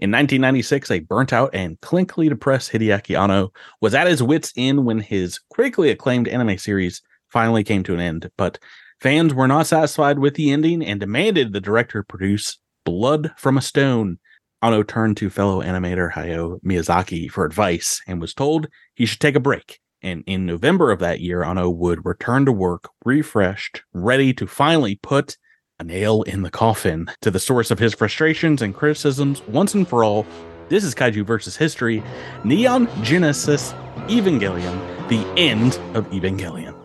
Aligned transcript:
In 0.00 0.10
1996, 0.10 0.90
a 0.90 1.00
burnt 1.00 1.30
out 1.30 1.54
and 1.54 1.78
clinically 1.82 2.30
depressed 2.30 2.72
Hideaki 2.72 3.20
Anno 3.20 3.52
was 3.82 3.94
at 3.94 4.06
his 4.06 4.22
wits' 4.22 4.54
end 4.56 4.86
when 4.86 5.00
his 5.00 5.38
critically 5.52 5.90
acclaimed 5.90 6.26
anime 6.26 6.56
series 6.56 7.02
finally 7.28 7.62
came 7.62 7.82
to 7.82 7.92
an 7.92 8.00
end. 8.00 8.30
But 8.38 8.58
fans 9.02 9.34
were 9.34 9.46
not 9.46 9.66
satisfied 9.66 10.18
with 10.18 10.36
the 10.36 10.52
ending 10.52 10.82
and 10.82 11.00
demanded 11.00 11.52
the 11.52 11.60
director 11.60 12.02
produce 12.02 12.58
Blood 12.86 13.32
from 13.36 13.58
a 13.58 13.62
Stone. 13.62 14.18
Anno 14.62 14.82
turned 14.82 15.18
to 15.18 15.28
fellow 15.28 15.62
animator 15.62 16.10
Hayao 16.10 16.62
Miyazaki 16.62 17.30
for 17.30 17.44
advice 17.44 18.00
and 18.06 18.22
was 18.22 18.32
told 18.32 18.68
he 18.94 19.04
should 19.04 19.20
take 19.20 19.36
a 19.36 19.40
break. 19.40 19.80
And 20.00 20.24
in 20.26 20.46
November 20.46 20.90
of 20.90 21.00
that 21.00 21.20
year, 21.20 21.44
Anno 21.44 21.68
would 21.68 22.06
return 22.06 22.46
to 22.46 22.52
work 22.52 22.88
refreshed, 23.04 23.82
ready 23.92 24.32
to 24.32 24.46
finally 24.46 24.98
put 25.02 25.36
a 25.80 25.84
nail 25.84 26.22
in 26.22 26.42
the 26.42 26.50
coffin 26.50 27.10
to 27.22 27.30
the 27.30 27.40
source 27.40 27.70
of 27.70 27.78
his 27.78 27.94
frustrations 27.94 28.60
and 28.60 28.74
criticisms 28.74 29.40
once 29.48 29.74
and 29.74 29.88
for 29.88 30.04
all. 30.04 30.26
This 30.68 30.84
is 30.84 30.94
Kaiju 30.94 31.24
versus 31.24 31.56
History, 31.56 32.02
Neon 32.44 32.86
Genesis 33.02 33.72
Evangelion, 34.06 35.08
the 35.08 35.26
end 35.36 35.80
of 35.96 36.06
Evangelion. 36.10 36.79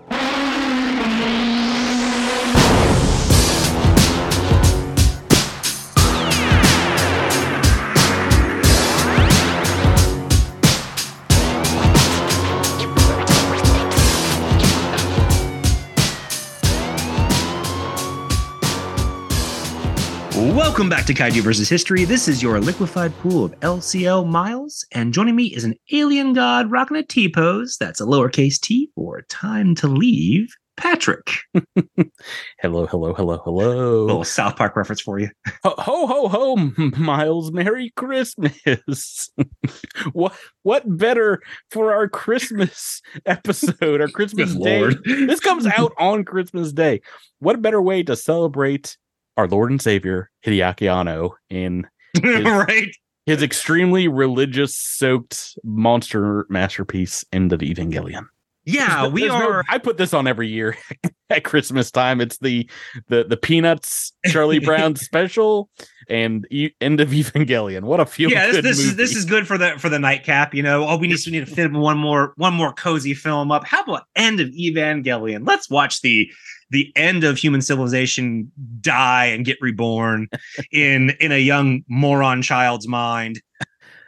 Welcome 20.76 20.90
back 20.90 21.06
to 21.06 21.14
Kaiju 21.14 21.42
vs. 21.42 21.70
History. 21.70 22.04
This 22.04 22.28
is 22.28 22.44
your 22.44 22.60
liquefied 22.60 23.18
pool 23.20 23.46
of 23.46 23.58
LCL 23.62 24.28
Miles, 24.28 24.86
and 24.92 25.14
joining 25.14 25.34
me 25.34 25.46
is 25.46 25.64
an 25.64 25.76
alien 25.94 26.34
god 26.34 26.70
rocking 26.70 26.98
a 26.98 27.04
T 27.04 27.32
pose. 27.32 27.78
That's 27.80 28.02
a 28.02 28.04
lowercase 28.04 28.60
t 28.60 28.92
for 28.94 29.22
time 29.30 29.74
to 29.76 29.88
leave. 29.88 30.54
Patrick. 30.76 31.32
hello, 32.60 32.88
hello, 32.88 33.14
hello, 33.14 33.38
hello. 33.46 34.02
A 34.02 34.04
little 34.04 34.24
South 34.26 34.58
Park 34.58 34.76
reference 34.76 35.00
for 35.00 35.18
you. 35.18 35.30
Ho 35.64 35.76
ho 35.78 36.08
ho, 36.08 36.28
ho 36.28 36.56
Miles. 36.98 37.54
Merry 37.54 37.94
Christmas. 37.96 39.30
what 40.12 40.36
what 40.64 40.98
better 40.98 41.42
for 41.72 41.94
our 41.94 42.10
Christmas 42.10 43.02
episode, 43.26 44.02
our 44.02 44.10
Christmas 44.10 44.54
day? 44.54 44.94
This 45.06 45.40
comes 45.40 45.66
out 45.66 45.94
on 45.98 46.26
Christmas 46.26 46.74
Day. 46.74 47.00
What 47.40 47.62
better 47.62 47.82
way 47.82 48.04
to 48.04 48.18
celebrate 48.18 48.98
our 49.38 49.48
Lord 49.48 49.72
and 49.72 49.82
Savior 49.82 50.30
Hideaki 50.46 50.92
Anno 50.92 51.36
in 51.50 51.88
his, 52.22 52.44
right 52.46 52.96
his 53.26 53.42
extremely 53.42 54.08
religious 54.08 54.76
soaked 54.76 55.58
monster 55.64 56.46
masterpiece 56.50 57.26
in 57.32 57.48
the 57.48 57.58
Evangelion. 57.58 58.28
Yeah, 58.66 59.08
we 59.08 59.22
there's 59.22 59.34
are. 59.34 59.58
No, 59.58 59.62
I 59.70 59.78
put 59.78 59.98
this 59.98 60.14
on 60.14 60.28
every 60.28 60.48
year 60.48 60.76
at 61.30 61.44
Christmas 61.44 61.92
time. 61.92 62.20
It's 62.20 62.38
the 62.40 62.70
the 63.08 63.24
the 63.24 63.38
Peanuts 63.38 64.12
Charlie 64.28 64.60
Brown 64.60 64.96
special 64.96 65.70
and 66.10 66.48
e- 66.50 66.72
end 66.82 67.00
of 67.00 67.10
Evangelion. 67.10 67.84
What 67.84 68.00
a 68.00 68.06
few. 68.06 68.30
Yeah, 68.30 68.48
this, 68.48 68.64
this 68.64 68.80
is 68.80 68.96
this 68.96 69.16
is 69.16 69.26
good 69.26 69.48
for 69.48 69.58
the 69.58 69.78
for 69.78 69.90
the 69.90 70.00
nightcap. 70.00 70.56
You 70.56 70.64
know, 70.64 70.88
oh, 70.88 70.98
we 70.98 71.08
need 71.08 71.18
to 71.18 71.32
need 71.32 71.46
to 71.46 71.54
fit 71.54 71.72
one 71.72 71.98
more 71.98 72.34
one 72.38 72.54
more 72.54 72.74
cozy 72.74 73.14
film 73.14 73.52
up. 73.52 73.66
How 73.66 73.84
about 73.84 74.04
end 74.16 74.40
of 74.40 74.50
Evangelion? 74.50 75.48
Let's 75.48 75.70
watch 75.70 76.02
the 76.02 76.30
the 76.72 76.92
end 76.96 77.24
of 77.24 77.38
human 77.38 77.62
civilization 77.62 78.52
die 78.82 79.26
and 79.26 79.46
get 79.46 79.58
reborn 79.62 80.28
in 80.72 81.12
in 81.20 81.32
a 81.32 81.40
young 81.40 81.84
moron 81.88 82.42
child's 82.42 82.88
mind. 82.88 83.42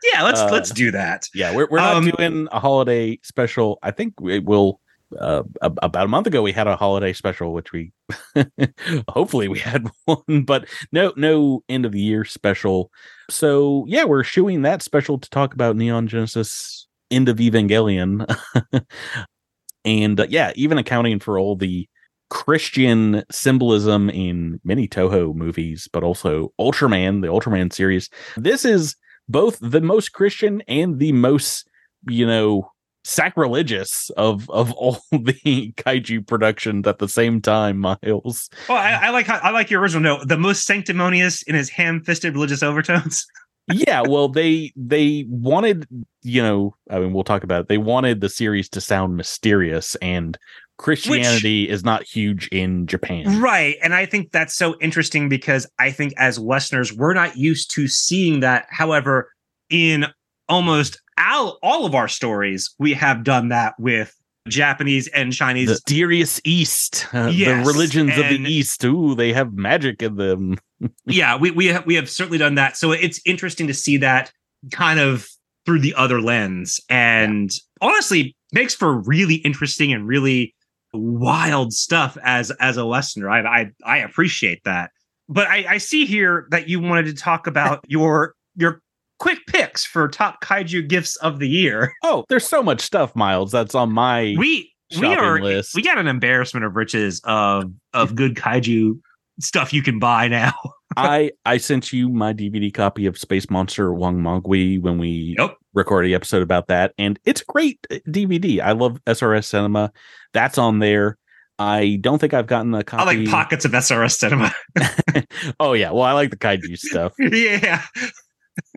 Yeah, 0.03 0.23
let's 0.23 0.39
uh, 0.39 0.49
let's 0.51 0.71
do 0.71 0.91
that. 0.91 1.27
Yeah, 1.33 1.55
we're 1.55 1.67
we're 1.69 1.79
not 1.79 1.97
um, 1.97 2.11
doing 2.11 2.47
a 2.51 2.59
holiday 2.59 3.19
special. 3.23 3.79
I 3.83 3.91
think 3.91 4.19
we 4.19 4.39
will. 4.39 4.79
Uh, 5.17 5.43
about 5.61 6.03
a 6.03 6.09
month 6.09 6.27
ago, 6.27 6.41
we 6.41 6.51
had 6.51 6.67
a 6.67 6.75
holiday 6.75 7.13
special, 7.13 7.53
which 7.53 7.71
we 7.71 7.93
hopefully 9.07 9.47
we 9.47 9.57
had 9.57 9.87
one, 10.05 10.43
but 10.43 10.67
no, 10.91 11.13
no 11.15 11.63
end 11.69 11.85
of 11.85 11.93
the 11.93 12.01
year 12.01 12.25
special. 12.25 12.91
So 13.29 13.85
yeah, 13.87 14.03
we're 14.03 14.25
shooing 14.25 14.63
that 14.63 14.81
special 14.81 15.17
to 15.17 15.29
talk 15.29 15.53
about 15.53 15.77
Neon 15.77 16.07
Genesis 16.07 16.87
end 17.09 17.29
of 17.29 17.37
Evangelion, 17.37 18.29
and 19.85 20.19
uh, 20.19 20.27
yeah, 20.29 20.51
even 20.55 20.77
accounting 20.77 21.19
for 21.19 21.39
all 21.39 21.55
the 21.55 21.87
Christian 22.29 23.23
symbolism 23.31 24.09
in 24.09 24.59
many 24.63 24.87
Toho 24.87 25.33
movies, 25.33 25.87
but 25.91 26.03
also 26.03 26.51
Ultraman, 26.59 27.21
the 27.21 27.27
Ultraman 27.27 27.71
series. 27.71 28.09
This 28.35 28.65
is 28.65 28.95
both 29.29 29.57
the 29.61 29.81
most 29.81 30.13
Christian 30.13 30.61
and 30.67 30.99
the 30.99 31.11
most, 31.11 31.67
you 32.07 32.25
know, 32.25 32.71
sacrilegious 33.07 34.09
of 34.17 34.49
of 34.49 34.71
all 34.73 34.99
the 35.11 35.73
kaiju 35.77 36.27
productions 36.27 36.85
at 36.85 36.99
the 36.99 37.07
same 37.07 37.41
time 37.41 37.77
miles. 37.77 38.49
Well 38.67 38.77
i, 38.77 38.91
I 38.91 39.09
like 39.11 39.29
i 39.29 39.49
like 39.51 39.71
your 39.71 39.81
original 39.81 40.03
note. 40.03 40.27
The 40.27 40.37
most 40.37 40.65
sanctimonious 40.65 41.41
in 41.43 41.55
his 41.55 41.69
ham-fisted 41.69 42.33
religious 42.33 42.61
overtones. 42.61 43.25
Yeah 43.69 44.01
well 44.07 44.29
they 44.29 44.71
they 44.77 45.25
wanted 45.27 45.85
you 46.21 46.41
know 46.41 46.73
i 46.89 46.99
mean 46.99 47.11
we'll 47.11 47.25
talk 47.25 47.43
about 47.43 47.63
it. 47.63 47.67
They 47.67 47.77
wanted 47.77 48.21
the 48.21 48.29
series 48.29 48.69
to 48.69 48.79
sound 48.79 49.17
mysterious 49.17 49.95
and 49.95 50.37
Christianity 50.77 51.63
Which, 51.63 51.71
is 51.71 51.83
not 51.83 52.03
huge 52.03 52.47
in 52.49 52.85
Japan. 52.85 53.41
Right. 53.41 53.77
And 53.81 53.93
I 53.93 54.05
think 54.05 54.31
that's 54.31 54.55
so 54.55 54.75
interesting 54.79 55.27
because 55.27 55.67
I 55.79 55.91
think 55.91 56.13
as 56.17 56.39
Westerners, 56.39 56.93
we're 56.93 57.13
not 57.13 57.35
used 57.35 57.73
to 57.75 57.87
seeing 57.87 58.41
that. 58.41 58.67
However, 58.69 59.31
in 59.69 60.05
almost 60.47 61.01
all, 61.17 61.57
all 61.63 61.85
of 61.85 61.95
our 61.95 62.07
stories, 62.07 62.73
we 62.77 62.93
have 62.93 63.23
done 63.23 63.49
that 63.49 63.73
with 63.79 64.13
Japanese 64.47 65.07
and 65.09 65.33
Chinese. 65.33 65.67
The 65.67 65.73
mysterious 65.73 66.39
East, 66.43 67.07
uh, 67.13 67.31
yes, 67.33 67.65
the 67.65 67.71
religions 67.71 68.11
of 68.11 68.29
the 68.29 68.43
East. 68.45 68.83
Ooh, 68.85 69.15
they 69.15 69.33
have 69.33 69.53
magic 69.53 70.01
in 70.01 70.15
them. 70.15 70.57
yeah, 71.05 71.35
we 71.35 71.51
we 71.51 71.67
have, 71.67 71.85
we 71.85 71.95
have 71.95 72.09
certainly 72.09 72.37
done 72.37 72.55
that. 72.55 72.77
So 72.77 72.91
it's 72.91 73.19
interesting 73.25 73.67
to 73.67 73.73
see 73.73 73.97
that 73.97 74.31
kind 74.71 74.99
of 74.99 75.27
through 75.65 75.79
the 75.79 75.93
other 75.95 76.21
lens, 76.21 76.79
and 76.89 77.51
yeah. 77.51 77.87
honestly, 77.89 78.35
makes 78.53 78.73
for 78.73 78.93
really 79.01 79.35
interesting 79.35 79.91
and 79.91 80.07
really 80.07 80.55
wild 80.93 81.73
stuff 81.73 82.17
as 82.23 82.51
as 82.51 82.77
a 82.77 82.85
listener. 82.85 83.29
I 83.29 83.41
I, 83.41 83.71
I 83.85 83.97
appreciate 83.99 84.63
that. 84.65 84.91
But 85.29 85.47
I, 85.47 85.65
I 85.73 85.77
see 85.77 86.05
here 86.05 86.47
that 86.51 86.69
you 86.69 86.79
wanted 86.79 87.05
to 87.07 87.13
talk 87.13 87.47
about 87.47 87.83
your 87.87 88.35
your 88.55 88.81
quick 89.19 89.39
picks 89.47 89.85
for 89.85 90.07
top 90.07 90.41
kaiju 90.41 90.87
gifts 90.87 91.15
of 91.17 91.39
the 91.39 91.49
year. 91.49 91.93
Oh, 92.03 92.23
there's 92.29 92.47
so 92.47 92.63
much 92.63 92.81
stuff, 92.81 93.15
Miles. 93.15 93.51
That's 93.51 93.75
on 93.75 93.91
my 93.91 94.35
we 94.37 94.71
we 94.99 95.07
are 95.07 95.39
list. 95.39 95.75
we 95.75 95.81
got 95.81 95.97
an 95.97 96.07
embarrassment 96.07 96.65
of 96.65 96.75
riches 96.75 97.21
of 97.25 97.71
of 97.93 98.15
good 98.15 98.35
kaiju 98.35 98.99
stuff 99.39 99.73
you 99.73 99.83
can 99.83 99.99
buy 99.99 100.27
now. 100.27 100.53
I 100.97 101.31
I 101.45 101.57
sent 101.57 101.91
you 101.91 102.09
my 102.09 102.33
DVD 102.33 102.73
copy 102.73 103.05
of 103.05 103.17
Space 103.17 103.49
Monster 103.49 103.89
Wangmagwi 103.89 104.81
when 104.81 104.97
we 104.97 105.35
yep. 105.37 105.57
Recorded 105.77 106.09
the 106.09 106.15
episode 106.15 106.41
about 106.41 106.67
that, 106.67 106.93
and 106.97 107.17
it's 107.23 107.41
a 107.41 107.45
great 107.45 107.79
DVD. 108.07 108.59
Uh, 108.59 108.63
I 108.63 108.71
love 108.73 108.99
SRS 109.05 109.45
Cinema. 109.45 109.93
That's 110.33 110.57
on 110.57 110.79
there. 110.79 111.17
I 111.59 111.97
don't 112.01 112.19
think 112.19 112.33
I've 112.33 112.47
gotten 112.47 112.73
a 112.73 112.83
copy. 112.83 113.01
I 113.01 113.05
like 113.05 113.29
pockets 113.29 113.65
of 113.65 113.71
SRS 113.71 114.17
Cinema. 114.17 114.53
oh 115.59 115.73
yeah, 115.73 115.91
well 115.91 116.03
I 116.03 116.11
like 116.11 116.31
the 116.31 116.37
kaiju 116.37 116.77
stuff. 116.77 117.13
yeah. 117.19 117.83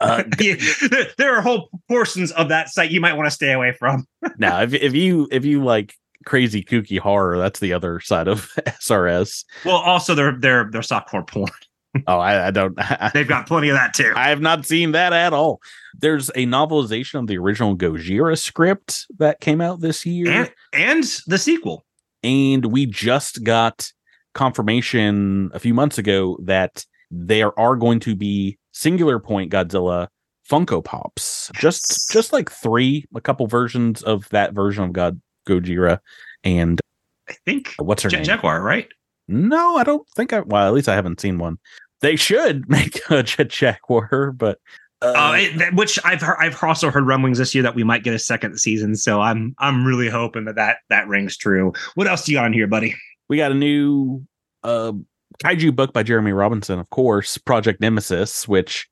Uh, 0.00 0.24
yeah, 0.38 0.56
there 1.16 1.34
are 1.34 1.40
whole 1.40 1.70
portions 1.88 2.30
of 2.32 2.50
that 2.50 2.68
site 2.68 2.90
you 2.90 3.00
might 3.00 3.14
want 3.14 3.26
to 3.26 3.30
stay 3.30 3.52
away 3.52 3.72
from. 3.72 4.06
now, 4.38 4.60
if 4.62 4.74
if 4.74 4.94
you 4.94 5.26
if 5.32 5.44
you 5.44 5.64
like 5.64 5.94
crazy 6.26 6.62
kooky 6.62 6.98
horror, 6.98 7.38
that's 7.38 7.60
the 7.60 7.72
other 7.72 7.98
side 8.00 8.28
of 8.28 8.50
SRS. 8.66 9.44
Well, 9.64 9.76
also 9.76 10.14
they're 10.14 10.36
they're 10.38 10.68
they're 10.70 10.82
softcore 10.82 11.26
porn 11.26 11.50
oh, 12.06 12.18
I, 12.18 12.48
I 12.48 12.50
don't. 12.50 12.78
They've 13.14 13.28
got 13.28 13.46
plenty 13.46 13.68
of 13.68 13.76
that 13.76 13.94
too. 13.94 14.12
I 14.14 14.28
have 14.28 14.40
not 14.40 14.66
seen 14.66 14.92
that 14.92 15.12
at 15.12 15.32
all. 15.32 15.60
There's 15.98 16.28
a 16.30 16.46
novelization 16.46 17.20
of 17.20 17.26
the 17.26 17.38
original 17.38 17.76
Gojira 17.76 18.38
script 18.38 19.06
that 19.18 19.40
came 19.40 19.60
out 19.60 19.80
this 19.80 20.06
year, 20.06 20.30
and, 20.30 20.52
and 20.72 21.04
the 21.26 21.38
sequel. 21.38 21.84
And 22.22 22.66
we 22.66 22.86
just 22.86 23.42
got 23.44 23.90
confirmation 24.34 25.50
a 25.54 25.58
few 25.58 25.74
months 25.74 25.98
ago 25.98 26.38
that 26.42 26.84
there 27.10 27.58
are 27.58 27.76
going 27.76 28.00
to 28.00 28.14
be 28.14 28.58
Singular 28.72 29.18
Point 29.18 29.50
Godzilla 29.50 30.08
Funko 30.48 30.84
Pops. 30.84 31.50
Just 31.54 32.10
just 32.10 32.32
like 32.32 32.50
three, 32.50 33.06
a 33.14 33.20
couple 33.20 33.46
versions 33.46 34.02
of 34.02 34.28
that 34.30 34.52
version 34.52 34.84
of 34.84 34.92
God 34.92 35.20
Gojira, 35.48 35.98
and 36.44 36.80
I 37.28 37.34
think 37.44 37.74
what's 37.78 38.02
her 38.02 38.08
J- 38.08 38.18
name? 38.18 38.26
Jaguar, 38.26 38.62
right? 38.62 38.88
No, 39.30 39.76
I 39.76 39.84
don't 39.84 40.06
think 40.16 40.32
I. 40.32 40.40
Well, 40.40 40.66
at 40.66 40.72
least 40.72 40.88
I 40.88 40.94
haven't 40.94 41.20
seen 41.20 41.38
one. 41.38 41.58
They 42.00 42.16
should 42.16 42.68
make 42.68 43.00
a 43.10 43.22
Jaguar, 43.22 44.32
but 44.32 44.58
uh, 45.02 45.14
uh, 45.16 45.32
it, 45.36 45.74
which 45.74 45.98
I've 46.04 46.20
heard, 46.20 46.36
I've 46.38 46.62
also 46.62 46.90
heard 46.90 47.06
rumblings 47.06 47.38
this 47.38 47.54
year 47.54 47.62
that 47.62 47.74
we 47.74 47.84
might 47.84 48.02
get 48.02 48.12
a 48.12 48.18
second 48.18 48.58
season. 48.58 48.96
So 48.96 49.20
I'm 49.20 49.54
I'm 49.58 49.84
really 49.84 50.08
hoping 50.08 50.44
that 50.46 50.56
that 50.56 50.78
that 50.90 51.06
rings 51.08 51.36
true. 51.36 51.72
What 51.94 52.08
else 52.08 52.24
do 52.24 52.32
you 52.32 52.38
got 52.38 52.46
on 52.46 52.52
here, 52.52 52.66
buddy? 52.66 52.94
We 53.28 53.36
got 53.36 53.52
a 53.52 53.54
new 53.54 54.26
uh, 54.64 54.92
kaiju 55.42 55.76
book 55.76 55.92
by 55.92 56.02
Jeremy 56.02 56.32
Robinson, 56.32 56.80
of 56.80 56.90
course, 56.90 57.38
Project 57.38 57.80
Nemesis, 57.80 58.48
which 58.48 58.88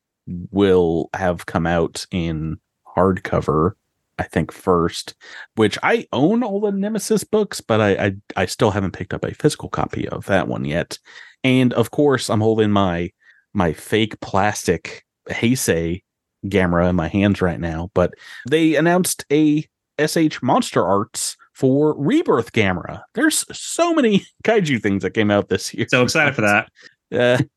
will 0.50 1.10
have 1.14 1.46
come 1.46 1.66
out 1.66 2.06
in 2.12 2.58
hardcover 2.96 3.72
I 4.18 4.24
think 4.24 4.52
first, 4.52 5.14
which 5.54 5.78
I 5.82 6.06
own 6.12 6.42
all 6.42 6.60
the 6.60 6.72
Nemesis 6.72 7.24
books, 7.24 7.60
but 7.60 7.80
I, 7.80 7.90
I, 8.06 8.12
I 8.36 8.46
still 8.46 8.70
haven't 8.70 8.92
picked 8.92 9.14
up 9.14 9.24
a 9.24 9.34
physical 9.34 9.68
copy 9.68 10.08
of 10.08 10.26
that 10.26 10.48
one 10.48 10.64
yet. 10.64 10.98
And 11.44 11.72
of 11.74 11.90
course, 11.90 12.28
I'm 12.28 12.40
holding 12.40 12.70
my 12.70 13.10
my 13.54 13.72
fake 13.72 14.20
plastic 14.20 15.04
Heisei 15.30 16.02
Gamera 16.46 16.90
in 16.90 16.96
my 16.96 17.08
hands 17.08 17.40
right 17.40 17.60
now. 17.60 17.90
But 17.94 18.14
they 18.48 18.74
announced 18.74 19.24
a 19.32 19.66
SH 20.04 20.42
Monster 20.42 20.84
Arts 20.84 21.36
for 21.54 21.96
Rebirth 21.98 22.52
Gamera. 22.52 23.02
There's 23.14 23.44
so 23.52 23.94
many 23.94 24.24
kaiju 24.44 24.80
things 24.82 25.02
that 25.02 25.10
came 25.10 25.30
out 25.30 25.48
this 25.48 25.72
year. 25.74 25.86
So 25.88 26.02
excited 26.02 26.34
for 26.34 26.42
that. 26.42 26.68
Uh, 27.10 27.38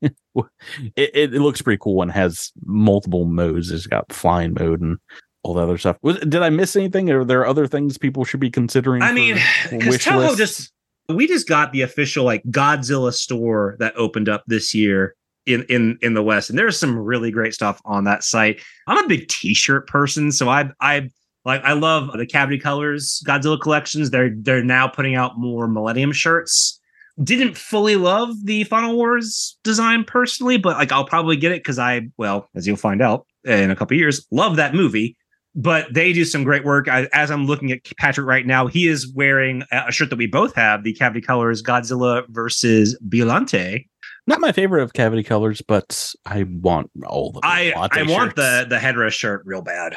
it, 0.96 1.10
it, 1.14 1.32
looks 1.32 1.60
pretty 1.60 1.78
cool 1.78 2.00
and 2.00 2.10
has 2.10 2.50
multiple 2.64 3.26
modes. 3.26 3.70
It's 3.70 3.86
got 3.86 4.10
flying 4.10 4.54
mode 4.58 4.80
and 4.80 4.96
all 5.42 5.54
the 5.54 5.62
other 5.62 5.78
stuff. 5.78 5.96
Was, 6.02 6.18
did 6.20 6.36
I 6.36 6.50
miss 6.50 6.76
anything? 6.76 7.10
Are 7.10 7.24
there 7.24 7.46
other 7.46 7.66
things 7.66 7.98
people 7.98 8.24
should 8.24 8.40
be 8.40 8.50
considering? 8.50 9.02
I 9.02 9.12
mean, 9.12 9.38
because 9.70 9.98
Toho 9.98 10.36
just 10.36 10.72
we 11.08 11.26
just 11.26 11.48
got 11.48 11.72
the 11.72 11.82
official 11.82 12.24
like 12.24 12.42
Godzilla 12.44 13.12
store 13.12 13.76
that 13.78 13.94
opened 13.96 14.28
up 14.28 14.44
this 14.46 14.74
year 14.74 15.14
in 15.46 15.64
in 15.64 15.98
in 16.00 16.14
the 16.14 16.22
West, 16.22 16.50
and 16.50 16.58
there's 16.58 16.78
some 16.78 16.96
really 16.96 17.30
great 17.30 17.54
stuff 17.54 17.80
on 17.84 18.04
that 18.04 18.22
site. 18.22 18.60
I'm 18.86 19.04
a 19.04 19.08
big 19.08 19.28
T-shirt 19.28 19.88
person, 19.88 20.30
so 20.32 20.48
I 20.48 20.70
I 20.80 21.10
like 21.44 21.62
I 21.64 21.72
love 21.72 22.12
the 22.16 22.26
Cavity 22.26 22.58
Colors 22.58 23.22
Godzilla 23.26 23.60
collections. 23.60 24.10
They're 24.10 24.30
they're 24.34 24.64
now 24.64 24.86
putting 24.86 25.16
out 25.16 25.38
more 25.38 25.66
Millennium 25.66 26.12
shirts. 26.12 26.78
Didn't 27.22 27.58
fully 27.58 27.96
love 27.96 28.30
the 28.44 28.64
Final 28.64 28.96
Wars 28.96 29.58
design 29.64 30.04
personally, 30.04 30.56
but 30.56 30.78
like 30.78 30.92
I'll 30.92 31.04
probably 31.04 31.36
get 31.36 31.52
it 31.52 31.60
because 31.60 31.78
I 31.78 32.08
well, 32.16 32.48
as 32.54 32.66
you'll 32.66 32.76
find 32.76 33.02
out 33.02 33.26
in 33.44 33.72
a 33.72 33.76
couple 33.76 33.96
years, 33.96 34.24
love 34.30 34.56
that 34.56 34.72
movie 34.72 35.16
but 35.54 35.92
they 35.92 36.12
do 36.12 36.24
some 36.24 36.44
great 36.44 36.64
work. 36.64 36.88
I, 36.88 37.08
as 37.12 37.30
I'm 37.30 37.46
looking 37.46 37.72
at 37.72 37.80
Patrick 37.98 38.26
right 38.26 38.46
now, 38.46 38.66
he 38.66 38.88
is 38.88 39.12
wearing 39.14 39.62
a 39.70 39.92
shirt 39.92 40.10
that 40.10 40.16
we 40.16 40.26
both 40.26 40.54
have, 40.54 40.82
the 40.82 40.92
Cavity 40.94 41.20
Colors 41.20 41.62
Godzilla 41.62 42.24
versus 42.28 42.98
Biollante. 43.06 43.86
Not 44.26 44.40
my 44.40 44.52
favorite 44.52 44.82
of 44.82 44.92
Cavity 44.92 45.22
Colors, 45.22 45.60
but 45.66 46.14
I 46.26 46.44
want 46.44 46.90
all 47.06 47.32
the. 47.32 47.40
I 47.42 47.72
I 47.92 48.04
want 48.04 48.36
the 48.36 48.66
the 48.68 48.76
headrest 48.76 49.12
shirt 49.12 49.42
real 49.44 49.62
bad, 49.62 49.96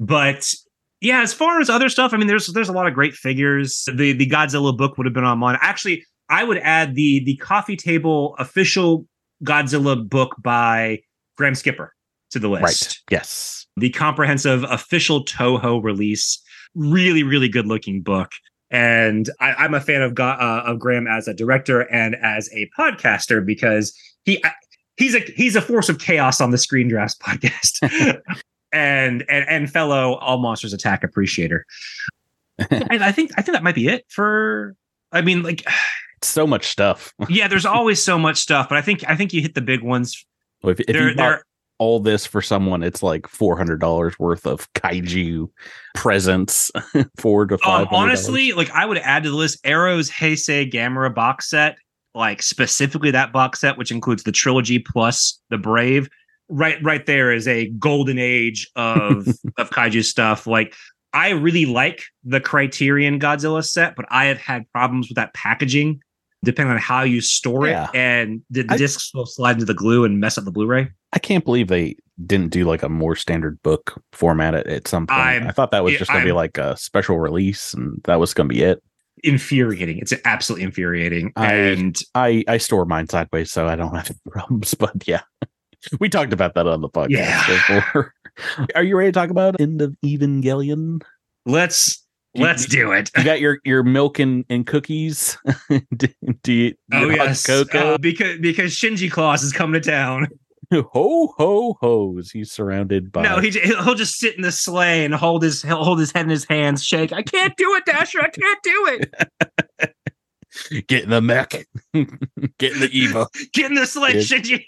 but 0.00 0.52
yeah, 1.02 1.20
as 1.20 1.34
far 1.34 1.60
as 1.60 1.68
other 1.68 1.90
stuff, 1.90 2.14
I 2.14 2.16
mean, 2.16 2.26
there's 2.26 2.46
there's 2.48 2.70
a 2.70 2.72
lot 2.72 2.86
of 2.86 2.94
great 2.94 3.14
figures. 3.14 3.84
The 3.92 4.12
the 4.12 4.28
Godzilla 4.28 4.76
book 4.76 4.96
would 4.96 5.06
have 5.06 5.12
been 5.12 5.24
on 5.24 5.38
mine. 5.38 5.58
Actually, 5.60 6.04
I 6.30 6.42
would 6.42 6.58
add 6.58 6.94
the 6.94 7.22
the 7.24 7.36
coffee 7.36 7.76
table 7.76 8.34
official 8.38 9.06
Godzilla 9.44 10.08
book 10.08 10.36
by 10.42 11.00
Graham 11.36 11.54
Skipper 11.54 11.92
to 12.30 12.38
the 12.38 12.48
list. 12.48 12.62
Right. 12.62 12.98
Yes 13.10 13.65
the 13.76 13.90
comprehensive 13.90 14.64
official 14.64 15.24
Toho 15.24 15.82
release. 15.82 16.42
Really, 16.74 17.22
really 17.22 17.48
good 17.48 17.66
looking 17.66 18.02
book. 18.02 18.32
And 18.70 19.30
I, 19.40 19.64
am 19.64 19.74
a 19.74 19.80
fan 19.80 20.02
of 20.02 20.18
uh, 20.18 20.62
of 20.66 20.78
Graham 20.78 21.06
as 21.06 21.28
a 21.28 21.34
director 21.34 21.82
and 21.82 22.16
as 22.16 22.50
a 22.52 22.68
podcaster 22.78 23.44
because 23.44 23.96
he 24.24 24.42
he's 24.96 25.14
a 25.14 25.20
he's 25.20 25.54
a 25.56 25.60
force 25.60 25.88
of 25.88 25.98
chaos 25.98 26.40
on 26.40 26.50
the 26.50 26.58
Screen 26.58 26.88
Drafts 26.88 27.16
podcast, 27.22 28.20
and 28.72 29.24
and 29.28 29.48
and 29.48 29.70
fellow 29.70 30.14
All 30.14 30.38
Monsters 30.38 30.72
Attack 30.72 31.04
appreciator. 31.04 31.64
and 32.70 33.04
I 33.04 33.12
think 33.12 33.30
I 33.36 33.42
think 33.42 33.54
that 33.54 33.62
might 33.62 33.74
be 33.74 33.88
it 33.88 34.04
for. 34.08 34.74
I 35.12 35.20
mean, 35.20 35.42
like 35.42 35.64
so 36.22 36.46
much 36.46 36.66
stuff. 36.66 37.14
yeah, 37.28 37.46
there's 37.48 37.66
always 37.66 38.02
so 38.02 38.18
much 38.18 38.38
stuff, 38.38 38.68
but 38.68 38.78
I 38.78 38.82
think 38.82 39.04
I 39.08 39.14
think 39.14 39.32
you 39.32 39.42
hit 39.42 39.54
the 39.54 39.60
big 39.60 39.82
ones. 39.82 40.26
Well, 40.62 40.72
if, 40.72 40.80
if 40.80 40.96
you 40.96 41.14
bought, 41.14 41.42
all 41.78 42.00
this 42.00 42.26
for 42.26 42.40
someone, 42.40 42.82
it's 42.82 43.02
like 43.02 43.26
four 43.28 43.56
hundred 43.56 43.80
dollars 43.80 44.18
worth 44.18 44.46
of 44.46 44.72
kaiju 44.74 45.48
presents. 45.94 46.70
four 47.18 47.46
to 47.46 47.54
um, 47.54 47.60
five. 47.60 47.86
Um, 47.88 47.94
honestly, 47.94 48.52
like 48.52 48.70
I 48.70 48.86
would 48.86 48.98
add 48.98 49.24
to 49.24 49.30
the 49.30 49.36
list 49.36 49.60
Arrow's 49.64 50.10
Heisei 50.10 50.70
Gamera 50.70 51.14
box 51.14 51.50
set, 51.50 51.76
like 52.14 52.42
specifically 52.42 53.10
that 53.10 53.32
box 53.32 53.60
set, 53.60 53.76
which 53.76 53.90
includes 53.90 54.22
the 54.22 54.32
trilogy 54.32 54.78
plus 54.78 55.40
the 55.50 55.58
Brave. 55.58 56.08
Right, 56.48 56.80
right 56.80 57.04
there 57.06 57.32
is 57.32 57.48
a 57.48 57.66
golden 57.70 58.18
age 58.18 58.70
of 58.76 59.26
of 59.58 59.70
kaiju 59.70 60.04
stuff. 60.04 60.46
Like 60.46 60.74
I 61.12 61.30
really 61.30 61.66
like 61.66 62.04
the 62.24 62.40
Criterion 62.40 63.18
Godzilla 63.18 63.64
set, 63.64 63.96
but 63.96 64.06
I 64.10 64.26
have 64.26 64.38
had 64.38 64.70
problems 64.72 65.08
with 65.08 65.16
that 65.16 65.34
packaging 65.34 66.00
depending 66.44 66.72
on 66.72 66.78
how 66.78 67.02
you 67.02 67.20
store 67.20 67.66
yeah. 67.66 67.84
it. 67.84 67.90
And 67.96 68.42
did 68.52 68.68
the 68.68 68.74
I, 68.74 68.76
discs 68.76 69.12
will 69.12 69.26
slide 69.26 69.52
into 69.52 69.64
the 69.64 69.74
glue 69.74 70.04
and 70.04 70.20
mess 70.20 70.38
up 70.38 70.44
the 70.44 70.52
Blu-ray? 70.52 70.88
I 71.16 71.18
can't 71.18 71.46
believe 71.46 71.68
they 71.68 71.96
didn't 72.26 72.50
do 72.50 72.66
like 72.66 72.82
a 72.82 72.90
more 72.90 73.16
standard 73.16 73.62
book 73.62 73.98
format 74.12 74.54
at, 74.54 74.66
at 74.66 74.86
some 74.86 75.06
point. 75.06 75.18
I'm, 75.18 75.46
i 75.46 75.50
thought 75.50 75.70
that 75.70 75.82
was 75.82 75.96
just 75.96 76.10
going 76.10 76.22
to 76.22 76.28
be 76.28 76.32
like 76.32 76.58
a 76.58 76.76
special 76.76 77.18
release, 77.18 77.72
and 77.72 78.02
that 78.04 78.20
was 78.20 78.34
going 78.34 78.50
to 78.50 78.54
be 78.54 78.62
it. 78.62 78.82
Infuriating! 79.24 79.96
It's 79.96 80.12
absolutely 80.26 80.64
infuriating. 80.64 81.32
I, 81.34 81.54
and 81.54 81.98
I 82.14 82.44
I 82.48 82.58
store 82.58 82.84
mine 82.84 83.08
sideways, 83.08 83.50
so 83.50 83.66
I 83.66 83.76
don't 83.76 83.94
have 83.94 84.10
any 84.10 84.18
problems. 84.30 84.74
But 84.74 85.08
yeah, 85.08 85.22
we 86.00 86.10
talked 86.10 86.34
about 86.34 86.54
that 86.54 86.66
on 86.66 86.82
the 86.82 86.90
podcast 86.90 87.08
yeah. 87.08 87.46
before. 87.80 88.12
Are 88.74 88.82
you 88.82 88.98
ready 88.98 89.08
to 89.08 89.18
talk 89.18 89.30
about 89.30 89.58
End 89.58 89.80
of 89.80 89.96
Evangelion? 90.04 91.02
Let's 91.46 92.06
Let's 92.34 92.66
do 92.66 92.92
it. 92.92 93.10
You 93.16 93.24
got 93.24 93.40
your 93.40 93.60
your 93.64 93.82
milk 93.84 94.18
and, 94.18 94.44
and 94.50 94.66
cookies. 94.66 95.38
do, 95.96 96.08
do 96.42 96.52
you, 96.52 96.74
oh 96.92 97.08
yes, 97.08 97.46
cocoa? 97.46 97.94
Uh, 97.94 97.98
because 97.98 98.38
because 98.40 98.72
Shinji 98.74 99.10
Claus 99.10 99.42
is 99.42 99.54
coming 99.54 99.80
to 99.80 99.90
town. 99.90 100.28
ho 100.92 101.34
ho 101.36 101.76
ho's. 101.80 102.30
He's 102.30 102.52
surrounded 102.52 103.12
by. 103.12 103.22
No, 103.22 103.38
he 103.38 103.50
he'll 103.50 103.94
just 103.94 104.18
sit 104.18 104.36
in 104.36 104.42
the 104.42 104.52
sleigh 104.52 105.04
and 105.04 105.14
hold 105.14 105.42
his 105.42 105.62
he'll 105.62 105.84
hold 105.84 105.98
his 105.98 106.12
head 106.12 106.24
in 106.24 106.30
his 106.30 106.44
hands, 106.44 106.84
shake. 106.84 107.12
I 107.12 107.22
can't 107.22 107.56
do 107.56 107.74
it, 107.74 107.84
Dasher. 107.84 108.20
I 108.20 108.28
can't 108.28 108.62
do 108.62 108.98
it. 109.80 110.86
Get 110.86 111.04
in 111.04 111.10
the 111.10 111.20
mech. 111.20 111.50
Get 112.58 112.72
in 112.72 112.80
the 112.80 112.90
Eva. 112.90 113.26
Get 113.52 113.66
in 113.66 113.74
the 113.74 113.86
sleigh, 113.86 114.14
Shinji 114.14 114.64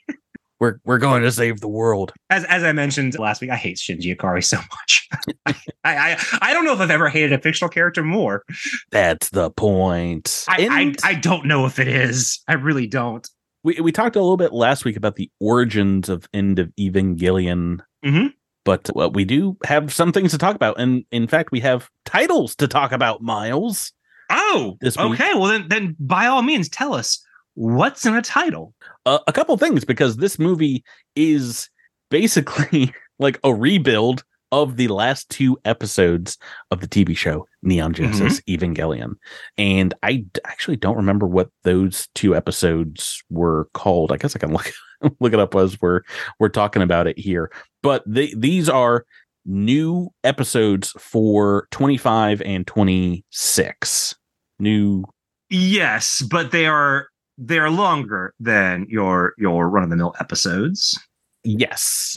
we're 0.60 0.80
we're 0.84 0.98
going 0.98 1.22
to 1.22 1.32
save 1.32 1.60
the 1.60 1.68
world. 1.68 2.12
As 2.30 2.44
as 2.44 2.64
I 2.64 2.72
mentioned 2.72 3.18
last 3.18 3.40
week, 3.40 3.50
I 3.50 3.56
hate 3.56 3.76
Shinji 3.76 4.16
Ikari 4.16 4.44
so 4.44 4.56
much. 4.56 5.08
I, 5.46 5.54
I 5.84 6.38
I 6.42 6.52
don't 6.52 6.64
know 6.64 6.72
if 6.72 6.80
I've 6.80 6.90
ever 6.90 7.08
hated 7.08 7.32
a 7.32 7.38
fictional 7.38 7.68
character 7.68 8.02
more. 8.02 8.42
That's 8.90 9.30
the 9.30 9.50
point. 9.50 10.44
I, 10.48 10.94
I, 11.02 11.10
I 11.10 11.14
don't 11.14 11.46
know 11.46 11.66
if 11.66 11.78
it 11.78 11.88
is. 11.88 12.40
I 12.48 12.54
really 12.54 12.86
don't. 12.86 13.28
We 13.64 13.80
we 13.80 13.92
talked 13.92 14.16
a 14.16 14.20
little 14.20 14.36
bit 14.36 14.52
last 14.52 14.84
week 14.84 14.96
about 14.96 15.16
the 15.16 15.30
origins 15.40 16.08
of 16.08 16.28
End 16.32 16.58
of 16.58 16.72
Evangelion. 16.78 17.80
Mm-hmm. 18.04 18.28
But 18.64 18.90
well, 18.94 19.10
we 19.10 19.24
do 19.24 19.56
have 19.64 19.92
some 19.92 20.12
things 20.12 20.30
to 20.32 20.38
talk 20.38 20.54
about, 20.54 20.78
and 20.78 21.04
in 21.10 21.26
fact, 21.26 21.52
we 21.52 21.60
have 21.60 21.88
titles 22.04 22.54
to 22.56 22.68
talk 22.68 22.92
about. 22.92 23.22
Miles. 23.22 23.92
Oh, 24.30 24.76
okay. 24.82 25.32
Well, 25.34 25.46
then, 25.46 25.68
then 25.68 25.96
by 25.98 26.26
all 26.26 26.42
means, 26.42 26.68
tell 26.68 26.92
us 26.92 27.24
what's 27.54 28.04
in 28.04 28.14
a 28.14 28.22
title 28.22 28.74
uh, 29.04 29.18
a 29.26 29.32
couple 29.32 29.56
things 29.56 29.84
because 29.84 30.16
this 30.16 30.38
movie 30.38 30.84
is 31.16 31.68
basically 32.08 32.94
like 33.18 33.40
a 33.42 33.52
rebuild 33.52 34.22
of 34.52 34.76
the 34.76 34.88
last 34.88 35.28
two 35.28 35.58
episodes 35.64 36.38
of 36.70 36.80
the 36.80 36.86
TV 36.86 37.16
show 37.16 37.47
Neon 37.62 37.92
Genesis 37.92 38.40
mm-hmm. 38.40 38.64
Evangelion. 38.64 39.14
And 39.56 39.94
I 40.02 40.16
d- 40.32 40.40
actually 40.44 40.76
don't 40.76 40.96
remember 40.96 41.26
what 41.26 41.50
those 41.64 42.08
two 42.14 42.36
episodes 42.36 43.22
were 43.30 43.68
called. 43.74 44.12
I 44.12 44.16
guess 44.16 44.36
I 44.36 44.38
can 44.38 44.52
look 44.52 44.72
look 45.20 45.32
it 45.32 45.40
up 45.40 45.54
as 45.54 45.80
we're 45.80 46.02
we're 46.38 46.48
talking 46.48 46.82
about 46.82 47.06
it 47.06 47.18
here. 47.18 47.50
But 47.82 48.02
they, 48.06 48.32
these 48.36 48.68
are 48.68 49.04
new 49.44 50.10
episodes 50.24 50.92
for 50.98 51.68
25 51.70 52.42
and 52.42 52.66
26. 52.66 54.14
New 54.60 55.04
Yes, 55.50 56.22
but 56.22 56.50
they 56.50 56.66
are 56.66 57.08
they're 57.38 57.70
longer 57.70 58.34
than 58.40 58.86
your 58.88 59.34
your 59.38 59.68
run 59.68 59.84
of 59.84 59.90
the 59.90 59.96
mill 59.96 60.14
episodes. 60.20 60.98
Yes, 61.44 62.16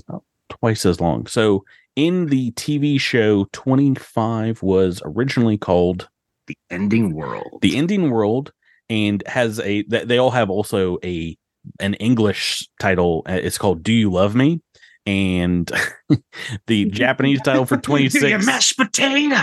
twice 0.50 0.86
as 0.86 1.00
long. 1.00 1.28
So 1.28 1.64
in 1.96 2.28
the 2.28 2.52
TV 2.52 3.00
show, 3.00 3.48
25 3.52 4.64
was 4.64 5.02
originally 5.06 5.58
called 5.58 6.10
The 6.48 6.58
Ending 6.70 7.14
World. 7.14 7.60
The 7.62 7.78
Ending 7.78 8.12
World 8.12 8.52
and 8.90 9.24
has 9.26 9.60
a 9.60 9.84
they 9.84 10.18
all 10.18 10.32
have 10.32 10.50
also 10.50 10.98
a 11.04 11.38
an 11.80 11.94
English 11.96 12.68
title. 12.80 13.24
Uh, 13.28 13.40
it's 13.42 13.58
called 13.58 13.84
Do 13.84 13.94
You 13.94 14.12
Love 14.12 14.36
Me? 14.36 14.62
And 15.06 15.72
the 16.68 16.86
Japanese 16.92 17.42
title 17.42 17.66
for 17.66 17.78
26 17.82 18.22
Do 18.22 18.30
you 18.30 18.38
mashed 18.40 18.78
potato? 18.78 19.38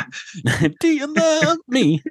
Do 0.81 0.89
you 0.89 1.07
love 1.07 1.59
me? 1.69 2.03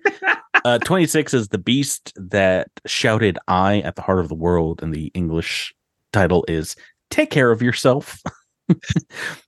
Uh, 0.65 0.79
26 0.79 1.33
is 1.33 1.47
the 1.49 1.57
beast 1.57 2.13
that 2.15 2.67
shouted 2.85 3.37
I 3.47 3.79
at 3.81 3.95
the 3.95 4.01
heart 4.01 4.19
of 4.19 4.29
the 4.29 4.35
world, 4.35 4.81
and 4.81 4.93
the 4.93 5.11
English 5.13 5.73
title 6.11 6.43
is 6.47 6.75
Take 7.09 7.29
Care 7.31 7.51
of 7.51 7.61
Yourself. 7.61 8.21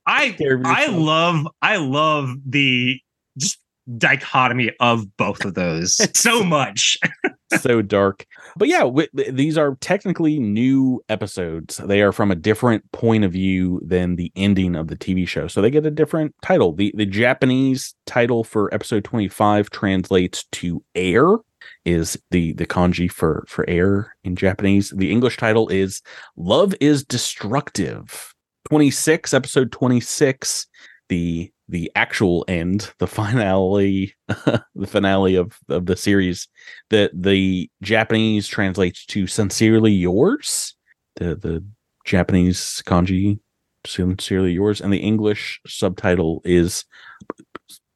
I 0.06 0.36
I 0.64 0.86
love 0.86 1.46
I 1.62 1.76
love 1.76 2.30
the 2.46 3.00
just 3.38 3.58
dichotomy 3.98 4.70
of 4.80 5.16
both 5.16 5.44
of 5.44 5.54
those 5.54 6.00
so 6.18 6.42
much. 6.42 6.98
so 7.60 7.82
dark. 7.82 8.26
But 8.56 8.68
yeah, 8.68 8.80
w- 8.80 9.08
these 9.12 9.58
are 9.58 9.76
technically 9.80 10.38
new 10.38 11.02
episodes. 11.08 11.78
They 11.78 12.02
are 12.02 12.12
from 12.12 12.30
a 12.30 12.36
different 12.36 12.90
point 12.92 13.24
of 13.24 13.32
view 13.32 13.80
than 13.84 14.16
the 14.16 14.32
ending 14.36 14.76
of 14.76 14.88
the 14.88 14.96
TV 14.96 15.26
show. 15.26 15.48
So 15.48 15.60
they 15.60 15.70
get 15.70 15.86
a 15.86 15.90
different 15.90 16.34
title. 16.42 16.72
The 16.72 16.92
the 16.96 17.06
Japanese 17.06 17.94
title 18.06 18.44
for 18.44 18.72
episode 18.74 19.04
25 19.04 19.70
translates 19.70 20.44
to 20.52 20.82
air 20.94 21.36
is 21.84 22.18
the 22.30 22.52
the 22.54 22.66
kanji 22.66 23.10
for 23.10 23.44
for 23.48 23.68
air 23.68 24.14
in 24.24 24.36
Japanese. 24.36 24.90
The 24.90 25.10
English 25.10 25.36
title 25.36 25.68
is 25.68 26.02
Love 26.36 26.74
is 26.80 27.04
Destructive. 27.04 28.29
26 28.68 29.34
episode 29.34 29.72
26 29.72 30.66
the 31.08 31.50
the 31.68 31.90
actual 31.94 32.44
end, 32.48 32.92
the 32.98 33.06
finale, 33.06 34.14
the 34.28 34.86
finale 34.86 35.36
of 35.36 35.56
of 35.68 35.86
the 35.86 35.96
series, 35.96 36.48
that 36.90 37.10
the 37.14 37.70
Japanese 37.82 38.48
translates 38.48 39.04
to 39.06 39.26
"sincerely 39.26 39.92
yours." 39.92 40.74
The 41.16 41.36
the 41.36 41.64
Japanese 42.04 42.82
kanji 42.86 43.38
"sincerely 43.86 44.52
yours," 44.52 44.80
and 44.80 44.92
the 44.92 44.98
English 44.98 45.60
subtitle 45.66 46.42
is 46.44 46.84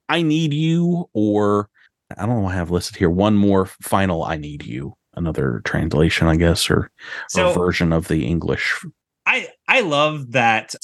"I 0.09 0.23
need 0.23 0.53
you," 0.53 1.09
or 1.13 1.69
I 2.17 2.27
don't 2.27 2.37
know. 2.37 2.41
What 2.43 2.53
I 2.53 2.57
have 2.57 2.71
listed 2.71 2.97
here 2.97 3.11
one 3.11 3.37
more 3.37 3.67
final 3.67 4.25
"I 4.25 4.37
need 4.37 4.65
you." 4.65 4.95
Another 5.17 5.63
translation, 5.65 6.27
I 6.27 6.35
guess, 6.37 6.69
or, 6.69 6.91
So- 7.29 7.51
or 7.51 7.55
version 7.55 7.93
of 7.93 8.09
the 8.09 8.27
English. 8.27 8.85
I 9.27 9.49
I 9.69 9.81
love 9.81 10.33
that 10.33 10.75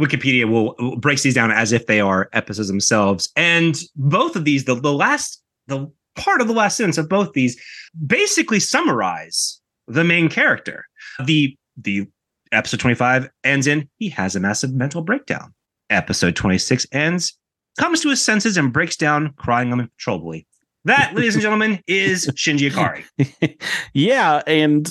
Wikipedia 0.00 0.50
will, 0.50 0.96
breaks 0.96 1.22
these 1.22 1.34
down 1.34 1.50
as 1.50 1.72
if 1.72 1.86
they 1.86 2.00
are 2.00 2.28
episodes 2.32 2.68
themselves, 2.68 3.30
and 3.36 3.78
both 3.96 4.36
of 4.36 4.44
these, 4.44 4.64
the 4.64 4.74
the 4.74 4.92
last 4.92 5.42
the 5.66 5.90
part 6.16 6.40
of 6.40 6.48
the 6.48 6.54
last 6.54 6.76
sentence 6.76 6.98
of 6.98 7.08
both 7.08 7.32
these, 7.32 7.60
basically 8.06 8.60
summarize 8.60 9.60
the 9.86 10.04
main 10.04 10.28
character. 10.28 10.86
The 11.24 11.56
the 11.76 12.06
episode 12.52 12.80
twenty 12.80 12.94
five 12.96 13.28
ends 13.44 13.66
in 13.66 13.88
he 13.98 14.08
has 14.10 14.34
a 14.36 14.40
massive 14.40 14.72
mental 14.72 15.02
breakdown. 15.02 15.54
Episode 15.90 16.36
twenty 16.36 16.58
six 16.58 16.86
ends 16.92 17.36
comes 17.78 18.00
to 18.00 18.10
his 18.10 18.24
senses 18.24 18.56
and 18.56 18.72
breaks 18.72 18.96
down, 18.96 19.32
crying 19.34 19.72
uncontrollably. 19.72 20.46
That, 20.86 21.14
ladies 21.14 21.34
and 21.34 21.42
gentlemen, 21.42 21.82
is 21.86 22.26
Shinji 22.28 22.70
Ikari. 22.70 23.60
yeah, 23.94 24.42
and 24.46 24.90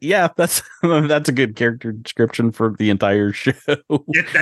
yeah, 0.00 0.28
that's 0.36 0.60
that's 0.82 1.28
a 1.28 1.32
good 1.32 1.54
character 1.54 1.92
description 1.92 2.50
for 2.50 2.74
the 2.78 2.90
entire 2.90 3.32
show. 3.34 3.52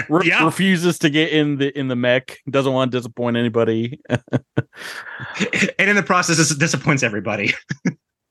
Re- 0.09 0.23
yeah, 0.25 0.45
Refuses 0.45 0.99
to 1.01 1.11
get 1.11 1.31
in 1.31 1.57
the 1.59 1.79
in 1.79 1.89
the 1.89 1.97
mech, 1.97 2.39
doesn't 2.49 2.73
want 2.73 2.91
to 2.91 2.99
disappoint 2.99 3.37
anybody. 3.37 4.01
and 4.09 5.91
in 5.91 5.97
the 5.97 6.03
process, 6.03 6.55
disappoints 6.55 7.03
everybody. 7.03 7.53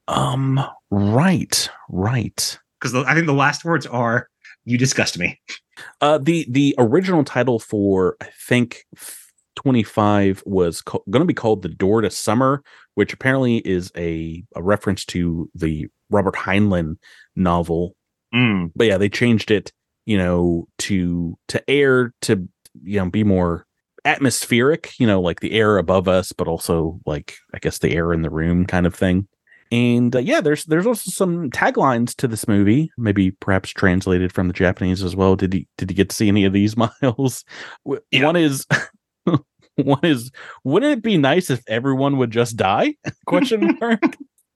Um, 0.07 0.59
right, 0.89 1.69
right. 1.89 2.59
because 2.79 2.95
I 2.95 3.13
think 3.13 3.27
the 3.27 3.33
last 3.33 3.65
words 3.65 3.85
are 3.85 4.29
"You 4.65 4.79
disgust 4.79 5.19
me." 5.19 5.39
Uh, 6.01 6.17
the 6.17 6.47
the 6.49 6.73
original 6.79 7.23
title 7.23 7.59
for 7.59 8.17
I 8.19 8.29
think 8.47 8.83
twenty 9.57 9.83
five 9.83 10.41
was 10.45 10.81
co- 10.81 11.03
going 11.09 11.21
to 11.21 11.25
be 11.27 11.33
called 11.33 11.63
"The 11.63 11.69
Door 11.69 12.01
to 12.03 12.09
Summer," 12.09 12.63
which 12.95 13.11
apparently 13.11 13.57
is 13.57 13.91
a 13.97 14.43
a 14.55 14.63
reference 14.63 15.03
to 15.05 15.49
the 15.53 15.87
Robert 16.09 16.35
Heinlein 16.35 16.95
novel 17.35 17.95
Mm. 18.33 18.71
but 18.75 18.87
yeah, 18.87 18.97
they 18.97 19.07
changed 19.09 19.51
it, 19.51 19.71
you 20.05 20.17
know, 20.17 20.67
to 20.79 21.37
to 21.47 21.69
air 21.69 22.13
to 22.23 22.47
you 22.83 22.99
know 22.99 23.09
be 23.09 23.23
more 23.23 23.65
atmospheric, 24.05 24.93
you 24.99 25.07
know, 25.07 25.21
like 25.21 25.39
the 25.39 25.53
air 25.53 25.77
above 25.77 26.07
us, 26.07 26.31
but 26.33 26.47
also 26.47 26.99
like 27.05 27.35
I 27.53 27.59
guess 27.59 27.79
the 27.79 27.93
air 27.95 28.11
in 28.13 28.21
the 28.23 28.29
room 28.29 28.65
kind 28.65 28.85
of 28.85 28.93
thing. 28.95 29.27
And 29.71 30.15
uh, 30.15 30.19
yeah, 30.19 30.41
there's 30.41 30.65
there's 30.65 30.85
also 30.87 31.09
some 31.11 31.49
taglines 31.51 32.15
to 32.17 32.27
this 32.27 32.47
movie, 32.47 32.89
maybe 32.97 33.31
perhaps 33.31 33.69
translated 33.69 34.31
from 34.33 34.47
the 34.47 34.53
Japanese 34.53 35.03
as 35.03 35.15
well. 35.15 35.35
Did 35.37 35.53
you 35.53 35.65
did 35.77 35.89
you 35.91 35.95
get 35.95 36.09
to 36.09 36.15
see 36.15 36.27
any 36.27 36.45
of 36.45 36.53
these, 36.53 36.75
Miles? 37.01 37.45
Yeah. 38.11 38.25
One 38.25 38.35
is 38.35 38.65
one 39.75 39.99
is 40.03 40.31
wouldn't 40.63 40.91
it 40.91 41.03
be 41.03 41.17
nice 41.17 41.49
if 41.49 41.63
everyone 41.67 42.17
would 42.17 42.31
just 42.31 42.57
die? 42.57 42.95
Question 43.25 43.77
mark. 43.81 44.01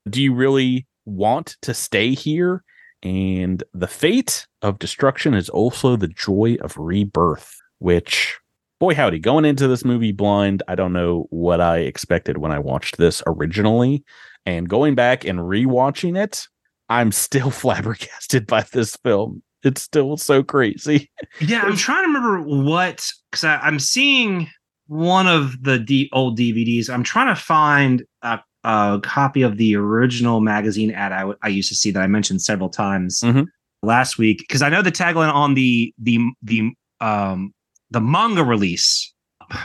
Do 0.09 0.21
you 0.21 0.33
really 0.33 0.87
want 1.05 1.57
to 1.61 1.73
stay 1.73 2.13
here? 2.13 2.63
And 3.03 3.63
the 3.73 3.87
fate 3.87 4.45
of 4.61 4.79
destruction 4.79 5.33
is 5.33 5.49
also 5.49 5.95
the 5.95 6.07
joy 6.07 6.57
of 6.61 6.77
rebirth, 6.77 7.55
which, 7.79 8.37
boy, 8.79 8.93
howdy, 8.93 9.17
going 9.17 9.43
into 9.43 9.67
this 9.67 9.83
movie 9.83 10.11
blind, 10.11 10.61
I 10.67 10.75
don't 10.75 10.93
know 10.93 11.25
what 11.31 11.61
I 11.61 11.79
expected 11.79 12.37
when 12.37 12.51
I 12.51 12.59
watched 12.59 12.97
this 12.97 13.23
originally. 13.25 14.03
And 14.45 14.69
going 14.69 14.93
back 14.93 15.25
and 15.25 15.39
rewatching 15.39 16.15
it, 16.15 16.47
I'm 16.89 17.11
still 17.11 17.49
flabbergasted 17.51 18.45
by 18.45 18.65
this 18.71 18.95
film. 18.97 19.41
It's 19.63 19.81
still 19.81 20.17
so 20.17 20.43
crazy. 20.43 21.11
Yeah, 21.39 21.61
I'm 21.61 21.77
trying 21.77 22.03
to 22.03 22.07
remember 22.07 22.41
what 22.41 23.07
because 23.29 23.43
I'm 23.43 23.79
seeing 23.79 24.49
one 24.91 25.25
of 25.25 25.63
the 25.63 25.79
D- 25.79 26.09
old 26.11 26.37
DVDs. 26.37 26.89
I'm 26.89 27.03
trying 27.03 27.33
to 27.33 27.41
find 27.41 28.03
a, 28.23 28.39
a 28.65 28.99
copy 29.01 29.41
of 29.41 29.55
the 29.55 29.73
original 29.77 30.41
magazine 30.41 30.91
ad 30.91 31.13
I, 31.13 31.19
w- 31.19 31.37
I 31.41 31.47
used 31.47 31.69
to 31.69 31.75
see 31.75 31.91
that 31.91 32.01
I 32.03 32.07
mentioned 32.07 32.41
several 32.41 32.67
times 32.67 33.21
Mhm. 33.21 33.45
last 33.83 34.17
week 34.17 34.39
because 34.39 34.61
I 34.61 34.67
know 34.69 34.81
the 34.81 34.91
tagline 34.91 35.33
on 35.33 35.53
the 35.53 35.93
the 35.97 36.19
the 36.43 36.71
um 36.99 37.53
the 37.89 38.01
manga 38.01 38.43
release. 38.43 39.13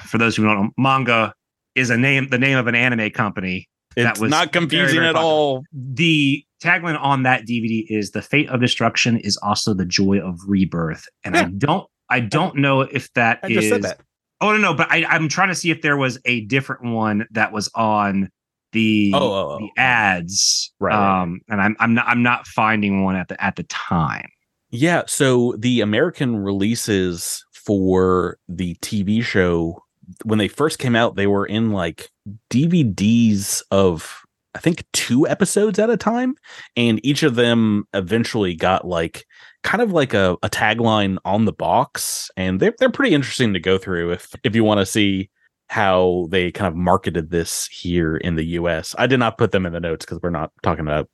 For 0.04 0.16
those 0.18 0.36
who 0.36 0.44
don't 0.44 0.56
know, 0.62 0.70
manga 0.78 1.32
is 1.74 1.90
a 1.90 1.96
name 1.96 2.28
the 2.28 2.38
name 2.38 2.56
of 2.56 2.68
an 2.68 2.74
anime 2.76 3.10
company 3.10 3.68
That 3.96 4.12
It's 4.12 4.20
was 4.20 4.30
not 4.30 4.52
confusing 4.52 4.96
very 4.98 5.08
at 5.08 5.14
popular. 5.14 5.32
all. 5.34 5.64
the 5.72 6.44
tagline 6.62 6.98
on 7.00 7.24
that 7.24 7.46
DVD 7.46 7.84
is 7.88 8.12
the 8.12 8.22
fate 8.22 8.48
of 8.48 8.60
destruction 8.60 9.18
is 9.18 9.36
also 9.38 9.74
the 9.74 9.84
joy 9.84 10.18
of 10.20 10.38
rebirth. 10.46 11.04
And 11.24 11.36
I 11.36 11.44
don't 11.44 11.86
I 12.08 12.20
don't 12.20 12.54
know 12.56 12.82
if 12.82 13.12
that 13.14 13.40
I 13.42 13.48
is- 13.48 13.70
that. 13.82 14.00
Oh 14.40 14.52
no, 14.52 14.58
no, 14.58 14.74
but 14.74 14.90
I, 14.90 15.04
I'm 15.04 15.28
trying 15.28 15.48
to 15.48 15.54
see 15.54 15.70
if 15.70 15.82
there 15.82 15.96
was 15.96 16.18
a 16.24 16.42
different 16.42 16.84
one 16.84 17.26
that 17.30 17.52
was 17.52 17.70
on 17.74 18.30
the 18.72 19.12
Oh, 19.14 19.18
oh, 19.18 19.50
oh. 19.52 19.58
the 19.58 19.80
ads. 19.80 20.72
Right, 20.80 20.94
right, 20.94 21.22
Um 21.22 21.40
and 21.48 21.60
I'm 21.60 21.76
I'm 21.80 21.94
not 21.94 22.06
I'm 22.08 22.22
not 22.22 22.46
finding 22.46 23.04
one 23.04 23.16
at 23.16 23.28
the 23.28 23.42
at 23.42 23.56
the 23.56 23.64
time. 23.64 24.28
Yeah, 24.70 25.02
so 25.06 25.54
the 25.58 25.80
American 25.80 26.36
releases 26.36 27.44
for 27.52 28.38
the 28.48 28.74
TV 28.76 29.22
show 29.22 29.82
when 30.24 30.38
they 30.38 30.48
first 30.48 30.78
came 30.78 30.94
out, 30.96 31.16
they 31.16 31.26
were 31.26 31.46
in 31.46 31.70
like 31.70 32.10
DVDs 32.50 33.62
of 33.70 34.22
I 34.54 34.58
think 34.58 34.84
two 34.92 35.28
episodes 35.28 35.78
at 35.78 35.90
a 35.90 35.96
time, 35.96 36.34
and 36.76 37.04
each 37.04 37.22
of 37.22 37.34
them 37.34 37.84
eventually 37.92 38.54
got 38.54 38.86
like 38.86 39.26
kind 39.66 39.82
of 39.82 39.90
like 39.90 40.14
a, 40.14 40.36
a 40.44 40.48
tagline 40.48 41.18
on 41.24 41.44
the 41.44 41.52
box, 41.52 42.30
and 42.36 42.60
they're 42.60 42.74
they're 42.78 42.88
pretty 42.88 43.14
interesting 43.14 43.52
to 43.52 43.60
go 43.60 43.76
through 43.76 44.12
if 44.12 44.32
if 44.44 44.54
you 44.54 44.62
want 44.62 44.78
to 44.78 44.86
see 44.86 45.28
how 45.68 46.28
they 46.30 46.52
kind 46.52 46.68
of 46.68 46.76
marketed 46.76 47.30
this 47.30 47.66
here 47.66 48.16
in 48.18 48.36
the 48.36 48.44
US. 48.60 48.94
I 48.96 49.08
did 49.08 49.18
not 49.18 49.36
put 49.36 49.50
them 49.50 49.66
in 49.66 49.72
the 49.72 49.80
notes 49.80 50.04
because 50.04 50.20
we're 50.22 50.30
not 50.30 50.52
talking 50.62 50.84
about 50.84 51.08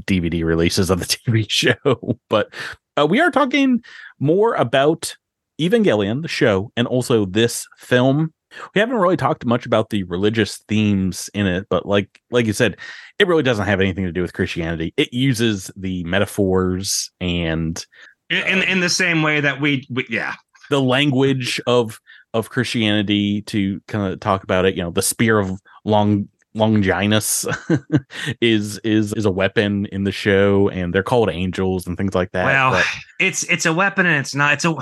DVD 0.00 0.44
releases 0.44 0.90
of 0.90 0.98
the 0.98 1.06
TV 1.06 1.46
show, 1.48 2.18
but 2.28 2.52
uh, 2.96 3.06
we 3.06 3.20
are 3.20 3.30
talking 3.30 3.82
more 4.18 4.54
about 4.54 5.16
Evangelion, 5.60 6.22
the 6.22 6.28
show, 6.28 6.72
and 6.76 6.88
also 6.88 7.24
this 7.24 7.68
film. 7.78 8.34
We 8.74 8.80
haven't 8.80 8.96
really 8.96 9.16
talked 9.16 9.44
much 9.44 9.66
about 9.66 9.90
the 9.90 10.02
religious 10.04 10.58
themes 10.68 11.30
in 11.34 11.46
it, 11.46 11.66
but 11.68 11.86
like 11.86 12.20
like 12.30 12.46
you 12.46 12.52
said, 12.52 12.76
it 13.18 13.26
really 13.26 13.42
doesn't 13.42 13.66
have 13.66 13.80
anything 13.80 14.04
to 14.04 14.12
do 14.12 14.22
with 14.22 14.32
Christianity. 14.32 14.92
It 14.96 15.12
uses 15.12 15.70
the 15.76 16.04
metaphors 16.04 17.10
and 17.20 17.84
In 18.30 18.38
in, 18.46 18.58
uh, 18.58 18.62
in 18.62 18.80
the 18.80 18.88
same 18.88 19.22
way 19.22 19.40
that 19.40 19.60
we, 19.60 19.86
we 19.90 20.06
yeah. 20.08 20.34
the 20.70 20.80
language 20.80 21.60
of 21.66 22.00
of 22.34 22.50
Christianity 22.50 23.42
to 23.42 23.80
kind 23.88 24.12
of 24.12 24.20
talk 24.20 24.42
about 24.42 24.64
it. 24.64 24.74
You 24.74 24.82
know, 24.82 24.90
the 24.90 25.02
spear 25.02 25.38
of 25.38 25.60
long 25.84 26.28
Longinus 26.54 27.46
is 28.40 28.78
is 28.78 29.12
is 29.14 29.24
a 29.24 29.30
weapon 29.30 29.86
in 29.86 30.04
the 30.04 30.12
show, 30.12 30.68
and 30.68 30.94
they're 30.94 31.02
called 31.02 31.30
angels 31.30 31.86
and 31.86 31.96
things 31.96 32.14
like 32.14 32.32
that. 32.32 32.44
well, 32.44 32.72
but- 32.72 32.86
it's 33.18 33.44
it's 33.44 33.66
a 33.66 33.72
weapon 33.72 34.04
and 34.04 34.16
it's 34.16 34.34
not 34.34 34.52
it's 34.52 34.64
a 34.64 34.74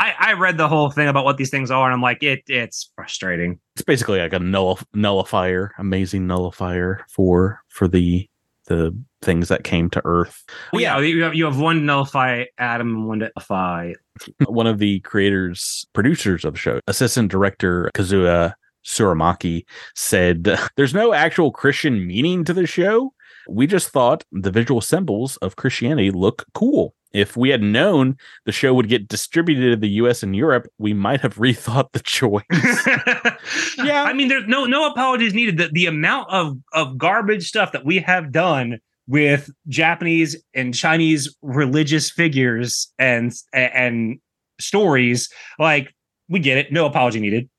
I, 0.00 0.14
I 0.18 0.32
read 0.32 0.56
the 0.56 0.66
whole 0.66 0.90
thing 0.90 1.08
about 1.08 1.26
what 1.26 1.36
these 1.36 1.50
things 1.50 1.70
are 1.70 1.84
and 1.84 1.92
I'm 1.92 2.00
like 2.00 2.22
it 2.22 2.42
it's 2.46 2.90
frustrating. 2.96 3.60
it's 3.74 3.82
basically 3.82 4.18
like 4.18 4.32
a 4.32 4.38
null 4.38 4.78
nullifier, 4.94 5.72
amazing 5.78 6.26
nullifier 6.26 7.04
for 7.10 7.60
for 7.68 7.86
the 7.86 8.26
the 8.66 8.96
things 9.20 9.48
that 9.48 9.64
came 9.64 9.90
to 9.90 10.00
Earth. 10.04 10.44
Well, 10.72 10.80
yeah, 10.80 10.98
you 11.00 11.22
have, 11.24 11.34
you 11.34 11.44
have 11.44 11.58
one 11.58 11.84
nullify 11.84 12.44
atom 12.56 12.94
and 12.94 13.08
one 13.08 13.18
nullify. 13.18 13.92
One 14.46 14.66
of 14.66 14.78
the 14.78 15.00
creators, 15.00 15.86
producers 15.94 16.44
of 16.44 16.52
the 16.52 16.58
show, 16.58 16.80
assistant 16.86 17.30
director 17.30 17.90
Kazuya 17.94 18.52
Tsurumaki, 18.84 19.64
said 19.94 20.44
there's 20.76 20.94
no 20.94 21.14
actual 21.14 21.50
Christian 21.50 22.06
meaning 22.06 22.44
to 22.44 22.52
the 22.52 22.66
show. 22.66 23.12
We 23.48 23.66
just 23.66 23.88
thought 23.88 24.24
the 24.32 24.50
visual 24.50 24.80
symbols 24.80 25.36
of 25.38 25.56
Christianity 25.56 26.10
look 26.10 26.46
cool. 26.54 26.94
If 27.12 27.36
we 27.36 27.48
had 27.48 27.62
known 27.62 28.16
the 28.44 28.52
show 28.52 28.72
would 28.74 28.88
get 28.88 29.08
distributed 29.08 29.72
in 29.72 29.80
the 29.80 29.88
US 29.88 30.22
and 30.22 30.34
Europe, 30.36 30.68
we 30.78 30.94
might 30.94 31.20
have 31.20 31.34
rethought 31.36 31.92
the 31.92 32.00
choice. 32.00 32.42
yeah. 33.84 34.04
I 34.04 34.12
mean, 34.12 34.28
there's 34.28 34.46
no 34.46 34.64
no 34.64 34.90
apologies 34.90 35.34
needed. 35.34 35.58
The, 35.58 35.68
the 35.72 35.86
amount 35.86 36.30
of, 36.30 36.56
of 36.72 36.98
garbage 36.98 37.48
stuff 37.48 37.72
that 37.72 37.84
we 37.84 37.98
have 37.98 38.32
done 38.32 38.78
with 39.08 39.50
Japanese 39.68 40.40
and 40.54 40.72
Chinese 40.72 41.34
religious 41.42 42.10
figures 42.10 42.92
and 42.98 43.32
and 43.52 44.20
stories, 44.60 45.28
like 45.58 45.92
we 46.28 46.38
get 46.38 46.58
it. 46.58 46.72
No 46.72 46.86
apology 46.86 47.18
needed. 47.18 47.50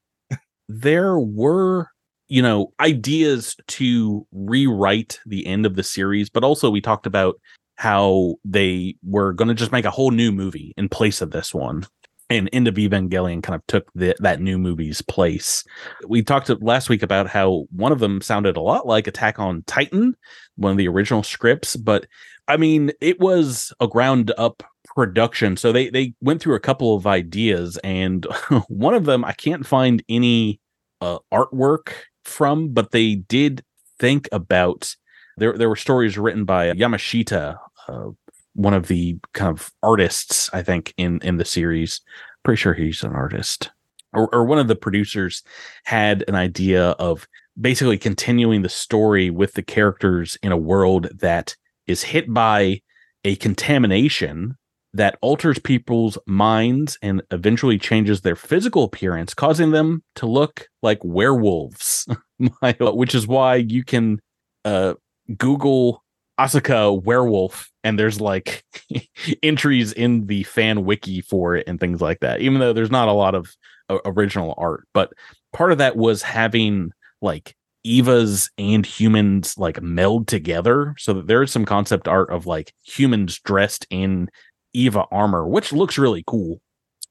there 0.69 1.19
were 1.19 1.87
you 2.31 2.41
know 2.41 2.71
ideas 2.79 3.55
to 3.67 4.25
rewrite 4.31 5.19
the 5.25 5.45
end 5.45 5.65
of 5.65 5.75
the 5.75 5.83
series 5.83 6.29
but 6.29 6.43
also 6.43 6.69
we 6.69 6.79
talked 6.79 7.05
about 7.05 7.39
how 7.75 8.35
they 8.45 8.95
were 9.03 9.33
going 9.33 9.49
to 9.49 9.53
just 9.53 9.71
make 9.71 9.85
a 9.85 9.91
whole 9.91 10.11
new 10.11 10.31
movie 10.31 10.73
in 10.77 10.87
place 10.87 11.21
of 11.21 11.31
this 11.31 11.53
one 11.53 11.85
and 12.29 12.49
End 12.53 12.69
of 12.69 12.75
Evangelion 12.75 13.43
kind 13.43 13.55
of 13.55 13.67
took 13.67 13.91
the, 13.93 14.15
that 14.19 14.39
new 14.39 14.57
movie's 14.57 15.01
place. 15.01 15.65
We 16.07 16.23
talked 16.23 16.49
last 16.61 16.87
week 16.87 17.03
about 17.03 17.27
how 17.27 17.65
one 17.75 17.91
of 17.91 17.99
them 17.99 18.21
sounded 18.21 18.55
a 18.55 18.61
lot 18.61 18.87
like 18.87 19.05
Attack 19.05 19.37
on 19.37 19.63
Titan, 19.67 20.15
one 20.55 20.71
of 20.71 20.77
the 20.77 20.87
original 20.87 21.23
scripts, 21.23 21.75
but 21.75 22.07
I 22.47 22.55
mean, 22.55 22.93
it 23.01 23.19
was 23.19 23.73
a 23.81 23.87
ground 23.87 24.31
up 24.37 24.63
production. 24.95 25.57
So 25.57 25.71
they 25.71 25.89
they 25.89 26.13
went 26.21 26.41
through 26.41 26.55
a 26.55 26.61
couple 26.61 26.95
of 26.95 27.05
ideas, 27.05 27.77
and 27.83 28.25
one 28.67 28.93
of 28.93 29.05
them 29.05 29.25
I 29.25 29.33
can't 29.33 29.65
find 29.65 30.01
any 30.07 30.61
uh, 31.01 31.19
artwork 31.33 31.93
from, 32.23 32.69
but 32.73 32.91
they 32.91 33.15
did 33.15 33.63
think 33.99 34.27
about 34.31 34.95
there. 35.37 35.57
There 35.57 35.69
were 35.69 35.75
stories 35.75 36.17
written 36.17 36.45
by 36.45 36.71
Yamashita, 36.71 37.57
uh, 37.87 38.09
one 38.53 38.73
of 38.73 38.87
the 38.87 39.17
kind 39.33 39.49
of 39.49 39.71
artists 39.83 40.49
I 40.53 40.63
think 40.63 40.93
in 40.97 41.19
in 41.23 41.37
the 41.37 41.45
series. 41.45 42.01
Pretty 42.43 42.57
sure 42.57 42.73
he's 42.73 43.03
an 43.03 43.13
artist, 43.13 43.69
or, 44.13 44.33
or 44.33 44.45
one 44.45 44.57
of 44.57 44.67
the 44.67 44.75
producers 44.75 45.43
had 45.85 46.23
an 46.27 46.35
idea 46.35 46.91
of 46.91 47.27
basically 47.59 47.97
continuing 47.97 48.61
the 48.61 48.69
story 48.69 49.29
with 49.29 49.53
the 49.53 49.61
characters 49.61 50.37
in 50.41 50.51
a 50.51 50.57
world 50.57 51.09
that 51.19 51.55
is 51.85 52.03
hit 52.03 52.33
by 52.33 52.81
a 53.23 53.35
contamination 53.35 54.57
that 54.93 55.17
alters 55.21 55.57
people's 55.57 56.17
minds 56.25 56.97
and 57.01 57.21
eventually 57.31 57.77
changes 57.77 58.21
their 58.21 58.35
physical 58.35 58.83
appearance, 58.83 59.33
causing 59.33 59.71
them 59.71 60.03
to 60.15 60.25
look 60.25 60.67
like 60.81 60.99
werewolves. 61.03 62.07
Which 62.79 63.15
is 63.15 63.27
why 63.27 63.55
you 63.55 63.83
can 63.83 64.19
uh, 64.65 64.95
Google 65.37 66.03
Asuka 66.39 67.01
werewolf, 67.03 67.71
and 67.83 67.97
there's 67.97 68.19
like 68.19 68.63
entries 69.43 69.93
in 69.93 70.25
the 70.25 70.43
fan 70.43 70.85
wiki 70.85 71.21
for 71.21 71.55
it 71.55 71.67
and 71.67 71.79
things 71.79 72.01
like 72.01 72.19
that. 72.21 72.41
Even 72.41 72.59
though 72.59 72.73
there's 72.73 72.91
not 72.91 73.07
a 73.07 73.13
lot 73.13 73.35
of 73.35 73.55
uh, 73.89 73.99
original 74.05 74.55
art, 74.57 74.87
but 74.93 75.13
part 75.53 75.71
of 75.71 75.77
that 75.77 75.95
was 75.95 76.21
having 76.21 76.91
like 77.21 77.55
Evas 77.85 78.49
and 78.57 78.85
humans 78.85 79.57
like 79.57 79.81
meld 79.81 80.27
together 80.27 80.93
so 80.97 81.13
that 81.13 81.27
there 81.27 81.41
is 81.41 81.51
some 81.51 81.65
concept 81.65 82.07
art 82.07 82.29
of 82.29 82.45
like 82.45 82.73
humans 82.83 83.39
dressed 83.39 83.87
in 83.89 84.29
Eva 84.73 85.05
armor, 85.11 85.47
which 85.47 85.73
looks 85.73 85.97
really 85.97 86.23
cool. 86.27 86.61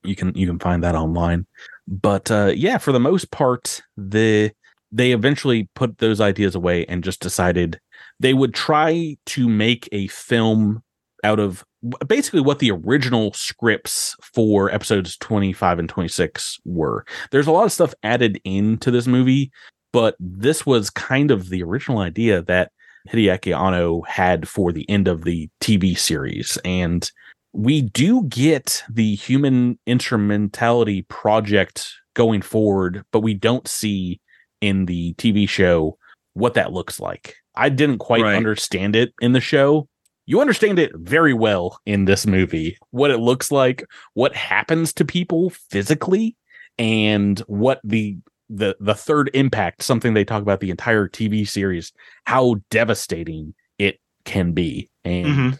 You 0.02 0.16
can 0.16 0.34
you 0.34 0.46
can 0.46 0.58
find 0.58 0.82
that 0.82 0.94
online. 0.94 1.46
But 1.86 2.30
uh, 2.30 2.52
yeah, 2.54 2.78
for 2.78 2.92
the 2.92 3.00
most 3.00 3.30
part, 3.30 3.82
the 3.96 4.52
they 4.92 5.12
eventually 5.12 5.68
put 5.74 5.98
those 5.98 6.20
ideas 6.20 6.54
away 6.54 6.84
and 6.86 7.04
just 7.04 7.20
decided 7.20 7.80
they 8.18 8.34
would 8.34 8.54
try 8.54 9.16
to 9.26 9.48
make 9.48 9.88
a 9.92 10.08
film 10.08 10.82
out 11.22 11.38
of 11.38 11.64
basically 12.06 12.40
what 12.40 12.58
the 12.58 12.70
original 12.70 13.32
scripts 13.32 14.16
for 14.22 14.70
episodes 14.70 15.16
25 15.18 15.78
and 15.78 15.88
26 15.88 16.58
were. 16.64 17.04
There's 17.30 17.46
a 17.46 17.52
lot 17.52 17.64
of 17.64 17.72
stuff 17.72 17.94
added 18.02 18.40
into 18.44 18.90
this 18.90 19.06
movie, 19.06 19.50
but 19.92 20.16
this 20.18 20.66
was 20.66 20.90
kind 20.90 21.30
of 21.30 21.48
the 21.48 21.62
original 21.62 21.98
idea 21.98 22.42
that 22.42 22.72
Hideaki 23.08 23.56
Anno 23.56 24.02
had 24.02 24.48
for 24.48 24.72
the 24.72 24.88
end 24.90 25.08
of 25.08 25.24
the 25.24 25.48
TV 25.60 25.96
series. 25.96 26.58
And 26.64 27.10
we 27.52 27.82
do 27.82 28.24
get 28.24 28.82
the 28.88 29.14
human 29.16 29.78
instrumentality 29.86 31.02
project 31.02 31.92
going 32.14 32.42
forward, 32.42 33.04
but 33.12 33.20
we 33.20 33.34
don't 33.34 33.66
see 33.66 34.20
in 34.60 34.86
the 34.86 35.14
TV 35.14 35.48
show 35.48 35.96
what 36.34 36.54
that 36.54 36.72
looks 36.72 37.00
like. 37.00 37.36
I 37.56 37.68
didn't 37.68 37.98
quite 37.98 38.22
right. 38.22 38.36
understand 38.36 38.94
it 38.94 39.12
in 39.20 39.32
the 39.32 39.40
show. 39.40 39.88
You 40.26 40.40
understand 40.40 40.78
it 40.78 40.92
very 40.94 41.34
well 41.34 41.80
in 41.86 42.04
this 42.04 42.26
movie. 42.26 42.78
What 42.90 43.10
it 43.10 43.18
looks 43.18 43.50
like, 43.50 43.84
what 44.14 44.34
happens 44.36 44.92
to 44.94 45.04
people 45.04 45.50
physically, 45.50 46.36
and 46.78 47.40
what 47.40 47.80
the 47.82 48.18
the 48.48 48.76
the 48.78 48.94
third 48.94 49.30
impact, 49.34 49.82
something 49.82 50.14
they 50.14 50.24
talk 50.24 50.42
about 50.42 50.60
the 50.60 50.70
entire 50.70 51.08
TV 51.08 51.48
series, 51.48 51.92
how 52.26 52.56
devastating 52.70 53.54
it 53.78 53.98
can 54.24 54.52
be. 54.52 54.88
And 55.04 55.26
mm-hmm 55.26 55.50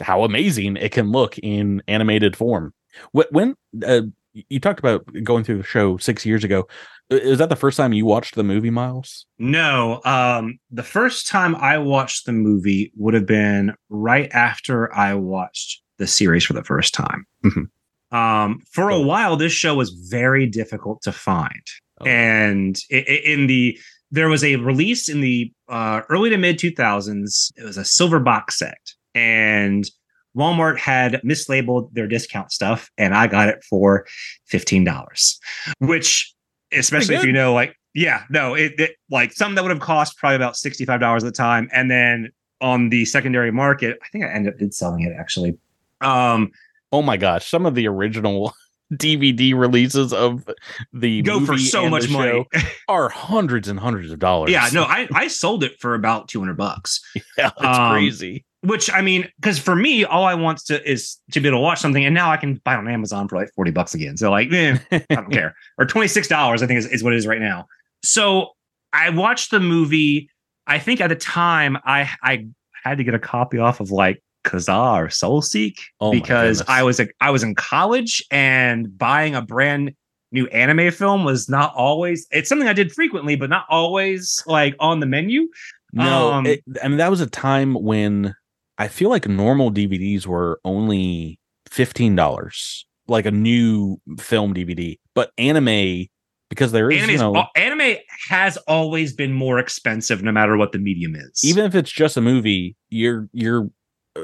how 0.00 0.24
amazing 0.24 0.76
it 0.76 0.92
can 0.92 1.10
look 1.10 1.38
in 1.38 1.82
animated 1.88 2.36
form. 2.36 2.72
When 3.12 3.54
uh, 3.86 4.02
you 4.32 4.60
talked 4.60 4.78
about 4.78 5.06
going 5.22 5.44
through 5.44 5.58
the 5.58 5.64
show 5.64 5.96
six 5.98 6.24
years 6.24 6.44
ago, 6.44 6.66
is 7.10 7.38
that 7.38 7.48
the 7.48 7.56
first 7.56 7.76
time 7.76 7.92
you 7.92 8.04
watched 8.04 8.34
the 8.34 8.44
movie, 8.44 8.70
Miles? 8.70 9.26
No. 9.38 10.00
Um, 10.04 10.58
the 10.70 10.82
first 10.82 11.26
time 11.26 11.56
I 11.56 11.78
watched 11.78 12.26
the 12.26 12.32
movie 12.32 12.92
would 12.96 13.14
have 13.14 13.26
been 13.26 13.74
right 13.88 14.30
after 14.32 14.94
I 14.94 15.14
watched 15.14 15.82
the 15.96 16.06
series 16.06 16.44
for 16.44 16.52
the 16.52 16.64
first 16.64 16.94
time. 16.94 17.26
Mm-hmm. 17.44 18.16
Um, 18.16 18.60
for 18.70 18.88
a 18.88 18.96
oh. 18.96 19.06
while, 19.06 19.36
this 19.36 19.52
show 19.52 19.74
was 19.74 19.90
very 19.90 20.46
difficult 20.46 21.02
to 21.02 21.12
find, 21.12 21.62
oh. 22.00 22.06
and 22.06 22.78
in 22.88 23.46
the 23.48 23.78
there 24.10 24.30
was 24.30 24.42
a 24.42 24.56
release 24.56 25.10
in 25.10 25.20
the 25.20 25.52
uh, 25.68 26.00
early 26.08 26.30
to 26.30 26.38
mid 26.38 26.58
2000s. 26.58 27.52
It 27.56 27.64
was 27.64 27.76
a 27.76 27.84
silver 27.84 28.18
box 28.18 28.58
set 28.58 28.78
and 29.18 29.90
Walmart 30.36 30.78
had 30.78 31.20
mislabeled 31.24 31.92
their 31.92 32.06
discount 32.06 32.52
stuff, 32.52 32.90
and 32.96 33.14
I 33.14 33.26
got 33.26 33.48
it 33.48 33.64
for 33.64 34.06
fifteen 34.46 34.84
dollars, 34.84 35.38
which, 35.78 36.32
especially 36.72 37.16
if 37.16 37.24
you 37.24 37.32
know, 37.32 37.52
like, 37.52 37.74
yeah, 37.94 38.22
no, 38.30 38.54
it, 38.54 38.78
it 38.78 38.92
like 39.10 39.32
something 39.32 39.56
that 39.56 39.62
would 39.62 39.72
have 39.72 39.80
cost 39.80 40.16
probably 40.16 40.36
about 40.36 40.56
sixty 40.56 40.84
five 40.84 41.00
dollars 41.00 41.24
at 41.24 41.26
the 41.26 41.36
time, 41.36 41.68
and 41.72 41.90
then 41.90 42.30
on 42.60 42.90
the 42.90 43.04
secondary 43.04 43.50
market, 43.50 43.98
I 44.02 44.08
think 44.08 44.24
I 44.24 44.28
ended 44.28 44.54
up 44.54 44.58
did 44.58 44.72
selling 44.72 45.02
it 45.02 45.12
actually. 45.18 45.58
Um, 46.00 46.52
oh 46.92 47.02
my 47.02 47.16
gosh, 47.16 47.48
some 47.48 47.66
of 47.66 47.74
the 47.74 47.88
original 47.88 48.54
DVD 48.92 49.58
releases 49.58 50.12
of 50.12 50.48
the 50.92 51.22
go 51.22 51.44
for 51.44 51.58
so 51.58 51.88
much 51.88 52.08
money 52.08 52.46
are 52.88 53.08
hundreds 53.08 53.66
and 53.66 53.80
hundreds 53.80 54.12
of 54.12 54.20
dollars. 54.20 54.52
Yeah, 54.52 54.68
no, 54.72 54.82
I 54.84 55.08
I 55.12 55.26
sold 55.26 55.64
it 55.64 55.80
for 55.80 55.94
about 55.94 56.28
two 56.28 56.38
hundred 56.38 56.58
bucks. 56.58 57.00
Yeah, 57.36 57.50
it's 57.58 57.78
um, 57.78 57.92
crazy 57.92 58.44
which 58.62 58.90
I 58.92 59.02
mean, 59.02 59.28
because 59.36 59.58
for 59.58 59.76
me, 59.76 60.04
all 60.04 60.24
I 60.24 60.34
want 60.34 60.58
to 60.66 60.90
is 60.90 61.18
to 61.32 61.40
be 61.40 61.48
able 61.48 61.58
to 61.58 61.62
watch 61.62 61.80
something, 61.80 62.04
and 62.04 62.14
now 62.14 62.30
I 62.30 62.36
can 62.36 62.54
buy 62.64 62.74
on 62.74 62.88
Amazon 62.88 63.28
for 63.28 63.36
like 63.36 63.50
forty 63.54 63.70
bucks 63.70 63.94
again. 63.94 64.16
So 64.16 64.30
like, 64.30 64.52
eh, 64.52 64.78
I 64.90 65.14
don't 65.14 65.30
care, 65.32 65.54
or 65.78 65.84
twenty 65.84 66.08
six 66.08 66.28
dollars, 66.28 66.62
I 66.62 66.66
think 66.66 66.78
is, 66.78 66.86
is 66.86 67.04
what 67.04 67.12
it 67.12 67.16
is 67.16 67.26
right 67.26 67.40
now. 67.40 67.66
So 68.02 68.50
I 68.92 69.10
watched 69.10 69.50
the 69.50 69.60
movie. 69.60 70.30
I 70.66 70.78
think 70.78 71.00
at 71.00 71.08
the 71.08 71.16
time 71.16 71.78
I 71.84 72.10
I 72.22 72.46
had 72.84 72.98
to 72.98 73.04
get 73.04 73.14
a 73.14 73.18
copy 73.18 73.58
off 73.58 73.80
of 73.80 73.90
like 73.90 74.22
Kazaa 74.44 74.96
or 74.96 75.06
SoulSeek 75.06 75.78
oh 76.00 76.10
because 76.10 76.62
I 76.66 76.82
was 76.82 77.00
a, 77.00 77.08
I 77.20 77.30
was 77.30 77.42
in 77.42 77.54
college 77.54 78.24
and 78.30 78.96
buying 78.96 79.34
a 79.34 79.42
brand 79.42 79.94
new 80.32 80.46
anime 80.48 80.90
film 80.90 81.24
was 81.24 81.48
not 81.48 81.72
always 81.74 82.26
it's 82.30 82.48
something 82.48 82.68
I 82.68 82.72
did 82.72 82.92
frequently, 82.92 83.36
but 83.36 83.50
not 83.50 83.66
always 83.68 84.42
like 84.46 84.74
on 84.80 85.00
the 85.00 85.06
menu. 85.06 85.48
No, 85.92 86.32
um, 86.32 86.46
it, 86.46 86.62
I 86.82 86.88
mean 86.88 86.98
that 86.98 87.10
was 87.10 87.20
a 87.20 87.26
time 87.26 87.74
when 87.74 88.34
I 88.78 88.88
feel 88.88 89.10
like 89.10 89.28
normal 89.28 89.72
DVDs 89.72 90.26
were 90.26 90.60
only 90.64 91.38
fifteen 91.68 92.14
dollars, 92.14 92.86
like 93.08 93.26
a 93.26 93.30
new 93.30 94.00
film 94.18 94.54
DVD. 94.54 94.98
But 95.14 95.32
anime, 95.36 96.06
because 96.48 96.72
there 96.72 96.90
is, 96.90 97.06
you 97.06 97.18
know, 97.18 97.46
anime 97.56 97.96
has 98.28 98.56
always 98.68 99.12
been 99.12 99.32
more 99.32 99.58
expensive, 99.58 100.22
no 100.22 100.32
matter 100.32 100.56
what 100.56 100.72
the 100.72 100.78
medium 100.78 101.14
is. 101.16 101.40
Even 101.44 101.64
if 101.64 101.74
it's 101.74 101.90
just 101.90 102.16
a 102.16 102.20
movie, 102.20 102.76
you're 102.88 103.28
you're 103.32 103.68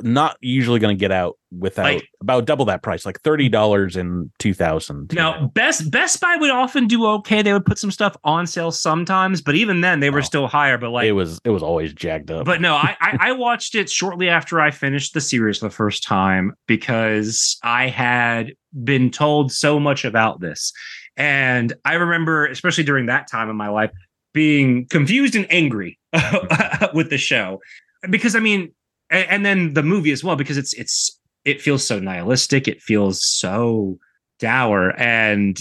not 0.03 0.37
usually 0.41 0.79
going 0.79 0.97
to 0.97 0.99
get 0.99 1.13
out 1.13 1.39
without 1.57 1.85
like, 1.85 2.09
about 2.21 2.45
double 2.45 2.65
that 2.67 2.83
price, 2.83 3.07
like 3.07 3.21
thirty 3.21 3.49
dollars 3.49 3.97
in 3.97 4.31
two 4.39 4.55
thousand. 4.55 5.13
Now, 5.13 5.47
Best 5.49 5.91
Best 5.91 6.21
Buy 6.21 6.37
would 6.37 6.51
often 6.51 6.87
do 6.87 7.07
okay. 7.07 7.43
They 7.43 7.53
would 7.53 7.65
put 7.65 7.79
some 7.79 7.91
stuff 7.91 8.17
on 8.25 8.47
sale 8.47 8.71
sometimes, 8.71 9.41
but 9.41 9.55
even 9.55 9.81
then, 9.81 10.01
they 10.01 10.11
were 10.11 10.19
oh, 10.19 10.23
still 10.23 10.47
higher. 10.47 10.79
But 10.79 10.91
like 10.91 11.07
it 11.07 11.13
was, 11.13 11.41
it 11.45 11.51
was 11.51 11.63
always 11.63 11.93
jacked 11.93 12.31
up. 12.31 12.45
But 12.45 12.61
no, 12.61 12.75
I, 12.75 12.97
I 13.01 13.17
I 13.29 13.33
watched 13.33 13.75
it 13.75 13.91
shortly 13.91 14.29
after 14.29 14.61
I 14.61 14.71
finished 14.71 15.15
the 15.15 15.21
series 15.21 15.59
for 15.59 15.67
the 15.67 15.75
first 15.75 16.03
time 16.03 16.55
because 16.67 17.59
I 17.63 17.89
had 17.89 18.53
been 18.83 19.11
told 19.11 19.53
so 19.53 19.79
much 19.79 20.05
about 20.05 20.41
this, 20.41 20.73
and 21.17 21.73
I 21.85 21.95
remember, 21.95 22.47
especially 22.47 22.85
during 22.85 23.07
that 23.07 23.31
time 23.31 23.49
in 23.49 23.57
my 23.57 23.69
life, 23.69 23.91
being 24.33 24.87
confused 24.89 25.37
and 25.37 25.47
angry 25.51 25.99
with 26.95 27.11
the 27.11 27.19
show 27.19 27.61
because 28.11 28.37
I 28.37 28.41
mean, 28.41 28.73
and, 29.15 29.31
and 29.31 29.47
then 29.47 29.75
the 29.75 29.83
movie 29.83 30.13
as 30.13 30.25
well 30.25 30.37
because 30.37 30.59
it's 30.59 30.73
it's 30.75 31.19
it 31.45 31.61
feels 31.61 31.87
so 31.87 32.01
nihilistic. 32.01 32.67
It 32.67 32.83
feels 32.83 33.25
so 33.25 33.99
dour, 34.41 34.99
and 35.01 35.59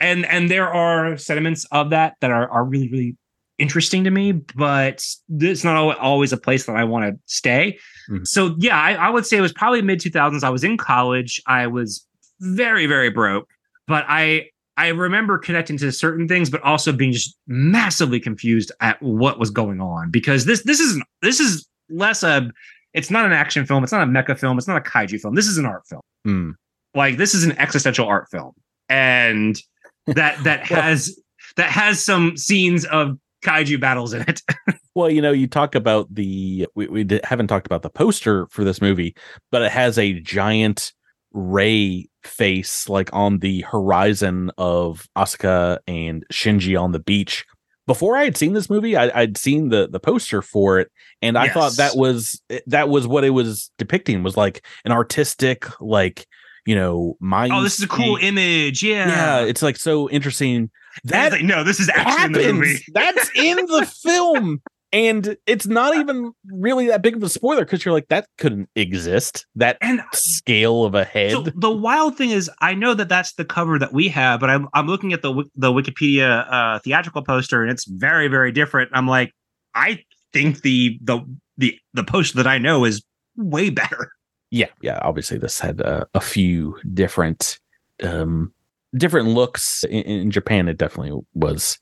and 0.00 0.24
and 0.26 0.50
there 0.50 0.72
are 0.72 1.16
sentiments 1.16 1.66
of 1.70 1.90
that 1.90 2.14
that 2.20 2.30
are 2.30 2.48
are 2.50 2.64
really 2.64 2.88
really 2.88 3.16
interesting 3.58 4.04
to 4.04 4.10
me, 4.10 4.32
but 4.32 5.04
it's 5.28 5.62
not 5.62 5.76
always 5.98 6.32
a 6.32 6.36
place 6.36 6.66
that 6.66 6.76
I 6.76 6.84
want 6.84 7.04
to 7.04 7.20
stay. 7.26 7.78
Mm-hmm. 8.10 8.24
So 8.24 8.56
yeah, 8.58 8.80
I, 8.80 8.94
I 8.94 9.10
would 9.10 9.26
say 9.26 9.36
it 9.36 9.42
was 9.42 9.52
probably 9.52 9.82
mid 9.82 10.00
2000s. 10.00 10.42
I 10.42 10.50
was 10.50 10.64
in 10.64 10.76
college. 10.76 11.40
I 11.46 11.66
was 11.66 12.06
very 12.40 12.86
very 12.86 13.10
broke, 13.10 13.48
but 13.86 14.04
I 14.08 14.48
I 14.76 14.88
remember 14.88 15.38
connecting 15.38 15.78
to 15.78 15.92
certain 15.92 16.26
things, 16.26 16.50
but 16.50 16.62
also 16.62 16.92
being 16.92 17.12
just 17.12 17.36
massively 17.46 18.18
confused 18.18 18.72
at 18.80 19.00
what 19.02 19.38
was 19.38 19.50
going 19.50 19.80
on 19.80 20.10
because 20.10 20.46
this 20.46 20.62
this 20.64 20.80
is 20.80 21.00
this 21.22 21.38
is 21.38 21.68
less 21.90 22.22
a 22.22 22.50
it's 22.94 23.10
not 23.10 23.26
an 23.26 23.32
action 23.32 23.66
film, 23.66 23.82
it's 23.82 23.92
not 23.92 24.02
a 24.02 24.10
mecha 24.10 24.38
film, 24.38 24.56
it's 24.56 24.68
not 24.68 24.76
a 24.76 24.80
kaiju 24.80 25.20
film. 25.20 25.34
This 25.34 25.46
is 25.46 25.58
an 25.58 25.66
art 25.66 25.86
film. 25.86 26.02
Mm. 26.26 26.54
Like 26.94 27.16
this 27.16 27.34
is 27.34 27.44
an 27.44 27.52
existential 27.58 28.06
art 28.06 28.28
film, 28.30 28.52
and 28.88 29.60
that 30.06 30.38
that 30.44 30.66
has 30.66 31.18
that 31.56 31.70
has 31.70 32.02
some 32.02 32.36
scenes 32.36 32.84
of 32.86 33.18
kaiju 33.44 33.80
battles 33.80 34.14
in 34.14 34.22
it. 34.22 34.40
well, 34.94 35.10
you 35.10 35.20
know, 35.20 35.32
you 35.32 35.46
talk 35.46 35.74
about 35.74 36.12
the 36.14 36.66
we, 36.74 36.86
we 36.86 37.20
haven't 37.24 37.48
talked 37.48 37.66
about 37.66 37.82
the 37.82 37.90
poster 37.90 38.46
for 38.50 38.64
this 38.64 38.80
movie, 38.80 39.14
but 39.50 39.62
it 39.62 39.72
has 39.72 39.98
a 39.98 40.20
giant 40.20 40.92
Rei 41.32 42.08
face 42.22 42.88
like 42.88 43.10
on 43.12 43.40
the 43.40 43.62
horizon 43.62 44.52
of 44.56 45.08
Asuka 45.16 45.78
and 45.88 46.24
Shinji 46.32 46.80
on 46.80 46.92
the 46.92 47.00
beach. 47.00 47.44
Before 47.86 48.16
I 48.16 48.24
had 48.24 48.36
seen 48.36 48.54
this 48.54 48.70
movie, 48.70 48.96
I, 48.96 49.20
would 49.20 49.36
seen 49.36 49.68
the 49.68 49.88
the 49.88 50.00
poster 50.00 50.40
for 50.40 50.78
it, 50.78 50.90
and 51.20 51.36
I 51.36 51.46
yes. 51.46 51.54
thought 51.54 51.76
that 51.76 51.96
was 51.96 52.40
eh, 52.48 52.60
that 52.66 52.88
was 52.88 53.06
what 53.06 53.24
it 53.24 53.30
was 53.30 53.70
depicting 53.78 54.22
was 54.22 54.36
like 54.36 54.64
an 54.84 54.92
artistic, 54.92 55.66
like 55.80 56.26
you 56.66 56.74
know, 56.74 57.16
my 57.20 57.48
oh, 57.50 57.62
this 57.62 57.78
is 57.78 57.84
a 57.84 57.88
cool 57.88 58.16
image, 58.16 58.82
yeah, 58.82 59.08
yeah, 59.08 59.44
it's 59.44 59.62
like 59.62 59.76
so 59.76 60.08
interesting. 60.08 60.70
That 61.04 61.32
like, 61.32 61.42
no, 61.42 61.64
this 61.64 61.80
is 61.80 61.88
actually 61.90 62.12
happens. 62.12 62.36
in 62.38 62.42
the 62.46 62.52
movie. 62.52 62.84
That's 62.92 63.30
in 63.34 63.56
the 63.56 63.86
film, 64.02 64.62
and 64.94 65.36
it's 65.46 65.66
not 65.66 65.96
even 65.96 66.32
really 66.46 66.86
that 66.86 67.02
big 67.02 67.16
of 67.16 67.22
a 67.22 67.28
spoiler 67.28 67.64
because 67.64 67.84
you're 67.84 67.92
like 67.92 68.08
that 68.08 68.28
couldn't 68.38 68.68
exist. 68.76 69.44
That 69.56 69.76
and 69.80 70.00
scale 70.12 70.84
of 70.84 70.94
a 70.94 71.04
head. 71.04 71.32
so 71.32 71.42
the 71.42 71.70
wild 71.70 72.16
thing 72.16 72.30
is 72.30 72.50
i 72.60 72.74
know 72.74 72.94
that 72.94 73.08
that's 73.08 73.34
the 73.34 73.44
cover 73.44 73.78
that 73.78 73.92
we 73.92 74.08
have 74.08 74.40
but 74.40 74.50
i'm, 74.50 74.68
I'm 74.72 74.86
looking 74.86 75.12
at 75.12 75.22
the 75.22 75.44
the 75.56 75.72
wikipedia 75.72 76.46
uh, 76.50 76.78
theatrical 76.78 77.22
poster 77.22 77.62
and 77.62 77.70
it's 77.70 77.84
very 77.86 78.28
very 78.28 78.52
different. 78.52 78.90
I'm 78.94 79.08
like 79.08 79.32
i 79.74 80.02
think 80.32 80.62
the 80.62 80.98
the 81.02 81.20
the 81.58 81.78
the 81.92 82.04
poster 82.04 82.36
that 82.36 82.46
i 82.46 82.58
know 82.58 82.84
is 82.84 83.02
way 83.36 83.70
better. 83.70 84.12
Yeah 84.50 84.68
yeah 84.80 85.00
obviously 85.02 85.38
this 85.38 85.58
had 85.58 85.82
uh, 85.82 86.04
a 86.14 86.20
few 86.20 86.78
different 86.92 87.58
um 88.02 88.52
different 88.96 89.28
looks 89.28 89.84
in, 89.84 90.02
in, 90.02 90.30
Japan. 90.30 90.68
It 90.68 90.78
definitely 90.78 91.20
was 91.34 91.78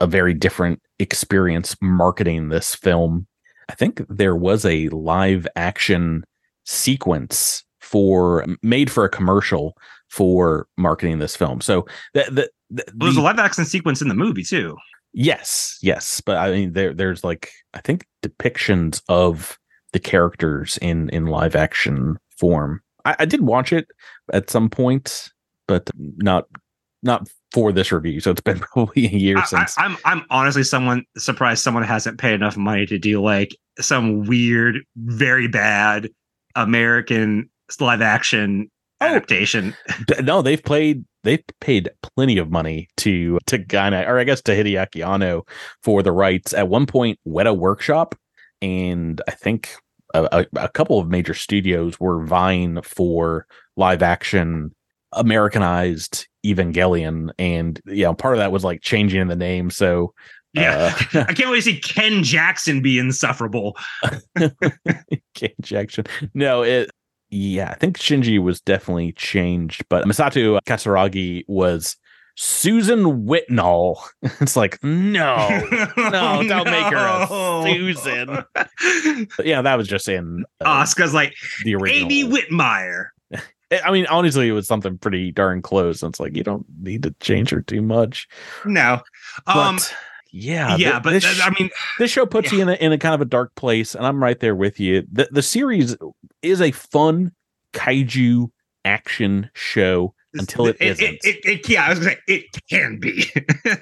a 0.00 0.06
very 0.06 0.34
different 0.34 0.80
experience 0.98 1.76
marketing 1.80 2.48
this 2.48 2.74
film. 2.74 3.26
I 3.68 3.74
think 3.74 4.02
there 4.08 4.36
was 4.36 4.64
a 4.64 4.88
live 4.90 5.46
action 5.56 6.24
sequence 6.64 7.64
for 7.80 8.44
made 8.62 8.90
for 8.90 9.04
a 9.04 9.08
commercial 9.08 9.76
for 10.08 10.66
marketing 10.76 11.18
this 11.18 11.36
film. 11.36 11.60
So 11.60 11.86
that 12.14 12.34
the, 12.34 12.50
the, 12.70 12.84
well, 12.88 13.08
there's 13.08 13.16
a 13.16 13.22
live 13.22 13.38
action 13.38 13.64
sequence 13.64 14.02
in 14.02 14.08
the 14.08 14.14
movie 14.14 14.42
too. 14.42 14.76
Yes, 15.12 15.78
yes, 15.82 16.20
but 16.20 16.36
I 16.36 16.50
mean 16.50 16.72
there 16.72 16.92
there's 16.92 17.24
like 17.24 17.50
I 17.74 17.80
think 17.80 18.06
depictions 18.22 19.02
of 19.08 19.58
the 19.92 20.00
characters 20.00 20.78
in 20.82 21.08
in 21.10 21.26
live 21.26 21.56
action 21.56 22.18
form. 22.38 22.82
I, 23.04 23.16
I 23.20 23.24
did 23.24 23.42
watch 23.42 23.72
it 23.72 23.86
at 24.32 24.50
some 24.50 24.68
point 24.68 25.30
but 25.66 25.90
not 25.96 26.46
not 27.02 27.28
for 27.52 27.72
this 27.72 27.92
review. 27.92 28.20
So 28.20 28.30
it's 28.30 28.40
been 28.40 28.58
probably 28.72 29.06
a 29.06 29.10
year 29.10 29.38
I, 29.38 29.44
since. 29.44 29.78
I, 29.78 29.84
am 29.84 29.92
I'm, 30.04 30.18
I'm 30.18 30.26
honestly 30.30 30.62
someone 30.62 31.04
surprised 31.16 31.62
someone 31.62 31.84
hasn't 31.84 32.18
paid 32.18 32.34
enough 32.34 32.56
money 32.56 32.86
to 32.86 32.98
do 32.98 33.22
like 33.22 33.56
some 33.80 34.24
weird, 34.24 34.84
very 34.96 35.48
bad 35.48 36.08
American 36.54 37.48
live 37.80 38.02
action 38.02 38.70
oh, 39.00 39.06
adaptation. 39.06 39.74
No, 40.22 40.42
they've 40.42 40.62
played 40.62 41.04
they've 41.24 41.42
paid 41.60 41.90
plenty 42.02 42.38
of 42.38 42.50
money 42.50 42.88
to 42.98 43.38
to 43.46 43.58
Gainax, 43.58 44.08
or 44.08 44.18
I 44.18 44.24
guess 44.24 44.42
to 44.42 44.52
Hideaki 44.52 45.06
Anno 45.06 45.44
for 45.82 46.02
the 46.02 46.12
rights. 46.12 46.52
At 46.54 46.68
one 46.68 46.86
point, 46.86 47.18
Weta 47.26 47.56
Workshop 47.56 48.14
and 48.62 49.20
I 49.28 49.32
think 49.32 49.76
a, 50.14 50.46
a, 50.54 50.64
a 50.64 50.68
couple 50.68 50.98
of 50.98 51.08
major 51.08 51.34
studios 51.34 52.00
were 52.00 52.24
vying 52.24 52.80
for 52.82 53.46
live 53.76 54.02
action 54.02 54.74
Americanized 55.16 56.26
Evangelion, 56.44 57.30
and 57.38 57.80
you 57.86 58.04
know, 58.04 58.14
part 58.14 58.34
of 58.34 58.38
that 58.38 58.52
was 58.52 58.64
like 58.64 58.82
changing 58.82 59.26
the 59.28 59.36
name. 59.36 59.70
So 59.70 60.12
yeah, 60.52 60.96
uh, 61.14 61.24
I 61.28 61.34
can't 61.34 61.50
wait 61.50 61.56
to 61.56 61.62
see 61.62 61.80
Ken 61.80 62.22
Jackson 62.22 62.80
be 62.80 62.98
insufferable. 62.98 63.76
Ken 65.34 65.50
Jackson, 65.60 66.06
no, 66.34 66.62
it. 66.62 66.90
Yeah, 67.28 67.70
I 67.70 67.74
think 67.74 67.98
Shinji 67.98 68.40
was 68.40 68.60
definitely 68.60 69.12
changed, 69.12 69.84
but 69.88 70.04
Misato 70.04 70.60
Katsuragi 70.64 71.42
was 71.48 71.96
Susan 72.36 73.26
Whitnall. 73.26 73.98
It's 74.40 74.56
like, 74.56 74.82
no, 74.84 75.48
no, 75.96 76.42
don't 76.46 76.46
no. 76.46 76.64
make 76.64 76.92
her 76.92 77.24
a 77.24 77.62
Susan. 77.64 78.44
yeah, 79.44 79.62
that 79.62 79.76
was 79.76 79.88
just 79.88 80.08
in 80.08 80.44
uh, 80.60 80.82
Asuka's 80.82 81.14
like 81.14 81.34
the 81.64 81.74
original. 81.74 82.10
Amy 82.10 82.24
Whitmire. 82.24 83.08
I 83.84 83.90
mean, 83.90 84.06
honestly, 84.06 84.48
it 84.48 84.52
was 84.52 84.66
something 84.66 84.98
pretty 84.98 85.32
darn 85.32 85.62
close. 85.62 86.02
And 86.02 86.12
It's 86.12 86.20
like 86.20 86.36
you 86.36 86.44
don't 86.44 86.66
need 86.80 87.02
to 87.02 87.14
change 87.20 87.50
her 87.50 87.62
too 87.62 87.82
much. 87.82 88.28
No, 88.64 89.02
um, 89.46 89.76
but, 89.76 89.94
yeah, 90.32 90.76
yeah, 90.76 91.00
but 91.00 91.10
this, 91.10 91.40
I 91.40 91.50
mean, 91.58 91.70
this 91.98 92.10
show 92.10 92.26
puts 92.26 92.52
yeah. 92.52 92.58
you 92.58 92.62
in 92.62 92.68
a, 92.68 92.74
in 92.74 92.92
a 92.92 92.98
kind 92.98 93.14
of 93.14 93.20
a 93.20 93.26
dark 93.26 93.54
place, 93.54 93.94
and 93.94 94.06
I'm 94.06 94.22
right 94.22 94.38
there 94.38 94.54
with 94.54 94.78
you. 94.78 95.06
the 95.10 95.28
The 95.30 95.42
series 95.42 95.96
is 96.42 96.60
a 96.60 96.72
fun 96.72 97.32
kaiju 97.72 98.50
action 98.84 99.50
show 99.54 100.14
until 100.34 100.66
it, 100.66 100.76
it 100.80 100.88
isn't. 100.88 101.04
It, 101.04 101.18
it, 101.24 101.44
it, 101.44 101.68
yeah, 101.68 101.86
I 101.86 101.90
was 101.90 101.98
gonna 101.98 102.10
say 102.12 102.18
it 102.28 102.44
can 102.68 102.98
be. 102.98 103.30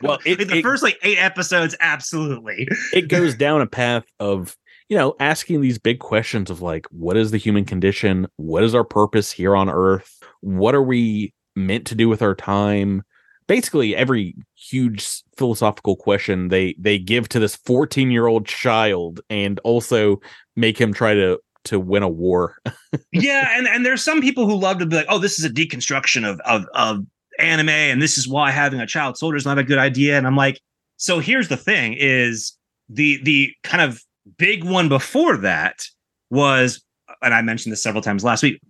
well, 0.01 0.19
the 0.25 0.61
first 0.63 0.83
like 0.83 0.99
eight 1.03 1.19
episodes, 1.19 1.75
absolutely. 1.81 2.69
it 2.93 3.09
goes 3.09 3.35
down 3.37 3.61
a 3.61 3.67
path 3.67 4.05
of 4.21 4.57
you 4.89 4.97
know, 4.97 5.15
asking 5.21 5.61
these 5.61 5.79
big 5.79 5.99
questions 5.99 6.51
of 6.51 6.61
like, 6.61 6.87
what 6.91 7.17
is 7.17 7.31
the 7.31 7.39
human 7.39 7.65
condition? 7.65 8.27
What 8.37 8.65
is 8.65 8.75
our 8.75 8.85
purpose 8.85 9.31
here 9.31 9.57
on 9.57 9.71
earth? 9.71 10.23
What 10.41 10.75
are 10.75 10.83
we 10.83 11.33
meant 11.57 11.87
to 11.87 11.95
do 11.95 12.09
with 12.09 12.23
our 12.23 12.35
time? 12.35 13.03
Basically, 13.47 13.95
every 13.95 14.35
huge 14.55 15.23
philosophical 15.37 15.97
question 15.97 16.49
they 16.49 16.75
they 16.79 16.99
give 16.99 17.29
to 17.31 17.39
this 17.39 17.57
14 17.57 18.11
year 18.11 18.27
old 18.27 18.47
child 18.47 19.21
and 19.29 19.61
also 19.65 20.21
make 20.57 20.81
him 20.81 20.95
try 20.95 21.15
to 21.15 21.39
to 21.65 21.81
win 21.81 22.03
a 22.03 22.09
war. 22.09 22.57
yeah, 23.13 23.57
and 23.57 23.67
and 23.67 23.85
there's 23.85 24.03
some 24.03 24.21
people 24.21 24.47
who 24.47 24.57
love 24.57 24.79
to 24.79 24.87
be 24.87 24.97
like, 24.97 25.07
oh, 25.09 25.19
this 25.19 25.39
is 25.39 25.45
a 25.45 25.51
deconstruction 25.51 26.29
of 26.29 26.41
of 26.41 26.67
of 26.75 27.05
anime, 27.39 27.69
and 27.69 28.01
this 28.01 28.17
is 28.17 28.29
why 28.29 28.51
having 28.51 28.81
a 28.81 28.87
child 28.87 29.19
soldier 29.19 29.37
is 29.37 29.45
not 29.45 29.59
a 29.59 29.65
good 29.65 29.79
idea. 29.79 30.17
And 30.17 30.27
I'm 30.27 30.37
like, 30.37 30.61
so 30.97 31.19
here's 31.19 31.49
the 31.49 31.57
thing: 31.57 31.97
is 31.99 32.57
the 32.89 33.23
the 33.23 33.53
kind 33.63 33.83
of 33.83 34.03
big 34.39 34.65
one 34.65 34.89
before 34.89 35.37
that 35.39 35.85
was, 36.31 36.83
and 37.23 37.35
I 37.35 37.43
mentioned 37.43 37.73
this 37.73 37.83
several 37.83 38.03
times 38.03 38.25
last 38.25 38.43
week, 38.43 38.61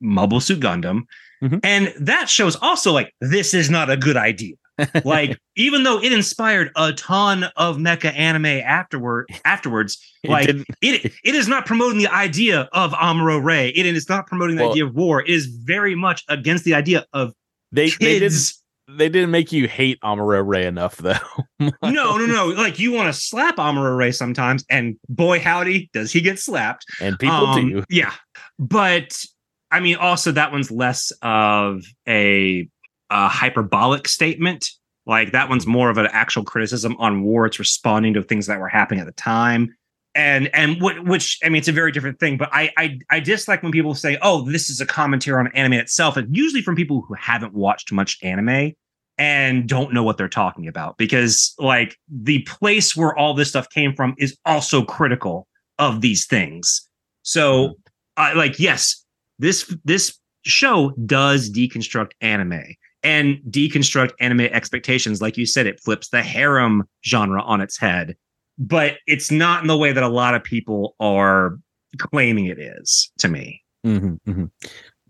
Mobile 0.00 0.40
Suit 0.40 0.60
Gundam. 0.60 1.02
Mm-hmm. 1.42 1.58
And 1.62 1.92
that 2.00 2.28
shows 2.30 2.56
also 2.56 2.92
like 2.92 3.12
this 3.20 3.54
is 3.54 3.68
not 3.68 3.90
a 3.90 3.96
good 3.96 4.16
idea. 4.16 4.54
like 5.04 5.38
even 5.56 5.84
though 5.84 5.98
it 6.02 6.12
inspired 6.12 6.70
a 6.76 6.92
ton 6.92 7.44
of 7.56 7.78
mecha 7.78 8.14
anime 8.14 8.46
afterward 8.46 9.26
afterwards, 9.44 9.98
it 10.22 10.30
like 10.30 10.46
didn't. 10.46 10.66
it 10.82 11.12
it 11.24 11.34
is 11.34 11.48
not 11.48 11.64
promoting 11.64 11.98
the 11.98 12.08
idea 12.08 12.68
of 12.72 12.92
Amuro 12.92 13.42
Ray. 13.42 13.68
It 13.70 13.86
is 13.86 14.08
not 14.08 14.26
promoting 14.26 14.56
the 14.56 14.62
well, 14.62 14.72
idea 14.72 14.86
of 14.86 14.94
war. 14.94 15.22
It 15.22 15.30
is 15.30 15.46
very 15.46 15.94
much 15.94 16.24
against 16.28 16.64
the 16.64 16.74
idea 16.74 17.06
of 17.12 17.32
they 17.72 17.90
kids. 17.90 18.62
They 18.88 19.08
didn't 19.08 19.32
make 19.32 19.50
you 19.50 19.66
hate 19.66 20.00
Amuro 20.00 20.46
Ray 20.46 20.64
enough 20.66 20.96
though. 20.96 21.14
no, 21.58 21.72
no, 21.82 22.26
no. 22.26 22.48
Like 22.56 22.78
you 22.78 22.92
want 22.92 23.12
to 23.12 23.20
slap 23.20 23.56
Amuro 23.56 23.96
Ray 23.96 24.12
sometimes, 24.12 24.64
and 24.70 24.96
boy 25.08 25.40
howdy, 25.40 25.90
does 25.92 26.12
he 26.12 26.20
get 26.20 26.38
slapped. 26.38 26.84
And 27.00 27.18
people 27.18 27.34
um, 27.34 27.70
do. 27.70 27.84
Yeah. 27.90 28.12
But 28.58 29.24
I 29.70 29.80
mean, 29.80 29.96
also 29.96 30.32
that 30.32 30.52
one's 30.52 30.70
less 30.70 31.12
of 31.22 31.84
a, 32.06 32.68
a 33.10 33.28
hyperbolic 33.28 34.06
statement. 34.06 34.70
Like 35.04 35.32
that 35.32 35.48
one's 35.48 35.66
more 35.66 35.90
of 35.90 35.98
an 35.98 36.08
actual 36.10 36.44
criticism 36.44 36.96
on 36.98 37.22
war. 37.22 37.46
It's 37.46 37.58
responding 37.58 38.14
to 38.14 38.22
things 38.22 38.46
that 38.46 38.60
were 38.60 38.68
happening 38.68 39.00
at 39.00 39.06
the 39.06 39.12
time. 39.12 39.74
And 40.16 40.48
and 40.54 40.80
what 40.80 41.04
which 41.04 41.38
I 41.44 41.50
mean 41.50 41.58
it's 41.58 41.68
a 41.68 41.72
very 41.72 41.92
different 41.92 42.18
thing, 42.18 42.38
but 42.38 42.48
I 42.50 42.70
I 42.78 42.98
I 43.10 43.20
dislike 43.20 43.62
when 43.62 43.70
people 43.70 43.94
say, 43.94 44.16
"Oh, 44.22 44.50
this 44.50 44.70
is 44.70 44.80
a 44.80 44.86
commentary 44.86 45.38
on 45.38 45.52
anime 45.52 45.74
itself," 45.74 46.16
and 46.16 46.34
usually 46.34 46.62
from 46.62 46.74
people 46.74 47.04
who 47.06 47.14
haven't 47.14 47.52
watched 47.52 47.92
much 47.92 48.18
anime 48.22 48.72
and 49.18 49.68
don't 49.68 49.92
know 49.92 50.02
what 50.02 50.16
they're 50.16 50.28
talking 50.28 50.68
about 50.68 50.96
because 50.96 51.54
like 51.58 51.98
the 52.08 52.42
place 52.42 52.96
where 52.96 53.16
all 53.16 53.34
this 53.34 53.50
stuff 53.50 53.68
came 53.70 53.94
from 53.94 54.14
is 54.18 54.36
also 54.46 54.82
critical 54.82 55.46
of 55.78 56.00
these 56.00 56.26
things. 56.26 56.88
So, 57.22 57.76
uh, 58.16 58.32
like, 58.34 58.58
yes, 58.58 59.04
this 59.38 59.74
this 59.84 60.18
show 60.44 60.90
does 61.04 61.50
deconstruct 61.50 62.12
anime 62.20 62.62
and 63.02 63.38
deconstruct 63.50 64.12
anime 64.20 64.40
expectations. 64.40 65.20
Like 65.20 65.36
you 65.36 65.46
said, 65.46 65.66
it 65.66 65.80
flips 65.80 66.08
the 66.08 66.22
harem 66.22 66.84
genre 67.04 67.42
on 67.42 67.60
its 67.60 67.78
head, 67.78 68.16
but 68.58 68.94
it's 69.06 69.30
not 69.30 69.62
in 69.62 69.68
the 69.68 69.76
way 69.76 69.92
that 69.92 70.02
a 70.02 70.08
lot 70.08 70.34
of 70.34 70.42
people 70.42 70.94
are 71.00 71.58
claiming 71.98 72.46
it 72.46 72.58
is. 72.58 73.10
To 73.18 73.28
me, 73.28 73.62
Mm-hmm, 73.86 74.30
mm-hmm. 74.30 74.44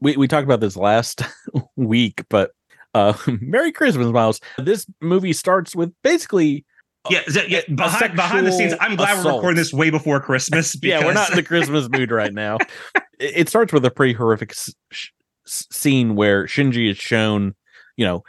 We 0.00 0.16
we 0.16 0.28
talked 0.28 0.44
about 0.44 0.60
this 0.60 0.76
last 0.76 1.22
week, 1.76 2.22
but 2.28 2.50
uh, 2.94 3.14
Merry 3.40 3.72
Christmas, 3.72 4.08
Miles. 4.08 4.40
This 4.58 4.86
movie 5.00 5.32
starts 5.32 5.74
with 5.74 5.92
basically 6.04 6.64
yeah, 7.08 7.22
yeah. 7.46 7.60
Behind, 7.72 8.16
behind 8.16 8.46
the 8.46 8.52
scenes, 8.52 8.74
I'm 8.80 8.96
glad 8.96 9.12
assault. 9.18 9.26
we're 9.26 9.32
recording 9.38 9.56
this 9.56 9.72
way 9.72 9.90
before 9.90 10.20
Christmas. 10.20 10.74
Because... 10.74 11.00
yeah, 11.00 11.06
we're 11.06 11.14
not 11.14 11.30
in 11.30 11.36
the 11.36 11.42
Christmas 11.42 11.88
mood 11.88 12.10
right 12.10 12.34
now. 12.34 12.58
it, 13.18 13.48
starts 13.48 13.72
with 13.72 13.84
a 13.84 13.90
pretty 13.90 14.12
horrific 14.12 14.50
s- 14.50 14.74
scene 15.46 16.16
where 16.16 16.46
Shinji 16.46 16.90
is 16.90 16.96
shown, 16.96 17.54
you 17.96 18.04
know, 18.04 18.24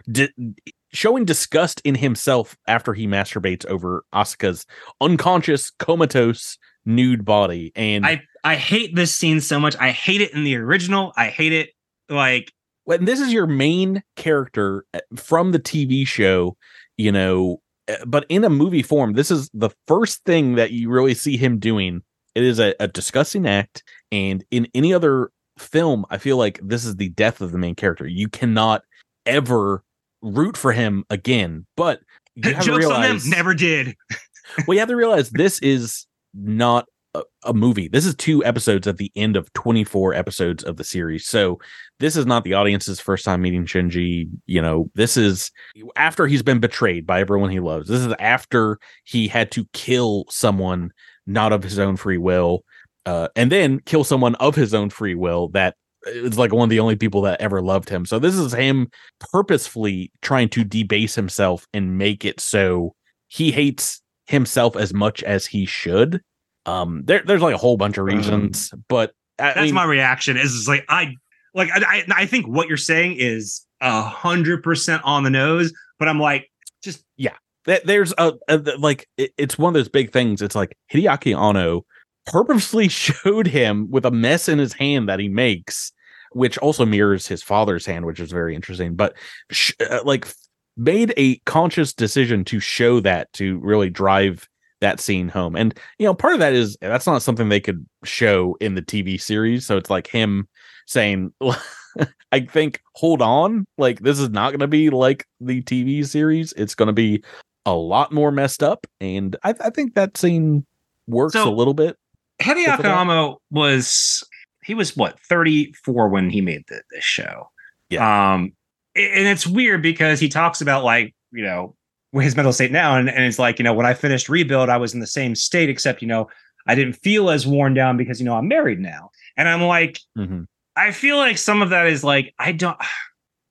showing 0.98 1.26
disgust 1.26 1.80
in 1.84 1.96
himself 1.96 2.58
after 2.68 2.94
he 2.94 3.08
masturbates 3.08 3.66
over 3.68 4.04
Asuka's 4.14 4.66
unconscious, 5.00 5.70
comatose, 5.70 6.58
nude 6.86 7.24
body. 7.24 7.72
And 7.76 8.06
I 8.06 8.24
I 8.44 8.56
hate 8.56 8.96
this 8.96 9.14
scene 9.14 9.40
so 9.40 9.60
much. 9.60 9.76
I 9.80 9.92
hate 9.92 10.22
it 10.22 10.34
in 10.34 10.44
the 10.44 10.56
original. 10.56 11.14
I 11.16 11.28
hate 11.28 11.54
it 11.54 11.70
like 12.10 12.52
when 12.86 13.06
this 13.06 13.20
is 13.20 13.32
your 13.32 13.46
main 13.46 14.02
character 14.16 14.86
eh, 14.94 15.00
from 15.16 15.52
the 15.52 15.60
TV 15.60 16.08
show, 16.08 16.58
you 16.98 17.12
know, 17.12 17.62
eh, 17.88 17.98
but 18.06 18.26
in 18.30 18.44
a 18.44 18.50
movie 18.50 18.84
form, 18.84 19.14
this 19.14 19.30
is 19.30 19.50
the 19.54 19.70
first 19.88 20.24
thing 20.26 20.56
that 20.56 20.72
you 20.72 20.90
really 20.90 21.14
see 21.14 21.38
him 21.38 21.60
doing. 21.60 22.02
It 22.34 22.44
is 22.44 22.60
a, 22.60 22.74
a 22.80 22.88
disgusting 22.88 23.48
act, 23.48 23.84
and 24.12 24.44
in 24.52 24.68
any 24.74 24.94
other 24.94 25.32
film, 25.58 26.06
I 26.10 26.18
feel 26.18 26.38
like 26.38 26.60
this 26.64 26.86
is 26.86 26.96
the 26.96 27.10
death 27.10 27.42
of 27.42 27.52
the 27.52 27.58
main 27.58 27.76
character. 27.76 28.08
You 28.08 28.30
cannot 28.30 28.84
ever 29.26 29.84
root 30.22 30.58
for 30.58 30.72
him 30.72 31.06
again. 31.10 31.66
But 31.76 32.02
you 32.36 32.44
have 32.54 32.64
Jokes 32.64 32.66
to 32.66 32.78
realize, 32.78 33.10
on 33.10 33.18
them, 33.18 33.30
never 33.30 33.54
did. 33.54 33.96
well, 34.68 34.76
you 34.76 34.80
have 34.80 34.90
to 34.90 34.96
realize 34.96 35.30
this 35.30 35.60
is 35.60 36.06
not 36.34 36.86
a, 37.14 37.24
a, 37.44 37.54
movie. 37.54 37.88
This 37.88 38.06
is 38.06 38.16
two 38.16 38.44
episodes 38.46 38.88
at 38.88 38.98
the 38.98 39.12
end 39.16 39.36
of 39.36 39.52
24 39.54 40.14
episodes 40.14 40.64
of 40.64 40.78
the 40.78 40.84
series. 40.84 41.26
So 41.26 41.60
this 42.00 42.16
is 42.16 42.26
not 42.26 42.44
the 42.44 42.54
audience's 42.54 43.00
first 43.00 43.26
time 43.26 43.42
meeting 43.42 43.66
Shinji. 43.66 44.30
You 44.46 44.62
know, 44.62 44.90
this 44.94 45.18
is 45.18 45.52
after 45.96 46.28
he's 46.28 46.44
been 46.44 46.60
betrayed 46.60 47.06
by 47.06 47.22
everyone 47.22 47.50
he 47.50 47.60
loves. 47.60 47.90
This 47.90 48.02
is 48.02 48.14
after 48.20 48.80
he 49.04 49.28
had 49.28 49.52
to 49.52 49.66
kill 49.74 50.26
someone 50.30 50.92
not 51.26 51.52
of 51.54 51.64
his 51.64 51.80
own 51.80 51.98
free 51.98 52.18
will, 52.18 52.64
uh, 53.06 53.28
and 53.36 53.52
then 53.52 53.80
kill 53.80 54.04
someone 54.04 54.36
of 54.36 54.56
his 54.56 54.74
own 54.74 54.90
free 54.90 55.16
will 55.16 55.50
that 55.50 55.76
is 56.08 56.38
like 56.38 56.54
one 56.54 56.64
of 56.64 56.70
the 56.70 56.80
only 56.80 56.96
people 56.96 57.22
that 57.22 57.42
ever 57.42 57.62
loved 57.62 57.90
him. 57.90 58.06
So 58.06 58.20
this 58.20 58.36
is 58.36 58.54
him 58.54 58.90
purposefully 59.32 60.12
trying 60.22 60.50
to 60.50 60.64
debase 60.64 61.16
himself 61.16 61.68
and 61.74 61.98
make 61.98 62.26
it 62.26 62.40
so 62.40 62.96
he 63.28 63.52
hates 63.52 64.02
himself 64.26 64.76
as 64.76 64.94
much 64.94 65.24
as 65.24 65.46
he 65.46 65.66
should. 65.66 66.22
Um, 66.66 67.04
there, 67.06 67.24
there's 67.26 67.42
like 67.42 67.56
a 67.56 67.60
whole 67.60 67.78
bunch 67.78 67.98
of 67.98 68.06
reasons, 68.06 68.72
um, 68.74 68.84
but 68.90 69.14
I 69.40 69.54
that's 69.54 69.60
mean, 69.62 69.74
my 69.74 69.86
reaction. 69.86 70.38
Is 70.38 70.68
like 70.68 70.86
I 70.90 71.16
like 71.54 71.70
I, 71.74 72.04
I 72.10 72.26
think 72.26 72.48
what 72.48 72.68
you're 72.68 72.78
saying 72.78 73.16
is 73.18 73.66
a 73.82 74.02
hundred 74.02 74.64
percent 74.64 75.02
on 75.06 75.24
the 75.24 75.30
nose, 75.30 75.72
but 76.00 76.08
I'm 76.08 76.20
like 76.20 76.50
just 76.84 77.04
yeah. 77.16 77.36
There's 77.84 78.14
a, 78.18 78.32
a 78.48 78.58
like 78.78 79.10
it, 79.18 79.32
it's 79.38 79.58
one 79.58 79.72
of 79.72 79.74
those 79.74 79.90
big 79.90 80.14
things. 80.14 80.42
It's 80.42 80.56
like 80.56 80.74
Hideaki 80.92 81.38
Anno 81.38 81.86
purposely 82.26 82.88
showed 82.90 83.48
him 83.48 83.90
with 83.90 84.06
a 84.06 84.12
mess 84.12 84.48
in 84.48 84.60
his 84.60 84.74
hand 84.74 85.10
that 85.10 85.20
he 85.20 85.28
makes, 85.28 85.92
which 86.32 86.58
also 86.60 86.86
mirrors 86.86 87.28
his 87.28 87.44
father's 87.44 87.86
hand, 87.86 88.06
which 88.06 88.20
is 88.20 88.32
very 88.32 88.56
interesting. 88.56 88.96
But 88.96 89.16
sh- 89.52 89.74
uh, 89.90 90.00
like 90.04 90.28
made 90.76 91.14
a 91.18 91.38
conscious 91.40 91.94
decision 91.94 92.46
to 92.46 92.60
show 92.60 93.00
that 93.00 93.32
to 93.34 93.60
really 93.60 93.90
drive 93.90 94.48
that 94.80 95.00
scene 95.00 95.28
home. 95.28 95.56
And 95.56 95.78
you 95.98 96.06
know, 96.06 96.14
part 96.14 96.34
of 96.34 96.40
that 96.40 96.54
is 96.54 96.78
that's 96.82 97.08
not 97.08 97.22
something 97.22 97.50
they 97.50 97.60
could 97.60 97.86
show 98.04 98.56
in 98.62 98.76
the 98.76 98.82
TV 98.82 99.20
series. 99.20 99.66
So 99.66 99.78
it's 99.78 99.90
like 99.90 100.08
him 100.08 100.48
saying, 100.86 101.34
I 102.32 102.42
think, 102.42 102.82
hold 102.94 103.22
on, 103.22 103.66
like 103.78 104.00
this 104.00 104.20
is 104.20 104.30
not 104.30 104.52
going 104.52 104.60
to 104.60 104.68
be 104.68 104.90
like 104.90 105.26
the 105.40 105.62
TV 105.64 106.06
series. 106.06 106.54
It's 106.54 106.76
going 106.76 106.88
to 106.88 106.94
be 106.94 107.24
a 107.66 107.74
lot 107.74 108.12
more 108.12 108.32
messed 108.32 108.64
up. 108.64 108.86
And 109.02 109.36
I, 109.44 109.54
I 109.60 109.70
think 109.70 109.96
that 109.96 110.18
scene 110.18 110.66
works 111.08 111.34
so, 111.34 111.50
a 111.50 111.54
little 111.54 111.74
bit. 111.74 111.98
Hideaki 112.42 112.86
Anno 112.86 113.40
was 113.50 114.24
he 114.68 114.74
was 114.74 114.98
what 114.98 115.18
34 115.22 116.10
when 116.10 116.30
he 116.30 116.42
made 116.42 116.64
the, 116.68 116.82
this 116.92 117.04
show. 117.04 117.50
Yeah. 117.90 118.34
Um, 118.34 118.52
and 118.98 119.28
it's 119.28 119.48
weird 119.48 119.82
because 119.82 120.20
he 120.20 120.28
talks 120.28 120.60
about 120.60 120.84
like 120.84 121.16
you 121.32 121.44
know 121.44 121.76
his 122.14 122.36
mental 122.36 122.54
state 122.54 122.72
now 122.72 122.98
and, 122.98 123.10
and 123.10 123.26
it's 123.26 123.38
like 123.38 123.60
you 123.60 123.64
know 123.64 123.74
when 123.74 123.86
i 123.86 123.94
finished 123.94 124.28
rebuild 124.28 124.70
i 124.70 124.78
was 124.78 124.94
in 124.94 125.00
the 125.00 125.08
same 125.08 125.36
state 125.36 125.70
except 125.70 126.02
you 126.02 126.08
know 126.08 126.28
i 126.66 126.74
didn't 126.74 126.94
feel 126.94 127.30
as 127.30 127.46
worn 127.46 127.74
down 127.74 127.96
because 127.96 128.20
you 128.20 128.26
know 128.26 128.36
i'm 128.36 128.48
married 128.48 128.80
now 128.80 129.12
and 129.36 129.48
i'm 129.48 129.62
like 129.62 130.00
mm-hmm. 130.18 130.44
i 130.76 130.92
feel 130.92 131.18
like 131.18 131.38
some 131.38 131.62
of 131.62 131.70
that 131.70 131.86
is 131.86 132.04
like 132.04 132.34
i 132.40 132.52
don't 132.52 132.78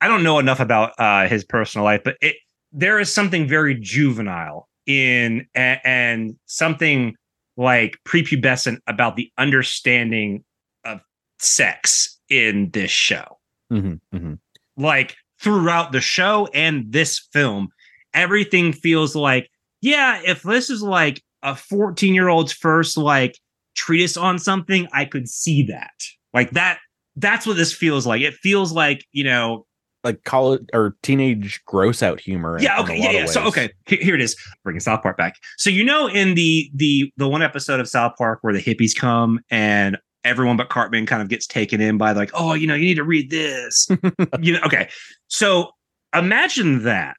i 0.01 0.09
don't 0.09 0.25
know 0.25 0.41
enough 0.41 0.59
about 0.59 0.99
uh 0.99 1.29
his 1.29 1.45
personal 1.45 1.85
life 1.85 2.01
but 2.05 2.17
it 2.21 2.37
there 2.73 2.99
is 2.99 3.13
something 3.13 3.47
very 3.47 3.75
juvenile 3.75 4.69
in 4.87 5.47
and, 5.55 5.81
and 5.85 6.37
something 6.47 7.15
like 7.57 7.99
prepubescent 8.05 8.79
about 8.87 9.17
the 9.17 9.31
understanding 9.39 10.45
sex 11.39 12.19
in 12.29 12.71
this 12.71 12.91
show 12.91 13.39
mm-hmm. 13.73 13.95
Mm-hmm. 14.17 14.35
like 14.77 15.17
throughout 15.41 15.93
the 15.93 16.01
show 16.01 16.49
and 16.55 16.93
this 16.93 17.19
film. 17.33 17.69
Everything 18.15 18.73
feels 18.73 19.15
like, 19.15 19.51
yeah, 19.83 20.21
if 20.25 20.43
this 20.43 20.71
is 20.71 20.83
like 20.83 21.23
a 21.43 21.55
14 21.55 22.15
year 22.15 22.29
old's 22.29 22.53
first 22.53 22.97
like 22.97 23.39
treatise 23.75 24.17
on 24.17 24.39
something, 24.39 24.89
I 24.93 25.05
could 25.05 25.29
see 25.29 25.65
that. 25.65 25.93
Like 26.33 26.51
that, 26.53 26.79
that's 27.17 27.47
what 27.47 27.57
this 27.57 27.73
feels 27.73 28.07
like. 28.07 28.23
It 28.23 28.35
feels 28.35 28.73
like, 28.73 29.05
you 29.13 29.25
know, 29.25 29.67
like 30.05 30.23
college 30.25 30.63
or 30.73 30.97
teenage 31.03 31.61
gross 31.65 32.03
out 32.03 32.21
humor. 32.21 32.59
Yeah. 32.61 32.81
Okay. 32.81 32.97
Yeah. 32.97 33.11
Yeah. 33.11 33.27
So 33.27 33.43
okay, 33.45 33.71
here 33.87 34.15
it 34.15 34.21
is. 34.21 34.37
Bringing 34.63 34.81
South 34.81 35.03
Park 35.03 35.17
back. 35.17 35.35
So 35.59 35.69
you 35.69 35.83
know, 35.85 36.07
in 36.07 36.35
the 36.35 36.71
the 36.75 37.13
the 37.17 37.29
one 37.29 37.43
episode 37.43 37.81
of 37.81 37.89
South 37.89 38.13
Park 38.17 38.39
where 38.43 38.55
the 38.55 38.63
hippies 38.63 38.97
come 38.97 39.41
and 39.51 39.99
everyone 40.27 40.57
but 40.57 40.69
Cartman 40.69 41.07
kind 41.07 41.23
of 41.23 41.29
gets 41.29 41.47
taken 41.47 41.81
in 41.81 41.99
by 41.99 42.13
like, 42.13 42.31
oh, 42.35 42.55
you 42.55 42.67
know, 42.67 42.75
you 42.75 42.85
need 42.85 42.95
to 42.97 43.05
read 43.05 43.31
this. 43.31 43.89
you 44.41 44.53
know, 44.53 44.61
okay. 44.65 44.89
So 45.29 45.71
imagine 46.15 46.85
that, 46.85 47.17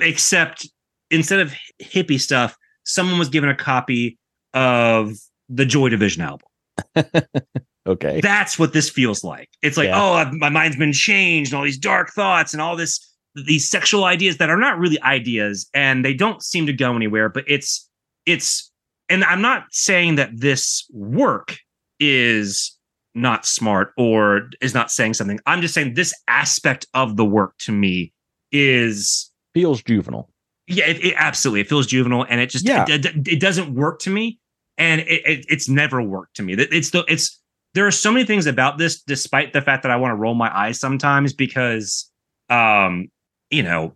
except 0.00 0.68
instead 1.10 1.40
of 1.40 1.54
hippie 1.82 2.20
stuff, 2.20 2.56
someone 2.84 3.18
was 3.18 3.28
given 3.28 3.50
a 3.50 3.54
copy 3.54 4.18
of 4.54 5.12
the 5.48 5.66
Joy 5.66 5.88
Division 5.88 6.22
album. 6.22 6.48
okay. 7.86 8.20
That's 8.20 8.58
what 8.58 8.72
this 8.72 8.88
feels 8.90 9.24
like. 9.24 9.48
It's 9.62 9.76
like, 9.76 9.88
yeah. 9.88 10.28
oh, 10.28 10.30
my 10.32 10.48
mind's 10.48 10.76
been 10.76 10.92
changed, 10.92 11.52
and 11.52 11.58
all 11.58 11.64
these 11.64 11.78
dark 11.78 12.10
thoughts 12.10 12.52
and 12.52 12.62
all 12.62 12.76
this 12.76 13.00
these 13.44 13.68
sexual 13.68 14.04
ideas 14.04 14.38
that 14.38 14.48
are 14.48 14.56
not 14.56 14.78
really 14.78 15.00
ideas 15.02 15.68
and 15.74 16.02
they 16.04 16.14
don't 16.14 16.42
seem 16.42 16.66
to 16.66 16.72
go 16.72 16.96
anywhere, 16.96 17.28
but 17.28 17.44
it's 17.46 17.88
it's 18.24 18.72
and 19.08 19.22
I'm 19.24 19.42
not 19.42 19.64
saying 19.70 20.16
that 20.16 20.30
this 20.32 20.88
work 20.92 21.58
is 22.00 22.76
not 23.14 23.46
smart 23.46 23.92
or 23.96 24.50
is 24.60 24.74
not 24.74 24.90
saying 24.90 25.14
something. 25.14 25.40
I'm 25.46 25.62
just 25.62 25.74
saying 25.74 25.94
this 25.94 26.14
aspect 26.28 26.86
of 26.94 27.16
the 27.16 27.24
work 27.24 27.56
to 27.60 27.72
me 27.72 28.12
is 28.52 29.30
feels 29.54 29.82
juvenile. 29.82 30.30
Yeah, 30.68 30.86
it, 30.86 31.04
it 31.04 31.14
absolutely 31.16 31.60
it 31.60 31.68
feels 31.68 31.86
juvenile, 31.86 32.26
and 32.28 32.40
it 32.40 32.50
just 32.50 32.66
yeah. 32.66 32.84
it, 32.88 33.06
it, 33.06 33.28
it 33.28 33.40
doesn't 33.40 33.74
work 33.74 34.00
to 34.00 34.10
me, 34.10 34.38
and 34.76 35.00
it, 35.02 35.46
it's 35.48 35.68
never 35.68 36.02
worked 36.02 36.36
to 36.36 36.42
me. 36.42 36.54
It's 36.54 36.90
the 36.90 37.04
it's 37.08 37.40
there 37.76 37.86
are 37.86 37.92
so 37.92 38.10
many 38.10 38.24
things 38.24 38.46
about 38.46 38.78
this, 38.78 39.02
despite 39.02 39.52
the 39.52 39.60
fact 39.60 39.82
that 39.82 39.92
I 39.92 39.96
want 39.96 40.12
to 40.12 40.16
roll 40.16 40.34
my 40.34 40.54
eyes 40.56 40.80
sometimes 40.80 41.34
because, 41.34 42.10
um, 42.48 43.08
you 43.50 43.62
know, 43.62 43.92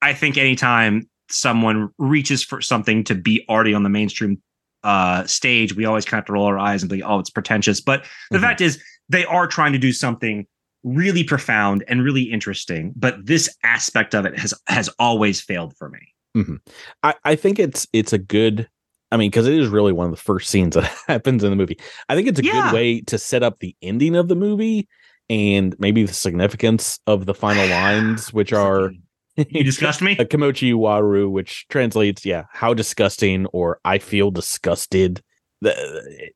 I 0.00 0.14
think 0.14 0.38
anytime 0.38 1.08
someone 1.28 1.90
reaches 1.98 2.44
for 2.44 2.60
something 2.60 3.02
to 3.04 3.14
be 3.16 3.44
already 3.48 3.74
on 3.74 3.82
the 3.82 3.88
mainstream 3.88 4.40
uh, 4.82 5.26
stage, 5.26 5.74
we 5.74 5.84
always 5.84 6.04
kind 6.04 6.18
of 6.18 6.22
have 6.22 6.26
to 6.26 6.32
roll 6.32 6.46
our 6.46 6.58
eyes 6.58 6.82
and 6.82 6.90
be, 6.90 7.02
oh, 7.02 7.18
it's 7.18 7.30
pretentious. 7.30 7.80
But 7.80 8.04
the 8.30 8.36
mm-hmm. 8.36 8.44
fact 8.44 8.60
is, 8.60 8.82
they 9.08 9.24
are 9.24 9.46
trying 9.46 9.72
to 9.72 9.78
do 9.78 9.92
something 9.92 10.46
really 10.82 11.24
profound 11.24 11.84
and 11.88 12.02
really 12.02 12.22
interesting. 12.22 12.92
But 12.96 13.26
this 13.26 13.54
aspect 13.64 14.14
of 14.14 14.24
it 14.24 14.38
has 14.38 14.54
has 14.66 14.88
always 14.98 15.40
failed 15.40 15.76
for 15.76 15.88
me. 15.88 16.00
Mm-hmm. 16.36 16.56
I, 17.02 17.14
I 17.24 17.36
think 17.36 17.58
it's 17.58 17.86
it's 17.92 18.12
a 18.12 18.18
good. 18.18 18.68
I 19.12 19.16
mean, 19.16 19.28
because 19.28 19.48
it 19.48 19.54
is 19.54 19.66
really 19.66 19.92
one 19.92 20.06
of 20.06 20.12
the 20.12 20.22
first 20.22 20.48
scenes 20.48 20.76
that 20.76 20.84
happens 21.08 21.42
in 21.42 21.50
the 21.50 21.56
movie. 21.56 21.78
I 22.08 22.14
think 22.14 22.28
it's 22.28 22.38
a 22.38 22.44
yeah. 22.44 22.52
good 22.52 22.74
way 22.74 23.00
to 23.02 23.18
set 23.18 23.42
up 23.42 23.58
the 23.58 23.74
ending 23.82 24.14
of 24.14 24.28
the 24.28 24.36
movie 24.36 24.88
and 25.28 25.74
maybe 25.80 26.04
the 26.04 26.12
significance 26.12 27.00
of 27.06 27.26
the 27.26 27.34
final 27.34 27.66
lines, 27.68 28.32
which 28.32 28.52
are 28.52 28.92
you 29.36 29.64
disgust 29.64 30.02
me? 30.02 30.12
a 30.18 30.24
Kimochi 30.24 30.72
Waru, 30.72 31.30
which 31.30 31.66
translates, 31.68 32.24
yeah, 32.24 32.44
how 32.52 32.74
disgusting 32.74 33.46
or 33.46 33.80
I 33.84 33.98
feel 33.98 34.30
disgusted. 34.30 35.22
the 35.60 35.72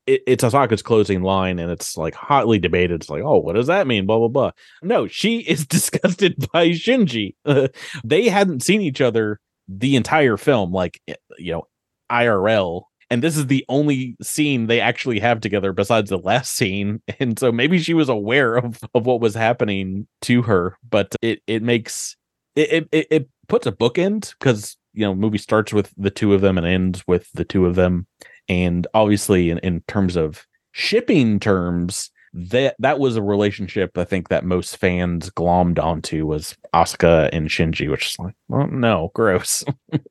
it, 0.05 0.21
it's 0.27 0.43
Asuka's 0.43 0.81
closing 0.81 1.21
line, 1.21 1.59
and 1.59 1.71
it's 1.71 1.97
like 1.97 2.15
hotly 2.15 2.59
debated. 2.59 3.01
It's 3.01 3.09
like, 3.09 3.23
oh, 3.23 3.39
what 3.39 3.55
does 3.55 3.67
that 3.67 3.87
mean? 3.87 4.05
Blah 4.05 4.19
blah 4.19 4.27
blah. 4.27 4.51
No, 4.81 5.07
she 5.07 5.39
is 5.47 5.65
disgusted 5.65 6.35
by 6.51 6.69
Shinji. 6.69 7.35
They 8.03 8.29
hadn't 8.29 8.63
seen 8.63 8.81
each 8.81 9.01
other 9.01 9.39
the 9.67 9.95
entire 9.95 10.37
film, 10.37 10.71
like 10.71 11.01
eh, 11.07 11.15
you 11.37 11.51
know, 11.53 11.67
IRL. 12.11 12.83
And 13.11 13.21
this 13.21 13.37
is 13.37 13.45
the 13.45 13.63
only 13.69 14.17
scene 14.23 14.65
they 14.65 14.81
actually 14.81 15.19
have 15.19 15.39
together 15.39 15.73
besides 15.73 16.09
the 16.09 16.17
last 16.17 16.53
scene. 16.55 17.03
And 17.19 17.37
so 17.37 17.51
maybe 17.51 17.77
she 17.77 17.93
was 17.93 18.09
aware 18.09 18.55
of, 18.55 18.79
of 18.95 19.05
what 19.05 19.21
was 19.21 19.35
happening 19.35 20.07
to 20.23 20.41
her, 20.41 20.75
but 20.89 21.15
it, 21.21 21.39
it 21.45 21.61
makes 21.61 22.15
it, 22.55 22.87
it, 22.91 23.07
it 23.11 23.29
puts 23.47 23.67
a 23.67 23.71
bookend 23.71 24.33
because 24.39 24.77
you 24.93 25.01
know 25.01 25.13
movie 25.13 25.37
starts 25.37 25.73
with 25.73 25.93
the 25.97 26.11
two 26.11 26.33
of 26.33 26.41
them 26.41 26.57
and 26.57 26.65
ends 26.65 27.05
with 27.07 27.31
the 27.33 27.45
two 27.45 27.65
of 27.65 27.75
them. 27.75 28.07
And 28.47 28.85
obviously 28.93 29.49
in, 29.49 29.57
in 29.59 29.81
terms 29.87 30.15
of 30.15 30.45
shipping 30.71 31.39
terms 31.39 32.11
that 32.35 32.75
that 32.79 32.99
was 32.99 33.15
a 33.15 33.21
relationship 33.21 33.97
i 33.97 34.03
think 34.03 34.27
that 34.27 34.43
most 34.43 34.75
fans 34.75 35.29
glommed 35.29 35.79
onto 35.79 36.25
was 36.25 36.57
asuka 36.73 37.29
and 37.31 37.47
shinji 37.47 37.89
which 37.89 38.07
is 38.07 38.19
like 38.19 38.35
well 38.49 38.67
no 38.67 39.09
gross. 39.13 39.63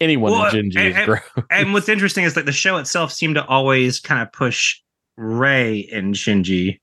Anyone 0.00 0.32
well, 0.32 0.54
in 0.54 0.70
shinji 0.70 0.76
and, 0.76 0.98
is 0.98 1.04
gross. 1.06 1.46
and 1.50 1.72
what's 1.72 1.88
interesting 1.88 2.24
is 2.24 2.34
that 2.34 2.44
the 2.44 2.52
show 2.52 2.76
itself 2.76 3.12
seemed 3.12 3.36
to 3.36 3.46
always 3.46 3.98
kind 3.98 4.20
of 4.20 4.30
push 4.30 4.78
Rei 5.16 5.88
and 5.90 6.14
shinji 6.14 6.80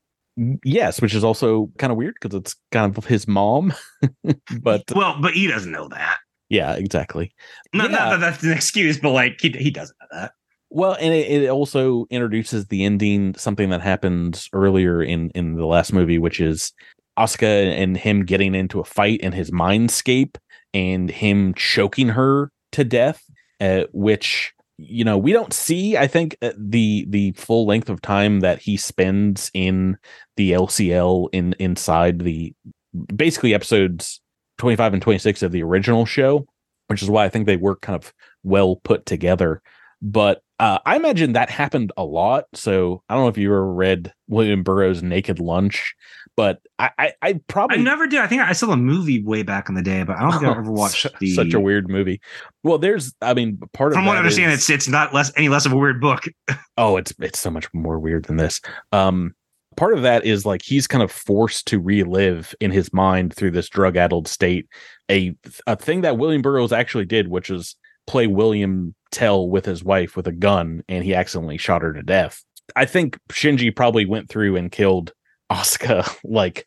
yes 0.64 1.02
which 1.02 1.14
is 1.14 1.24
also 1.24 1.70
kind 1.78 1.92
of 1.92 1.98
weird 1.98 2.16
because 2.20 2.38
it's 2.38 2.56
kind 2.72 2.98
of 2.98 3.06
his 3.06 3.28
mom 3.28 3.74
but 4.62 4.84
well 4.96 5.18
but 5.22 5.34
he 5.34 5.48
doesn't 5.48 5.72
know 5.72 5.88
that. 5.90 6.18
Yeah 6.50 6.74
exactly. 6.74 7.34
No, 7.74 7.86
yeah. 7.86 7.92
not 7.92 8.10
that 8.12 8.20
that's 8.20 8.44
an 8.44 8.52
excuse 8.52 9.00
but 9.00 9.12
like 9.12 9.40
he, 9.40 9.50
he 9.50 9.72
doesn't 9.72 9.98
know 10.02 10.20
that. 10.20 10.32
Well, 10.74 10.96
and 11.02 11.14
it, 11.14 11.44
it, 11.44 11.50
also 11.50 12.06
introduces 12.10 12.68
the 12.68 12.86
ending, 12.86 13.36
something 13.36 13.70
that 13.72 13.82
happens 13.82 14.48
earlier 14.54 15.04
in 15.04 15.30
in 15.32 15.56
the 15.56 15.66
last 15.66 15.92
movie, 15.92 16.18
which 16.18 16.40
is 16.40 16.72
Asuka 17.20 17.78
and 17.78 17.98
him 17.98 18.24
getting 18.24 18.56
into 18.56 18.80
a 18.80 18.86
fight 18.86 19.20
in 19.20 19.34
his 19.34 19.52
mindscape 19.52 20.38
and 20.74 21.10
him 21.12 21.54
choking 21.56 22.08
her 22.08 22.52
to 22.72 22.86
death, 22.86 23.22
uh, 23.60 23.84
which 23.92 24.54
you 24.82 25.04
know 25.04 25.18
we 25.18 25.32
don't 25.32 25.54
see. 25.54 25.98
I 25.98 26.08
think 26.08 26.36
uh, 26.42 26.52
the 26.58 27.06
the 27.10 27.32
full 27.34 27.66
length 27.66 27.90
of 27.90 28.02
time 28.02 28.40
that 28.42 28.60
he 28.60 28.78
spends 28.78 29.52
in 29.54 29.98
the 30.38 30.52
LCL 30.52 31.30
in 31.32 31.54
inside 31.60 32.20
the 32.20 32.54
basically 33.16 33.54
episodes 33.54 34.22
twenty 34.58 34.76
five 34.76 34.94
and 34.94 35.02
twenty 35.02 35.20
six 35.20 35.44
of 35.44 35.52
the 35.52 35.64
original 35.64 36.06
show, 36.06 36.46
which 36.88 37.02
is 37.02 37.10
why 37.10 37.26
I 37.26 37.30
think 37.30 37.46
they 37.46 37.58
work 37.58 37.82
kind 37.82 37.96
of 37.96 38.14
well 38.44 38.78
put 38.78 39.06
together. 39.06 39.62
But 40.02 40.42
uh, 40.60 40.80
I 40.86 40.96
imagine 40.96 41.34
that 41.34 41.50
happened 41.50 41.92
a 41.98 42.04
lot. 42.04 42.46
So 42.54 43.04
I 43.08 43.14
don't 43.14 43.24
know 43.24 43.30
if 43.30 43.38
you 43.38 43.50
ever 43.50 43.72
read 43.72 44.14
William 44.28 44.64
Burroughs' 44.64 45.04
Naked 45.04 45.40
Lunch, 45.40 45.96
but 46.36 46.62
I, 46.80 46.92
I, 46.98 47.14
I 47.22 47.42
probably 47.48 47.78
I 47.78 47.82
never 47.82 48.08
did. 48.08 48.20
I 48.20 48.28
think 48.28 48.42
I 48.42 48.54
saw 48.54 48.72
a 48.72 48.78
movie 48.78 49.22
way 49.22 49.44
back 49.44 49.70
in 49.70 49.76
the 49.76 49.82
day, 49.82 50.04
but 50.04 50.18
I 50.18 50.22
don't 50.22 50.32
think 50.32 50.44
I 50.44 50.52
ever 50.52 50.72
watched 50.72 51.08
the 51.20 51.34
such 51.34 51.54
a 51.54 51.60
weird 51.60 51.90
movie. 51.90 52.22
Well, 52.64 52.78
there's, 52.78 53.14
I 53.22 53.34
mean, 53.34 53.58
part 53.74 53.92
of 53.92 53.96
from 53.96 54.06
what 54.06 54.16
I 54.16 54.20
understand, 54.20 54.52
is, 54.52 54.60
it's 54.60 54.70
it's 54.70 54.88
not 54.88 55.14
less 55.14 55.32
any 55.36 55.50
less 55.50 55.66
of 55.66 55.74
a 55.74 55.78
weird 55.78 56.02
book. 56.02 56.26
oh, 56.78 56.98
it's 56.98 57.14
it's 57.20 57.40
so 57.40 57.50
much 57.50 57.68
more 57.74 58.00
weird 58.00 58.26
than 58.26 58.38
this. 58.38 58.62
Um, 58.92 59.36
part 59.76 59.94
of 59.94 60.04
that 60.04 60.26
is 60.26 60.46
like 60.46 60.62
he's 60.64 60.88
kind 60.88 61.04
of 61.04 61.12
forced 61.12 61.68
to 61.68 61.80
relive 61.80 62.56
in 62.60 62.72
his 62.72 62.94
mind 62.94 63.34
through 63.34 63.52
this 63.52 63.70
drug 63.70 63.98
addled 63.98 64.28
state 64.28 64.68
a 65.10 65.36
a 65.68 65.76
thing 65.76 66.02
that 66.02 66.18
William 66.18 66.42
Burroughs 66.42 66.72
actually 66.72 67.06
did, 67.06 67.28
which 67.28 67.50
is 67.50 67.76
play 68.08 68.28
William 68.28 68.96
Tell 69.12 69.50
with 69.50 69.66
his 69.66 69.84
wife 69.84 70.16
with 70.16 70.26
a 70.28 70.32
gun 70.32 70.84
and 70.88 71.04
he 71.04 71.14
accidentally 71.14 71.58
shot 71.58 71.82
her 71.82 71.94
to 71.94 72.02
death. 72.02 72.44
I 72.76 72.86
think 72.86 73.20
Shinji 73.30 73.76
probably 73.76 74.06
went 74.06 74.30
through 74.30 74.56
and 74.56 74.72
killed 74.72 75.12
Asuka 75.52 76.18
like 76.24 76.66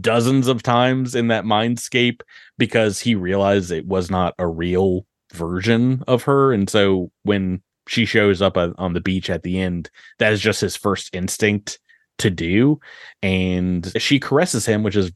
dozens 0.00 0.48
of 0.48 0.62
times 0.62 1.14
in 1.14 1.28
that 1.28 1.44
mindscape 1.44 2.20
because 2.58 3.00
he 3.00 3.14
realized 3.14 3.70
it 3.70 3.86
was 3.86 4.10
not 4.10 4.34
a 4.38 4.46
real 4.46 5.06
version 5.32 6.02
of 6.06 6.24
her. 6.24 6.52
And 6.52 6.68
so 6.68 7.10
when 7.22 7.62
she 7.88 8.04
shows 8.04 8.42
up 8.42 8.56
on 8.56 8.92
the 8.92 9.00
beach 9.00 9.30
at 9.30 9.42
the 9.42 9.60
end, 9.60 9.90
that 10.18 10.32
is 10.32 10.40
just 10.40 10.60
his 10.60 10.76
first 10.76 11.14
instinct 11.14 11.78
to 12.18 12.30
do. 12.30 12.80
And 13.22 13.92
she 14.00 14.18
caresses 14.18 14.66
him, 14.66 14.82
which 14.82 14.96
is 14.96 15.12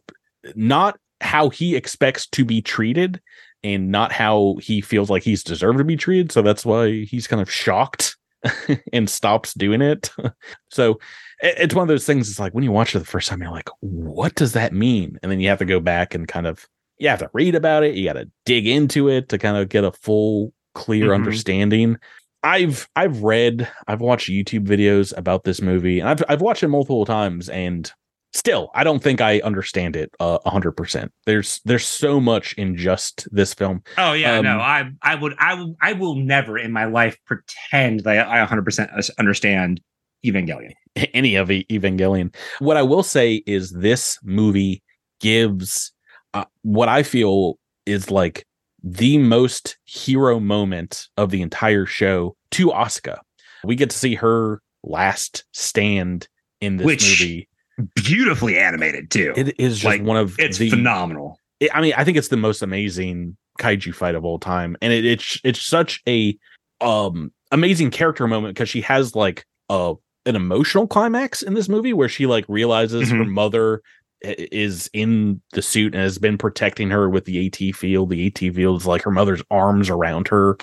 not 0.54 0.98
how 1.20 1.48
he 1.48 1.74
expects 1.76 2.26
to 2.28 2.44
be 2.44 2.62
treated 2.62 3.20
and 3.62 3.90
not 3.90 4.12
how 4.12 4.56
he 4.60 4.80
feels 4.80 5.10
like 5.10 5.22
he's 5.22 5.44
deserved 5.44 5.78
to 5.78 5.84
be 5.84 5.96
treated. 5.96 6.32
So 6.32 6.42
that's 6.42 6.64
why 6.64 7.04
he's 7.04 7.26
kind 7.26 7.42
of 7.42 7.50
shocked 7.50 8.16
and 8.92 9.08
stops 9.08 9.54
doing 9.54 9.82
it. 9.82 10.10
so 10.70 10.98
it's 11.40 11.74
one 11.74 11.82
of 11.82 11.88
those 11.88 12.06
things. 12.06 12.28
It's 12.28 12.40
like 12.40 12.52
when 12.52 12.64
you 12.64 12.72
watch 12.72 12.94
it 12.94 12.98
the 12.98 13.04
first 13.04 13.28
time, 13.28 13.40
you're 13.40 13.50
like, 13.50 13.70
what 13.80 14.34
does 14.34 14.52
that 14.52 14.72
mean? 14.72 15.18
And 15.22 15.30
then 15.30 15.40
you 15.40 15.48
have 15.48 15.58
to 15.58 15.64
go 15.64 15.80
back 15.80 16.14
and 16.14 16.28
kind 16.28 16.46
of, 16.46 16.66
you 16.98 17.08
have 17.08 17.20
to 17.20 17.30
read 17.32 17.54
about 17.54 17.82
it. 17.82 17.94
You 17.94 18.04
got 18.04 18.14
to 18.14 18.30
dig 18.44 18.66
into 18.66 19.08
it 19.08 19.28
to 19.30 19.38
kind 19.38 19.56
of 19.56 19.68
get 19.68 19.84
a 19.84 19.92
full, 19.92 20.52
clear 20.74 21.06
mm-hmm. 21.06 21.14
understanding. 21.14 21.96
I've 22.42 22.88
I've 22.96 23.22
read, 23.22 23.68
I've 23.86 24.00
watched 24.00 24.30
YouTube 24.30 24.66
videos 24.66 25.16
about 25.16 25.44
this 25.44 25.60
movie, 25.60 26.00
and 26.00 26.08
I've 26.08 26.22
I've 26.28 26.40
watched 26.40 26.62
it 26.62 26.68
multiple 26.68 27.04
times, 27.04 27.50
and 27.50 27.92
still 28.32 28.70
i 28.74 28.84
don't 28.84 29.02
think 29.02 29.20
i 29.20 29.40
understand 29.40 29.96
it 29.96 30.10
uh, 30.20 30.38
a 30.44 30.50
hundred 30.50 30.72
percent. 30.72 31.12
There's 31.26 31.60
there's 31.64 31.86
so 31.86 32.20
much 32.20 32.52
in 32.54 32.76
just 32.76 33.28
this 33.32 33.54
film. 33.54 33.82
Oh 33.98 34.12
yeah 34.12 34.38
um, 34.38 34.44
no 34.44 34.58
i 34.58 34.90
i 35.02 35.14
would 35.14 35.34
i 35.38 35.54
will 35.54 35.74
i 35.80 35.92
will 35.92 36.16
never 36.16 36.58
in 36.58 36.72
my 36.72 36.84
life 36.84 37.18
pretend 37.26 38.00
that 38.00 38.26
i 38.26 38.38
100 38.38 38.64
percent 38.64 38.90
understand 39.18 39.80
evangelion. 40.24 40.72
Any 41.14 41.36
of 41.36 41.48
evangelion. 41.48 42.34
What 42.58 42.76
i 42.76 42.82
will 42.82 43.02
say 43.02 43.42
is 43.46 43.72
this 43.72 44.18
movie 44.22 44.82
gives 45.20 45.92
uh, 46.34 46.44
what 46.62 46.88
i 46.88 47.02
feel 47.02 47.58
is 47.86 48.10
like 48.10 48.46
the 48.82 49.18
most 49.18 49.76
hero 49.84 50.40
moment 50.40 51.08
of 51.16 51.30
the 51.30 51.42
entire 51.42 51.86
show 51.86 52.36
to 52.52 52.68
Asuka. 52.68 53.18
We 53.64 53.76
get 53.76 53.90
to 53.90 53.98
see 53.98 54.14
her 54.14 54.62
last 54.82 55.44
stand 55.52 56.28
in 56.60 56.78
this 56.78 56.86
Which, 56.86 57.20
movie 57.20 57.48
beautifully 57.94 58.58
animated 58.58 59.10
too. 59.10 59.32
It 59.36 59.58
is 59.58 59.74
just 59.78 59.84
like, 59.84 60.02
one 60.02 60.16
of 60.16 60.38
it's 60.38 60.58
the, 60.58 60.70
phenomenal. 60.70 61.38
It, 61.60 61.70
I 61.74 61.80
mean, 61.80 61.94
I 61.96 62.04
think 62.04 62.16
it's 62.16 62.28
the 62.28 62.36
most 62.36 62.62
amazing 62.62 63.36
kaiju 63.58 63.94
fight 63.94 64.14
of 64.14 64.24
all 64.24 64.38
time, 64.38 64.76
and 64.80 64.92
it, 64.92 65.04
it's 65.04 65.40
it's 65.44 65.62
such 65.62 66.02
a 66.08 66.38
um 66.80 67.32
amazing 67.50 67.90
character 67.90 68.26
moment 68.26 68.54
because 68.54 68.68
she 68.68 68.80
has 68.82 69.14
like 69.14 69.44
a 69.68 69.94
an 70.26 70.36
emotional 70.36 70.86
climax 70.86 71.42
in 71.42 71.54
this 71.54 71.68
movie 71.68 71.92
where 71.92 72.08
she 72.08 72.26
like 72.26 72.44
realizes 72.48 73.08
mm-hmm. 73.08 73.18
her 73.18 73.24
mother 73.24 73.82
is 74.22 74.90
in 74.92 75.40
the 75.52 75.62
suit 75.62 75.94
and 75.94 76.02
has 76.02 76.18
been 76.18 76.36
protecting 76.36 76.90
her 76.90 77.08
with 77.08 77.24
the 77.24 77.46
AT 77.46 77.74
field. 77.74 78.10
The 78.10 78.26
AT 78.26 78.38
field 78.38 78.80
is 78.80 78.86
like 78.86 79.02
her 79.02 79.10
mother's 79.10 79.42
arms 79.50 79.88
around 79.88 80.28
her. 80.28 80.58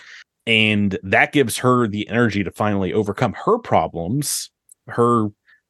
And 0.45 0.97
that 1.03 1.33
gives 1.33 1.57
her 1.57 1.87
the 1.87 2.07
energy 2.07 2.43
to 2.43 2.51
finally 2.51 2.93
overcome 2.93 3.33
her 3.33 3.57
problems, 3.57 4.49
her 4.87 5.27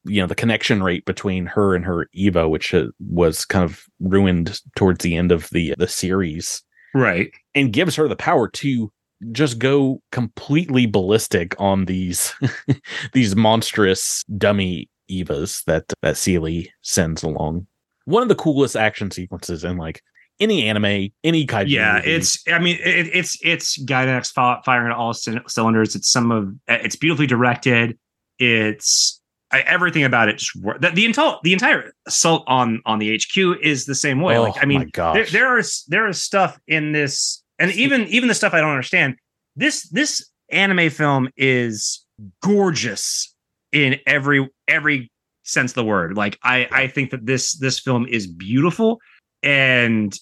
you 0.08 0.22
know 0.22 0.28
the 0.28 0.36
connection 0.36 0.82
rate 0.82 1.06
between 1.06 1.46
her 1.46 1.76
and 1.76 1.86
her 1.86 2.08
Eva, 2.14 2.48
which 2.50 2.74
uh, 2.74 2.88
was 3.00 3.46
kind 3.46 3.64
of 3.66 3.84
ruined 4.00 4.60
towards 4.76 5.04
the 5.04 5.16
end 5.16 5.32
of 5.32 5.50
the 5.50 5.74
the 5.78 5.88
series, 5.88 6.64
right? 6.94 7.32
And 7.56 7.74
gives 7.74 7.96
her 7.96 8.08
the 8.08 8.16
power 8.16 8.48
to 8.50 8.92
just 9.32 9.60
go 9.60 10.02
completely 10.12 10.86
ballistic 10.86 11.56
on 11.60 11.86
these 11.86 12.34
these 13.14 13.36
monstrous 13.36 14.24
dummy 14.38 14.90
Evas 15.10 15.64
that 15.66 15.92
that 16.02 16.18
Seele 16.18 16.66
sends 16.82 17.24
along. 17.24 17.68
One 18.06 18.24
of 18.24 18.30
the 18.30 18.36
coolest 18.36 18.76
action 18.76 19.12
sequences 19.12 19.64
in 19.64 19.78
like 19.78 20.02
any 20.40 20.68
anime, 20.68 21.10
any 21.24 21.46
kaiju. 21.46 21.70
Yeah, 21.70 21.96
movie. 21.96 22.12
it's. 22.12 22.44
I 22.48 22.60
mean, 22.60 22.78
it, 22.84 23.08
it's 23.14 23.38
it's 23.42 23.84
Gainax 23.84 24.32
firing 24.64 24.92
all 24.92 25.14
c- 25.14 25.38
cylinders. 25.48 25.96
It's 25.96 26.12
some 26.12 26.32
of. 26.32 26.54
It's 26.68 26.96
beautifully 26.96 27.28
directed. 27.28 27.98
It's 28.40 29.22
I, 29.52 29.60
everything 29.62 30.04
about 30.04 30.28
it 30.28 30.38
just 30.38 30.54
the, 30.62 30.92
the 30.94 31.06
entire 31.06 31.36
the 31.44 31.54
entire 31.54 31.94
assault 32.06 32.44
on 32.48 32.82
on 32.86 33.00
the 33.00 33.16
HQ 33.16 33.62
is 33.62 33.86
the 33.86 33.96
same 33.96 34.22
way. 34.22 34.38
Oh, 34.38 34.44
like 34.44 34.62
I 34.62 34.66
mean, 34.66 34.90
there, 34.94 35.26
there 35.26 35.58
is 35.58 35.86
there 35.88 36.08
is 36.08 36.22
stuff 36.22 36.60
in 36.68 36.92
this, 36.92 37.44
and 37.58 37.72
even 37.72 38.04
even 38.08 38.28
the 38.28 38.36
stuff 38.36 38.54
I 38.54 38.60
don't 38.60 38.72
understand. 38.72 39.16
This 39.56 39.88
this 39.90 40.30
anime 40.52 40.90
film 40.90 41.30
is 41.38 42.06
gorgeous 42.42 43.34
in 43.72 44.00
every 44.06 44.50
every 44.68 45.12
sense 45.44 45.72
of 45.72 45.76
the 45.76 45.86
word. 45.86 46.18
Like 46.18 46.38
I 46.44 46.68
I 46.72 46.88
think 46.88 47.12
that 47.12 47.26
this 47.26 47.58
this 47.58 47.80
film 47.80 48.06
is 48.06 48.28
beautiful, 48.28 49.00
and 49.44 50.14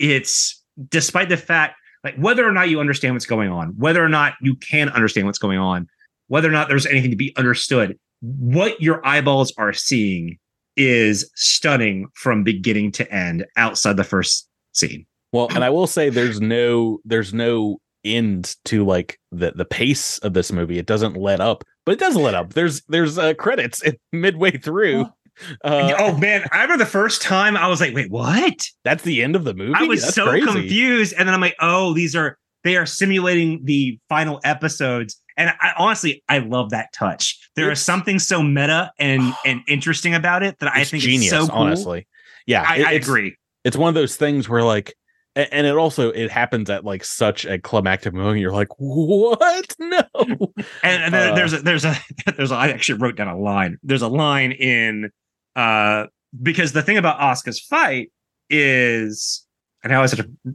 it's 0.00 0.60
despite 0.88 1.28
the 1.28 1.36
fact 1.36 1.76
like 2.02 2.16
whether 2.16 2.46
or 2.46 2.52
not 2.52 2.68
you 2.68 2.80
understand 2.80 3.14
what's 3.14 3.26
going 3.26 3.50
on, 3.50 3.74
whether 3.78 4.04
or 4.04 4.08
not 4.08 4.34
you 4.40 4.56
can 4.56 4.88
understand 4.88 5.28
what's 5.28 5.38
going 5.38 5.58
on, 5.58 5.86
whether 6.26 6.48
or 6.48 6.52
not 6.52 6.68
there's 6.68 6.86
anything 6.86 7.10
to 7.10 7.16
be 7.16 7.32
understood 7.36 7.96
what 8.22 8.80
your 8.80 9.04
eyeballs 9.06 9.52
are 9.58 9.72
seeing 9.72 10.38
is 10.76 11.30
stunning 11.34 12.06
from 12.14 12.44
beginning 12.44 12.92
to 12.92 13.12
end 13.12 13.44
outside 13.56 13.96
the 13.96 14.04
first 14.04 14.48
scene. 14.72 15.06
Well, 15.32 15.48
and 15.54 15.64
I 15.64 15.70
will 15.70 15.86
say 15.86 16.08
there's 16.08 16.40
no 16.40 16.98
there's 17.04 17.34
no 17.34 17.78
end 18.04 18.56
to 18.64 18.84
like 18.84 19.18
the 19.30 19.52
the 19.52 19.64
pace 19.64 20.18
of 20.18 20.32
this 20.32 20.50
movie. 20.50 20.78
It 20.78 20.86
doesn't 20.86 21.16
let 21.16 21.40
up 21.40 21.64
but 21.84 21.92
it 21.92 21.98
does 21.98 22.16
let 22.16 22.34
up. 22.34 22.54
There's 22.54 22.82
there's 22.88 23.18
uh, 23.18 23.34
credits 23.34 23.82
midway 24.12 24.56
through. 24.56 25.06
Uh, 25.64 25.94
oh 25.98 26.16
man, 26.18 26.44
I 26.52 26.62
remember 26.62 26.84
the 26.84 26.90
first 26.90 27.22
time 27.22 27.56
I 27.56 27.66
was 27.66 27.80
like, 27.80 27.94
"Wait, 27.94 28.10
what?" 28.10 28.66
That's 28.84 29.02
the 29.02 29.22
end 29.22 29.34
of 29.34 29.44
the 29.44 29.54
movie. 29.54 29.74
I 29.74 29.84
was 29.84 30.02
That's 30.02 30.14
so 30.14 30.28
crazy. 30.28 30.46
confused, 30.46 31.14
and 31.16 31.26
then 31.26 31.34
I'm 31.34 31.40
like, 31.40 31.56
"Oh, 31.60 31.94
these 31.94 32.14
are 32.14 32.38
they 32.64 32.76
are 32.76 32.86
simulating 32.86 33.64
the 33.64 33.98
final 34.08 34.40
episodes." 34.44 35.20
And 35.36 35.50
I 35.60 35.72
honestly, 35.78 36.22
I 36.28 36.38
love 36.38 36.70
that 36.70 36.92
touch. 36.92 37.38
There 37.56 37.66
It's- 37.66 37.78
is 37.80 37.84
something 37.84 38.18
so 38.18 38.42
meta 38.42 38.92
and 38.98 39.34
and 39.46 39.60
interesting 39.68 40.14
about 40.14 40.42
it 40.42 40.58
that 40.60 40.72
I 40.74 40.84
think 40.84 41.02
genius. 41.02 41.24
is 41.24 41.30
so 41.30 41.46
cool. 41.48 41.58
Honestly, 41.62 42.06
yeah, 42.46 42.64
I, 42.66 42.76
it- 42.78 42.86
I 42.86 42.92
agree. 42.92 43.36
It's 43.64 43.76
one 43.76 43.88
of 43.88 43.94
those 43.94 44.16
things 44.16 44.48
where 44.48 44.64
like, 44.64 44.92
and 45.36 45.66
it 45.66 45.76
also 45.76 46.10
it 46.10 46.30
happens 46.30 46.68
at 46.68 46.84
like 46.84 47.04
such 47.04 47.44
a 47.46 47.58
climactic 47.58 48.12
moment. 48.12 48.40
You're 48.40 48.52
like, 48.52 48.68
what? 48.78 49.74
No. 49.78 50.02
And, 50.82 51.02
and 51.04 51.14
Uh, 51.14 51.34
there's 51.34 51.52
a 51.52 51.58
there's 51.62 51.84
a 51.84 51.96
there's 52.36 52.50
a, 52.50 52.54
I 52.56 52.68
actually 52.68 52.98
wrote 52.98 53.16
down 53.16 53.28
a 53.28 53.38
line. 53.38 53.78
There's 53.82 54.02
a 54.02 54.08
line 54.08 54.52
in 54.52 55.10
uh 55.56 56.06
because 56.42 56.72
the 56.72 56.82
thing 56.82 56.96
about 56.98 57.20
Asuka's 57.20 57.60
fight 57.60 58.10
is 58.50 59.46
and 59.84 59.92
I 59.92 59.96
always 59.96 60.12
have 60.12 60.26
to 60.26 60.54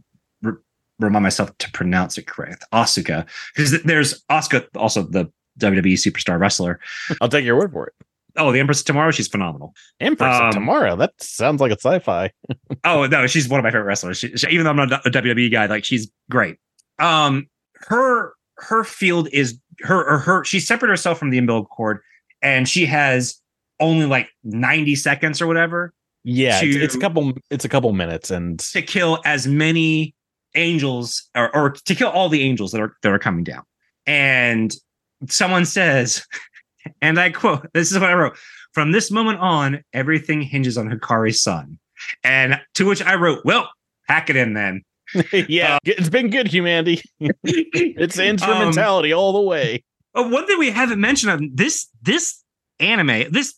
remind 1.00 1.24
myself 1.24 1.56
to 1.60 1.72
pronounce 1.72 2.18
it 2.18 2.28
correct. 2.28 2.64
Asuka 2.74 3.26
because 3.56 3.82
there's 3.84 4.24
Asuka 4.32 4.68
also 4.76 5.04
the 5.04 5.32
WWE 5.60 5.94
superstar 5.94 6.40
wrestler. 6.40 6.80
I'll 7.22 7.30
take 7.30 7.46
your 7.46 7.58
word 7.58 7.72
for 7.72 7.88
it. 7.88 7.94
Oh, 8.40 8.52
the 8.52 8.60
Empress 8.60 8.82
of 8.82 8.86
Tomorrow, 8.86 9.10
she's 9.10 9.28
phenomenal. 9.28 9.74
Empress 10.00 10.36
Um, 10.40 10.48
of 10.50 10.54
Tomorrow. 10.54 10.96
That 10.96 11.14
sounds 11.20 11.60
like 11.60 11.72
a 11.72 11.80
sci-fi. 11.80 12.32
Oh 12.84 13.06
no, 13.08 13.26
she's 13.28 13.50
one 13.50 13.60
of 13.60 13.64
my 13.64 13.72
favorite 13.72 13.86
wrestlers. 13.86 14.18
She, 14.20 14.36
she- 14.38 14.48
even 14.50 14.64
though 14.64 14.70
I'm 14.70 14.76
not 14.90 15.06
a 15.06 15.10
WWE 15.10 15.52
guy, 15.52 15.66
like 15.66 15.84
she's 15.84 16.10
great. 16.30 16.58
Um, 17.00 17.48
her 17.88 18.34
her 18.60 18.84
field 18.84 19.28
is 19.32 19.60
her 19.82 20.04
or 20.08 20.18
her. 20.20 20.44
She 20.46 20.60
separated 20.60 20.92
herself 20.92 21.18
from 21.20 21.30
the 21.32 21.38
umbilical 21.38 21.68
cord, 21.68 22.00
and 22.42 22.68
she 22.70 22.86
has 22.86 23.40
only 23.80 24.06
like 24.06 24.30
90 24.44 24.96
seconds 24.96 25.40
or 25.42 25.46
whatever 25.48 25.94
Yeah, 26.24 26.60
it's, 26.64 26.76
it's 26.76 26.96
a 26.96 27.00
couple. 27.00 27.34
It's 27.52 27.66
a 27.66 27.70
couple 27.70 27.92
minutes, 27.94 28.30
and 28.32 28.60
to 28.60 28.82
kill 28.82 29.20
as 29.26 29.48
many 29.48 30.16
angels 30.58 31.30
or, 31.36 31.56
or 31.56 31.70
to 31.72 31.96
kill 31.96 32.10
all 32.10 32.30
the 32.30 32.44
angels 32.44 32.72
that 32.72 32.82
are 32.82 32.94
that 33.04 33.12
are 33.12 33.20
coming 33.20 33.44
down. 33.44 33.64
And 34.06 34.74
someone 35.30 35.66
says, 35.66 36.26
and 37.02 37.20
I 37.20 37.30
quote, 37.30 37.68
this 37.74 37.92
is 37.92 38.00
what 38.00 38.10
I 38.10 38.14
wrote. 38.14 38.38
From 38.74 38.92
this 38.92 39.10
moment 39.10 39.40
on, 39.40 39.84
everything 39.94 40.42
hinges 40.42 40.78
on 40.78 40.90
Hikari's 40.90 41.42
son. 41.42 41.80
And 42.24 42.60
to 42.76 42.86
which 42.86 43.02
I 43.02 43.16
wrote, 43.16 43.44
well, 43.44 43.70
hack 44.08 44.30
it 44.30 44.36
in 44.36 44.54
then. 44.54 44.84
yeah, 45.48 45.78
it's 45.84 46.10
been 46.10 46.30
good, 46.30 46.48
humanity. 46.48 47.02
It's 47.44 48.20
Um, 48.20 48.26
instrumentality 48.26 49.14
all 49.14 49.34
the 49.34 49.42
way. 49.42 49.84
One 50.14 50.46
thing 50.48 50.60
we 50.60 50.72
haven't 50.72 51.00
mentioned 51.00 51.32
on 51.32 51.52
this 51.54 51.88
this 52.02 52.44
anime, 52.80 53.32
this 53.32 53.56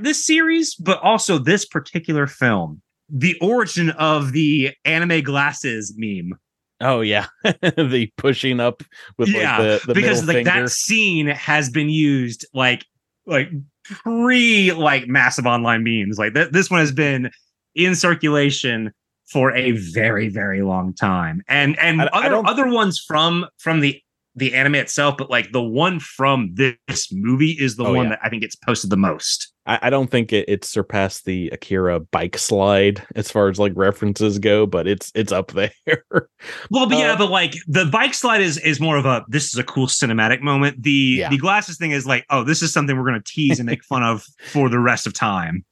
this 0.00 0.24
series, 0.24 0.74
but 0.76 1.00
also 1.02 1.38
this 1.38 1.64
particular 1.66 2.26
film, 2.26 2.80
the 3.08 3.36
origin 3.40 3.90
of 3.90 4.32
the 4.32 4.72
anime 4.84 5.22
glasses 5.22 5.94
meme. 5.96 6.38
Oh 6.80 7.00
yeah, 7.00 7.26
the 7.44 8.10
pushing 8.16 8.60
up 8.60 8.82
with 9.18 9.28
Yeah, 9.28 9.58
like 9.58 9.80
the, 9.82 9.86
the 9.88 9.94
because 9.94 10.26
like 10.26 10.36
finger. 10.38 10.50
that 10.62 10.70
scene 10.70 11.26
has 11.28 11.70
been 11.70 11.88
used 11.88 12.44
like 12.52 12.84
like 13.26 13.48
pre 13.84 14.72
like 14.72 15.06
massive 15.06 15.46
online 15.46 15.84
memes. 15.84 16.18
Like 16.18 16.34
th- 16.34 16.50
this 16.50 16.70
one 16.70 16.80
has 16.80 16.92
been 16.92 17.30
in 17.74 17.94
circulation 17.94 18.92
for 19.30 19.54
a 19.54 19.70
very 19.72 20.28
very 20.28 20.62
long 20.62 20.92
time, 20.94 21.42
and 21.48 21.78
and 21.78 22.02
I- 22.02 22.06
I 22.06 22.18
other 22.20 22.28
don't- 22.30 22.46
other 22.48 22.68
ones 22.68 22.98
from 23.06 23.46
from 23.58 23.80
the 23.80 24.00
the 24.36 24.52
anime 24.52 24.74
itself, 24.74 25.14
but 25.16 25.30
like 25.30 25.52
the 25.52 25.62
one 25.62 26.00
from 26.00 26.50
this 26.54 27.08
movie 27.12 27.52
is 27.52 27.76
the 27.76 27.84
Oh, 27.84 27.94
one 27.94 28.04
yeah. 28.06 28.10
that 28.10 28.18
I 28.24 28.28
think 28.28 28.42
gets 28.42 28.56
posted 28.56 28.90
the 28.90 28.96
most. 28.96 29.52
I, 29.66 29.78
I 29.82 29.90
don't 29.90 30.10
think 30.10 30.32
it, 30.32 30.48
it 30.48 30.64
surpassed 30.64 31.24
the 31.24 31.48
Akira 31.50 32.00
bike 32.00 32.36
slide 32.38 33.02
as 33.16 33.30
far 33.30 33.48
as 33.48 33.58
like 33.58 33.72
references 33.74 34.38
go, 34.38 34.66
but 34.66 34.86
it's 34.86 35.10
it's 35.14 35.32
up 35.32 35.52
there. 35.52 35.72
Well, 36.70 36.86
but 36.86 36.98
yeah, 36.98 37.12
Uh, 37.12 37.16
but 37.18 37.30
like 37.30 37.54
the 37.66 37.86
bike 37.86 38.12
slide 38.12 38.42
is 38.42 38.58
is 38.58 38.78
more 38.78 38.98
of 38.98 39.06
a 39.06 39.24
this 39.28 39.44
is 39.46 39.58
a 39.58 39.64
cool 39.64 39.86
cinematic 39.86 40.42
moment. 40.42 40.82
The 40.82 41.16
Yeah. 41.20 41.30
the 41.30 41.38
glasses 41.38 41.78
thing 41.78 41.92
is 41.92 42.06
like, 42.06 42.26
oh, 42.28 42.44
this 42.44 42.60
is 42.62 42.70
something 42.70 42.96
we're 42.98 43.06
gonna 43.06 43.22
tease 43.24 43.58
and 43.58 43.66
make 43.66 43.82
fun 43.82 44.02
of 44.02 44.26
for 44.50 44.68
the 44.68 44.78
rest 44.78 45.06
of 45.06 45.14
time. 45.14 45.64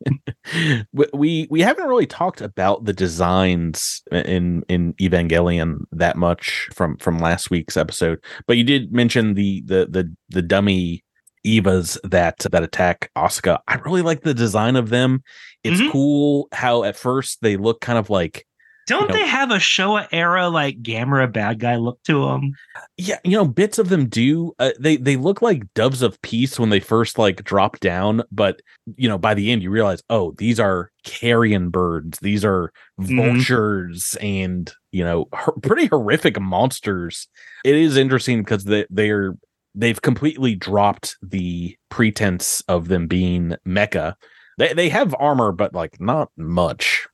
we, 0.93 1.07
we 1.13 1.47
we 1.51 1.61
haven't 1.61 1.87
really 1.89 2.07
talked 2.07 2.41
about 2.41 2.87
the 2.87 2.95
designs 2.95 4.03
in 4.11 4.63
in 4.69 4.95
Evangelion 4.95 5.81
that 5.93 6.17
much 6.17 6.69
from 6.73 6.97
from 6.97 7.19
last 7.19 7.51
week's 7.51 7.77
episode, 7.77 8.19
but 8.47 8.57
you 8.57 8.65
did 8.65 8.93
mention 8.93 9.35
the 9.35 9.63
the 9.67 9.87
the 9.91 10.11
the 10.31 10.43
dummy 10.43 11.05
Evas 11.47 11.99
that 12.05 12.39
that 12.51 12.63
attack 12.63 13.11
Asuka. 13.17 13.59
I 13.69 13.75
really 13.77 14.03
like 14.03 14.23
the 14.23 14.35
design 14.35 14.77
of 14.77 14.91
them. 14.91 15.23
It's 15.65 15.81
Mhm. 15.81 15.91
cool 15.91 16.49
how 16.53 16.85
at 16.85 16.97
first 16.97 17.39
they 17.43 17.57
look 17.57 17.81
kind 17.81 17.99
of 17.99 18.11
like 18.11 18.47
Don't 18.89 19.09
know- 19.09 19.15
they 19.15 19.27
have 19.27 19.53
a 19.53 19.57
Showa 19.59 20.09
era 20.11 20.49
like 20.49 20.83
Gamera 20.83 21.33
bad 21.33 21.61
guy 21.61 21.77
look 21.77 22.03
to 22.05 22.27
them? 22.27 22.53
yeah, 22.97 23.19
you 23.25 23.31
know, 23.37 23.45
bits 23.45 23.79
of 23.79 23.89
them 23.91 24.07
do. 24.09 24.53
Uh, 24.59 24.71
they 24.79 24.97
they 24.97 25.17
look 25.17 25.41
like 25.41 25.73
doves 25.75 26.03
of 26.03 26.21
peace 26.23 26.59
when 26.59 26.71
they 26.71 26.81
first 26.81 27.17
like 27.17 27.45
drop 27.45 27.79
down, 27.79 28.23
but 28.33 28.61
you 28.97 29.09
know, 29.09 29.19
by 29.19 29.35
the 29.35 29.53
end 29.53 29.63
you 29.63 29.71
realize, 29.71 30.03
oh, 30.11 30.35
these 30.37 30.59
are 30.59 30.91
carrion 31.05 31.71
birds. 31.71 32.19
These 32.21 32.45
are 32.45 32.73
Mhm. 33.01 33.17
vultures, 33.17 34.17
and 34.21 34.73
you 34.91 35.05
know, 35.05 35.27
hor- 35.33 35.55
pretty 35.63 35.87
horrific 35.87 36.41
monsters. 36.41 37.29
It 37.65 37.77
is 37.77 37.97
interesting 37.97 38.43
because 38.43 38.65
they 38.65 38.85
they're 38.91 39.35
they've 39.75 40.01
completely 40.01 40.55
dropped 40.55 41.17
the 41.23 41.77
pretense 41.89 42.63
of 42.69 42.89
them 42.89 43.07
being 43.07 43.57
mecha. 43.67 44.15
They 44.59 44.73
they 44.73 44.89
have 44.91 45.15
armor, 45.19 45.53
but 45.53 45.75
like 45.75 46.01
not 46.01 46.31
much. 46.37 47.07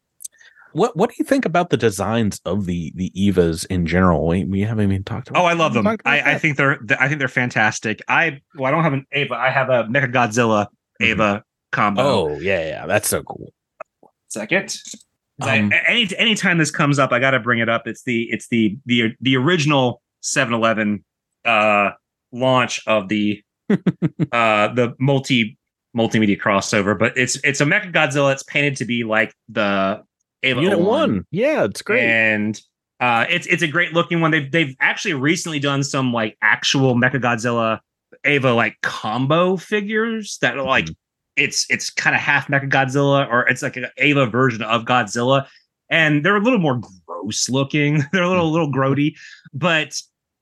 What 0.73 0.97
what 0.97 1.11
do 1.11 1.17
you 1.19 1.25
think 1.25 1.45
about 1.45 1.71
the 1.71 1.77
designs 1.77 2.41
of 2.45 2.67
the 2.67 2.93
the 2.95 3.11
Evas 3.17 3.65
in 3.67 3.87
general? 3.87 4.27
We, 4.27 4.45
we 4.45 4.61
haven't 4.61 4.91
even 4.91 5.03
talked 5.05 5.29
about. 5.31 5.43
Oh, 5.43 5.47
I 5.47 5.55
love 5.55 5.73
them. 5.73 5.87
I, 5.87 5.99
I 6.05 6.39
think 6.39 6.57
they're 6.57 6.79
I 7.01 7.09
think 7.09 7.19
they're 7.21 7.29
fantastic. 7.29 8.03
I 8.09 8.41
well, 8.55 8.67
I 8.67 8.71
don't 8.71 8.85
have 8.85 8.93
an 8.93 9.07
Eva. 9.15 9.35
I 9.35 9.51
have 9.51 9.71
a 9.71 9.85
Mecha 9.85 10.13
Godzilla 10.13 10.67
Mhm. 11.01 11.07
Eva 11.07 11.45
combo. 11.73 12.03
Oh 12.03 12.39
yeah, 12.39 12.67
yeah, 12.67 12.87
that's 12.87 13.09
so 13.09 13.23
cool. 13.23 13.53
second. 14.29 14.77
Um, 15.41 15.71
I, 15.73 15.83
any 15.89 16.09
anytime 16.19 16.59
this 16.59 16.71
comes 16.73 16.99
up, 16.99 17.13
I 17.13 17.21
got 17.21 17.31
to 17.31 17.41
bring 17.41 17.61
it 17.61 17.69
up. 17.69 17.87
It's 17.87 18.03
the 18.03 18.25
it's 18.31 18.49
the 18.49 18.77
the 18.87 19.15
the 19.21 19.37
original 19.37 20.03
7-Eleven 20.23 21.05
uh 21.45 21.91
launch 22.33 22.81
of 22.87 23.09
the 23.09 23.43
uh 23.71 24.69
the 24.75 24.95
multi 24.99 25.57
multimedia 25.97 26.41
crossover, 26.41 26.99
but 26.99 27.17
it's 27.17 27.37
it's 27.45 27.61
a 27.61 27.65
Mecha 27.65 27.93
Godzilla. 27.93 28.33
It's 28.33 28.43
painted 28.43 28.77
to 28.77 28.85
be 28.85 29.05
like 29.05 29.35
the 29.49 30.03
Eva 30.43 30.61
Unit 30.61 30.79
01. 30.79 30.87
one, 30.87 31.27
yeah, 31.31 31.65
it's 31.65 31.83
great. 31.83 32.05
and 32.05 32.61
uh, 33.01 33.27
it's 33.29 33.47
it's 33.47 33.63
a 33.63 33.69
great 33.69 33.93
looking 33.93 34.21
one. 34.21 34.31
They've 34.31 34.51
they've 34.51 34.75
actually 34.81 35.15
recently 35.15 35.59
done 35.59 35.83
some 35.83 36.13
like 36.13 36.37
actual 36.43 36.95
Mecha 36.95 37.21
Godzilla 37.21 37.81
Eva 38.25 38.53
like 38.53 38.77
combo 38.83 39.57
figures 39.57 40.39
that 40.41 40.57
are 40.59 40.65
like 40.65 40.87
Mhm. 40.87 40.97
it's 41.37 41.67
it's 41.71 41.91
kind 41.91 42.17
of 42.17 42.23
half 42.23 42.49
Mecha 42.49 42.71
Godzilla 42.71 43.29
or 43.29 43.47
it's 43.49 43.63
like 43.63 43.77
an 43.77 43.87
Eva 43.99 44.27
version 44.27 44.63
of 44.63 44.85
Godzilla, 44.85 45.47
and 45.91 46.25
they're 46.25 46.37
a 46.37 46.43
little 46.43 46.59
more 46.59 46.81
gross 47.07 47.49
looking. 47.49 48.03
they're 48.13 48.23
a 48.23 48.29
little 48.29 48.49
a 48.49 48.51
little 48.51 48.73
grody, 48.73 49.15
but 49.53 49.95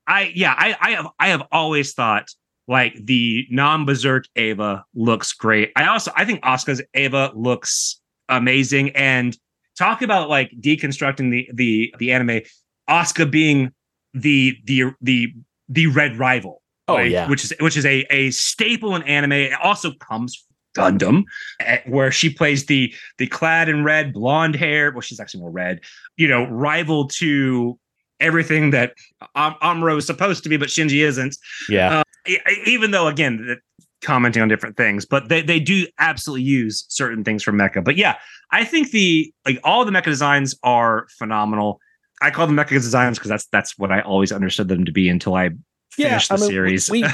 I 0.07 0.33
yeah 0.35 0.55
I 0.57 0.77
I 0.81 0.91
have 0.93 1.07
I 1.19 1.29
have 1.29 1.43
always 1.53 1.93
thought 1.95 2.29
like 2.69 2.95
the 3.05 3.47
non 3.51 3.85
Berserk 3.85 4.27
Eva 4.37 4.85
looks 4.95 5.33
great. 5.33 5.73
I 5.77 5.87
also 5.87 6.11
I 6.17 6.25
think 6.25 6.43
Asuka's 6.43 6.83
Eva 6.95 7.33
looks 7.35 8.01
amazing 8.29 8.91
and 8.91 9.37
talk 9.79 10.03
about 10.03 10.29
like 10.29 10.51
deconstructing 10.61 11.31
the 11.31 11.49
the 11.55 11.95
the 11.99 12.13
anime 12.13 12.41
Asuka 12.89 13.31
being 13.31 13.73
the 14.15 14.57
the 14.65 14.93
the 15.01 15.35
the 15.69 15.87
red 15.89 16.17
rival 16.19 16.63
Oh, 16.89 16.95
like, 16.95 17.11
yeah. 17.11 17.29
which 17.29 17.43
is 17.45 17.53
which 17.59 17.77
is 17.77 17.85
a 17.85 18.07
a 18.11 18.31
staple 18.31 18.95
in 18.95 19.03
anime 19.03 19.33
it 19.33 19.53
also 19.61 19.93
comes 19.95 20.47
from 20.73 20.99
Gundam 20.99 21.25
eh, 21.61 21.81
where 21.87 22.13
she 22.13 22.31
plays 22.31 22.67
the 22.67 22.95
the 23.19 23.27
clad 23.27 23.69
in 23.69 23.83
red 23.83 24.13
blonde 24.13 24.55
hair 24.55 24.93
well 24.93 25.01
she's 25.01 25.19
actually 25.19 25.41
more 25.41 25.51
red 25.51 25.81
you 26.17 26.29
know 26.29 26.45
rival 26.47 27.09
to 27.09 27.77
everything 28.21 28.71
that 28.71 28.95
Am- 29.35 29.55
Amuro 29.63 29.97
is 29.99 30.07
supposed 30.07 30.43
to 30.43 30.49
be 30.49 30.57
but 30.57 30.69
Shinji 30.69 31.05
isn't. 31.05 31.37
Yeah, 31.69 32.03
uh, 32.27 32.33
even 32.65 32.91
though 32.91 33.09
again 33.09 33.59
commenting 34.03 34.43
on 34.43 34.49
different 34.49 34.77
things 34.77 35.07
but 35.07 35.29
they, 35.31 35.41
they 35.41 35.59
do 35.59 35.87
absolutely 35.99 36.43
use 36.43 36.85
certain 36.89 37.25
things 37.25 37.43
from 37.43 37.57
mecha. 37.57 37.83
But 37.83 37.97
yeah 37.97 38.17
i 38.53 38.65
think 38.65 38.91
the 38.91 39.33
like 39.45 39.59
all 39.65 39.85
the 39.85 39.91
mecha 39.91 40.05
designs 40.05 40.55
are 40.63 41.07
phenomenal. 41.19 41.81
I 42.23 42.31
call 42.31 42.47
them 42.47 42.57
mecha 42.57 42.69
designs 42.69 43.19
because 43.19 43.31
that's 43.31 43.47
that's 43.47 43.79
what 43.79 43.91
i 43.91 44.01
always 44.03 44.33
understood 44.33 44.69
them 44.69 44.85
to 44.85 44.93
be 44.93 45.09
until 45.09 45.35
i 45.35 45.51
finish 45.97 46.31
yeah, 46.31 46.37
the 46.37 46.43
I 46.43 46.47
mean, 46.47 46.51
series. 46.51 46.91
We, 46.91 47.05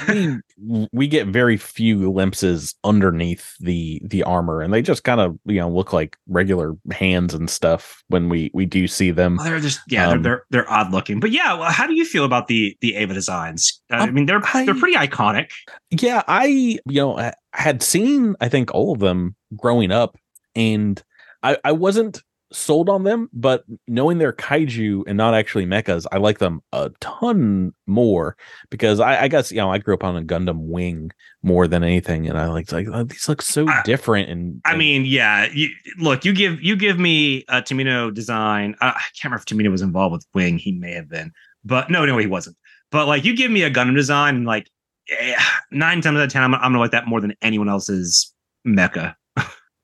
we 0.58 0.88
we 0.92 1.06
get 1.08 1.26
very 1.28 1.56
few 1.56 2.12
glimpses 2.12 2.74
underneath 2.84 3.54
the 3.60 4.00
the 4.04 4.22
armor, 4.24 4.60
and 4.62 4.72
they 4.72 4.82
just 4.82 5.04
kind 5.04 5.20
of 5.20 5.38
you 5.46 5.60
know 5.60 5.68
look 5.70 5.92
like 5.92 6.16
regular 6.28 6.74
hands 6.92 7.34
and 7.34 7.48
stuff 7.48 8.02
when 8.08 8.28
we 8.28 8.50
we 8.54 8.66
do 8.66 8.86
see 8.86 9.10
them. 9.10 9.36
Well, 9.36 9.46
they're 9.46 9.60
just 9.60 9.80
yeah, 9.88 10.08
Um, 10.08 10.22
they're, 10.22 10.30
they're 10.50 10.62
they're 10.64 10.70
odd 10.72 10.92
looking. 10.92 11.20
But 11.20 11.30
yeah, 11.30 11.54
well, 11.54 11.70
how 11.70 11.86
do 11.86 11.94
you 11.94 12.04
feel 12.04 12.24
about 12.24 12.48
the 12.48 12.76
the 12.80 12.94
Eva 12.96 13.14
designs? 13.14 13.80
Uh, 13.92 13.96
I 13.96 14.00
Um, 14.08 14.14
mean, 14.14 14.26
they're 14.26 14.40
I- 14.54 14.64
they're 14.64 14.74
pretty 14.74 14.96
iconic. 14.96 15.50
Yeah, 15.90 16.22
I 16.28 16.46
you 16.46 16.80
know 17.00 17.18
I 17.18 17.32
had 17.52 17.82
seen 17.82 18.34
I 18.40 18.48
think 18.48 18.74
all 18.74 18.92
of 18.92 19.00
them 19.00 19.34
growing 19.56 19.90
up, 19.90 20.16
and 20.54 21.02
I 21.42 21.56
I 21.64 21.72
wasn't 21.72 22.22
sold 22.52 22.88
on 22.88 23.02
them, 23.04 23.28
but 23.32 23.64
knowing 23.88 24.18
they're 24.18 24.32
kaiju 24.32 25.04
and 25.06 25.16
not 25.16 25.34
actually 25.34 25.66
mechas, 25.66 26.06
I 26.12 26.18
like 26.18 26.38
them 26.38 26.60
a 26.72 26.90
ton 27.00 27.72
more 27.86 28.36
because 28.70 29.00
I, 29.00 29.22
I 29.22 29.28
guess 29.28 29.50
you 29.50 29.58
know 29.58 29.70
I 29.70 29.78
grew 29.78 29.94
up 29.94 30.04
on 30.04 30.16
a 30.16 30.22
Gundam 30.22 30.58
Wing 30.68 31.10
more 31.42 31.66
than 31.66 31.82
anything, 31.82 32.28
and 32.28 32.38
I 32.38 32.46
like 32.48 32.70
like 32.72 32.86
oh, 32.92 33.04
these 33.04 33.28
look 33.28 33.42
so 33.42 33.66
I- 33.68 33.82
different. 33.84 34.30
And 34.30 34.60
I 34.64 34.70
and- 34.70 34.78
mean, 34.78 35.04
yeah. 35.04 35.48
You, 35.52 35.68
look, 35.98 36.24
you 36.24 36.32
give 36.32 36.60
you 36.62 36.76
give 36.76 36.98
me 36.98 37.44
a 37.48 37.62
Tomino 37.62 38.12
design. 38.12 38.74
Uh, 38.80 38.92
I 38.94 39.00
can't 39.20 39.24
remember 39.32 39.38
if 39.40 39.44
Tomino 39.46 39.70
was 39.70 39.82
involved 39.82 40.12
with 40.12 40.26
Wing. 40.34 40.58
He 40.58 40.72
may 40.72 40.92
have 40.92 41.08
been, 41.08 41.32
but 41.64 41.90
no, 41.90 42.04
no, 42.04 42.18
he 42.18 42.26
wasn't. 42.26 42.56
But 42.90 43.06
like, 43.08 43.24
you 43.24 43.34
give 43.36 43.50
me 43.50 43.62
a 43.62 43.70
Gundam 43.70 43.94
design, 43.96 44.36
and 44.36 44.46
like 44.46 44.68
eh, 45.10 45.34
nine 45.70 46.00
times 46.00 46.18
out 46.18 46.24
of 46.24 46.30
ten, 46.32 46.42
I'm, 46.42 46.54
I'm 46.54 46.60
gonna 46.72 46.78
like 46.80 46.90
that 46.92 47.06
more 47.06 47.20
than 47.20 47.34
anyone 47.42 47.68
else's 47.68 48.32
mecha. 48.66 49.14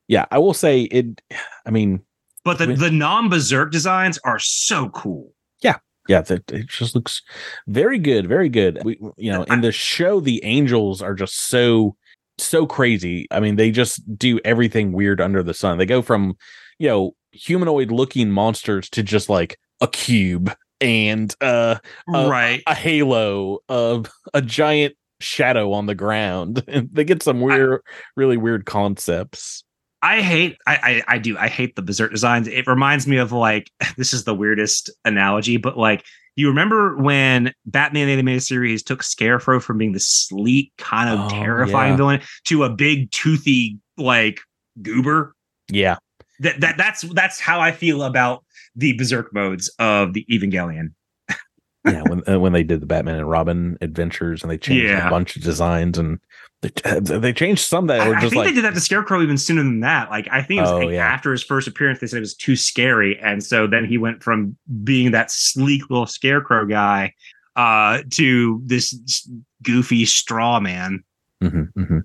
yeah, 0.07 0.25
I 0.31 0.37
will 0.37 0.53
say 0.53 0.81
it. 0.83 1.21
I 1.65 1.71
mean, 1.71 2.01
But 2.49 2.57
the, 2.57 2.73
the 2.75 2.91
non 2.91 3.29
berserk 3.29 3.71
designs 3.71 4.17
are 4.23 4.39
so 4.39 4.89
cool. 4.89 5.33
yeah, 6.09 6.21
that 6.21 6.51
it 6.51 6.67
just 6.67 6.95
looks 6.95 7.21
very 7.67 7.99
good, 7.99 8.27
very 8.27 8.49
good. 8.49 8.81
We, 8.83 8.99
you 9.15 9.31
know, 9.31 9.43
in 9.43 9.61
the 9.61 9.71
show, 9.71 10.19
the 10.19 10.43
angels 10.43 11.03
are 11.03 11.13
just 11.13 11.47
so 11.47 11.95
so 12.39 12.65
crazy. 12.65 13.27
I 13.29 13.39
mean, 13.39 13.57
they 13.57 13.69
just 13.69 14.17
do 14.17 14.39
everything 14.43 14.91
weird 14.91 15.21
under 15.21 15.43
the 15.43 15.53
sun. 15.53 15.77
They 15.77 15.85
go 15.85 16.01
from 16.01 16.35
you 16.79 16.87
know 16.87 17.15
humanoid 17.31 17.91
looking 17.91 18.31
monsters 18.31 18.89
to 18.89 19.03
just 19.03 19.29
like 19.29 19.59
a 19.81 19.87
cube 19.87 20.51
and 20.81 21.35
uh 21.41 21.75
Uh, 22.11 22.27
right. 22.27 22.63
a 22.65 22.73
halo 22.73 23.59
of 23.69 24.09
a 24.33 24.41
giant 24.41 24.95
shadow 25.19 25.73
on 25.73 25.85
the 25.85 25.95
ground. 25.95 26.63
They 26.91 27.03
get 27.03 27.21
some 27.21 27.39
weird, 27.41 27.81
really 28.15 28.37
weird 28.37 28.65
concepts. 28.65 29.63
I 30.01 30.21
hate 30.21 30.57
I, 30.65 31.03
I 31.07 31.15
I 31.15 31.17
do 31.17 31.37
I 31.37 31.47
hate 31.49 31.75
the 31.75 31.81
berserk 31.81 32.11
designs. 32.11 32.47
It 32.47 32.67
reminds 32.67 33.05
me 33.07 33.17
of 33.17 33.31
like 33.31 33.69
this 33.97 34.13
is 34.13 34.23
the 34.23 34.33
weirdest 34.35 34.89
analogy, 35.05 35.57
but 35.57 35.77
like 35.77 36.03
you 36.35 36.47
remember 36.47 36.95
when 36.97 37.53
Batman 37.65 38.07
the 38.07 38.13
animated 38.13 38.43
series 38.43 38.81
took 38.81 39.03
Scarecrow 39.03 39.59
from 39.59 39.77
being 39.77 39.91
the 39.91 39.99
sleek, 39.99 40.71
kind 40.77 41.09
of 41.09 41.25
Oh, 41.25 41.29
terrifying 41.29 41.91
yeah. 41.91 41.97
villain 41.97 42.21
to 42.45 42.63
a 42.63 42.69
big 42.69 43.11
toothy 43.11 43.77
like 43.97 44.39
goober? 44.81 45.35
Yeah, 45.69 45.97
That 46.39 46.61
that 46.61 46.77
that's 46.77 47.01
that's 47.01 47.39
how 47.41 47.59
I 47.59 47.71
feel 47.73 48.03
about 48.03 48.45
the 48.75 48.93
berserk 48.93 49.33
modes 49.33 49.69
of 49.79 50.13
the 50.13 50.25
Evangelion. 50.31 50.93
Yeah. 51.85 52.03
When 52.03 52.21
uh, 52.29 52.39
when 52.39 52.53
they 52.53 52.63
did 52.63 52.81
the 52.81 52.85
Batman 52.85 53.15
and 53.15 53.29
Robin 53.29 53.77
adventures, 53.81 54.41
and 54.43 54.51
they 54.51 54.57
changed 54.57 54.85
Yeah. 54.85 55.07
a 55.07 55.09
bunch 55.09 55.35
of 55.35 55.41
designs, 55.43 55.97
and 55.97 56.19
they 56.61 56.69
they 56.99 57.33
changed 57.33 57.61
some 57.61 57.87
that 57.87 58.01
I, 58.01 58.09
were 58.09 58.15
I 58.15 58.21
just 58.21 58.33
think 58.33 58.45
like 58.45 58.49
they 58.49 58.55
did 58.55 58.65
that 58.65 58.73
to 58.73 58.81
Scarecrow 58.81 59.21
even 59.21 59.37
sooner 59.37 59.63
than 59.63 59.79
that. 59.81 60.09
Like 60.09 60.27
I 60.31 60.41
think 60.41 60.59
it 60.59 60.61
was 60.61 60.71
Oh, 60.71 60.77
like, 60.79 60.91
yeah. 60.91 61.07
after 61.07 61.31
his 61.31 61.43
first 61.43 61.67
appearance, 61.67 61.99
they 61.99 62.07
said 62.07 62.17
it 62.17 62.21
was 62.21 62.35
too 62.35 62.55
scary, 62.55 63.17
and 63.19 63.43
so 63.43 63.65
then 63.67 63.85
he 63.85 63.97
went 63.97 64.21
from 64.23 64.57
being 64.83 65.11
that 65.11 65.31
sleek 65.31 65.89
little 65.89 66.05
Scarecrow 66.05 66.65
guy 66.65 67.13
uh, 67.55 67.99
to 68.11 68.61
this 68.65 69.29
goofy 69.63 70.05
straw 70.05 70.59
man. 70.59 71.03
Mhm, 71.41 71.71
mhm. 71.77 72.01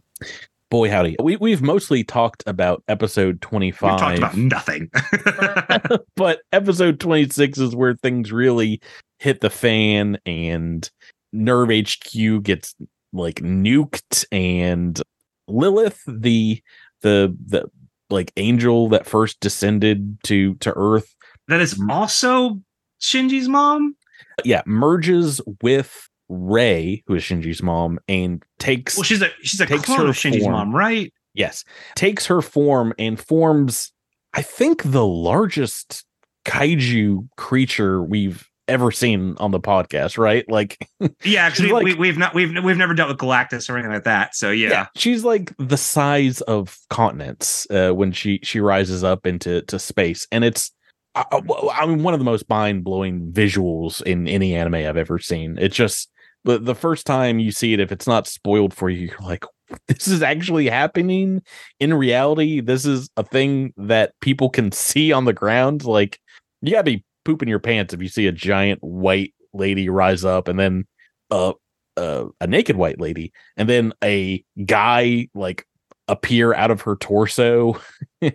Boy 0.74 0.90
howdy. 0.90 1.14
We 1.22 1.36
we've 1.36 1.62
mostly 1.62 2.02
talked 2.02 2.42
about 2.48 2.82
episode 2.88 3.40
25 3.42 3.92
We 3.92 3.96
talked 3.96 4.18
about 4.18 4.36
nothing. 4.36 4.90
but 6.16 6.40
episode 6.50 6.98
26 6.98 7.58
is 7.58 7.76
where 7.76 7.94
things 7.94 8.32
really 8.32 8.80
hit 9.20 9.40
the 9.40 9.50
fan 9.50 10.18
and 10.26 10.90
NERV 11.32 11.86
hq 11.86 12.42
gets 12.42 12.74
like 13.12 13.36
nuked 13.36 14.24
and 14.32 15.00
lilith 15.46 16.02
the 16.08 16.60
the 17.02 17.36
the 17.46 17.70
like 18.10 18.32
angel 18.36 18.88
that 18.88 19.06
first 19.06 19.38
descended 19.38 20.18
to 20.24 20.56
to 20.56 20.72
earth 20.74 21.14
that 21.46 21.60
is 21.60 21.80
also 21.88 22.60
Shinji's 23.00 23.48
mom. 23.48 23.94
yeah 24.42 24.62
merges 24.66 25.40
with 25.62 26.08
rei 26.28 27.02
who 27.06 27.14
is 27.14 27.22
shinji's 27.22 27.62
mom 27.62 27.98
and 28.08 28.42
takes 28.58 28.96
Well, 28.96 29.04
she's 29.04 29.22
a 29.22 29.28
she's 29.42 29.60
a 29.60 29.66
Takes 29.66 29.84
clone 29.84 30.08
of 30.08 30.14
Shinji's 30.16 30.42
form. 30.42 30.52
mom, 30.52 30.74
right? 30.74 31.12
yes 31.34 31.64
takes 31.96 32.26
her 32.26 32.40
form 32.40 32.94
and 32.98 33.18
forms 33.20 33.92
i 34.34 34.40
think 34.42 34.82
the 34.84 35.04
largest 35.06 36.04
kaiju 36.46 37.28
creature 37.36 38.02
we've 38.02 38.48
ever 38.68 38.90
seen 38.90 39.34
on 39.38 39.50
the 39.50 39.60
podcast 39.60 40.16
right 40.16 40.48
like 40.48 40.78
Yeah, 41.24 41.42
actually, 41.44 41.70
like- 41.72 41.84
we, 41.84 41.94
we've 41.94 42.16
not 42.16 42.34
we've 42.34 42.50
we've 42.64 42.76
never 42.78 42.94
dealt 42.94 43.08
with 43.10 43.18
Galactus 43.18 43.68
or 43.68 43.74
anything 43.74 43.92
like 43.92 44.04
that. 44.04 44.34
So 44.34 44.50
yeah, 44.50 44.86
she's 44.96 45.22
like 45.24 45.52
the 45.58 45.76
size 45.76 46.40
of 46.42 46.78
continents 46.88 47.66
uh, 47.70 47.90
when 47.90 48.10
she 48.12 48.40
she 48.42 48.60
rises 48.60 49.04
up 49.04 49.26
into 49.26 49.60
to 49.62 49.78
space 49.78 50.26
and 50.32 50.44
it's 50.44 50.70
I, 51.14 51.24
I- 51.30 51.86
mean 51.86 52.02
one 52.02 52.14
of 52.14 52.20
the 52.20 52.24
most 52.24 52.48
mind-blowing 52.48 53.32
visuals 53.32 54.00
in 54.02 54.26
any 54.28 54.54
anime 54.54 54.74
i've 54.76 54.96
ever 54.96 55.18
seen 55.18 55.58
it's 55.60 55.76
just 55.76 56.10
the, 56.44 56.58
the 56.58 56.74
first 56.74 57.06
time 57.06 57.38
you 57.38 57.50
see 57.50 57.72
it 57.72 57.80
if 57.80 57.90
it's 57.90 58.06
not 58.06 58.26
spoiled 58.26 58.74
for 58.74 58.90
you 58.90 59.08
you're 59.08 59.18
like 59.20 59.44
this 59.88 60.08
is 60.08 60.22
actually 60.22 60.68
happening? 60.68 61.42
In 61.80 61.94
reality 61.94 62.60
this 62.60 62.84
is 62.84 63.08
a 63.16 63.24
thing 63.24 63.72
that 63.76 64.12
people 64.20 64.50
can 64.50 64.72
see 64.72 65.12
on 65.12 65.24
the 65.24 65.32
ground? 65.32 65.84
Like 65.84 66.18
you 66.62 66.72
gotta 66.72 66.84
be 66.84 67.04
pooping 67.24 67.48
your 67.48 67.58
pants 67.58 67.94
if 67.94 68.02
you 68.02 68.08
see 68.08 68.26
a 68.26 68.32
giant 68.32 68.82
white 68.82 69.34
lady 69.52 69.88
rise 69.88 70.24
up 70.24 70.48
and 70.48 70.58
then 70.58 70.86
uh, 71.30 71.52
a 71.96 72.46
naked 72.46 72.76
white 72.76 73.00
lady 73.00 73.32
and 73.56 73.68
then 73.68 73.92
a 74.02 74.44
guy 74.66 75.28
like 75.34 75.66
appear 76.08 76.52
out 76.54 76.70
of 76.70 76.82
her 76.82 76.96
torso. 76.96 77.80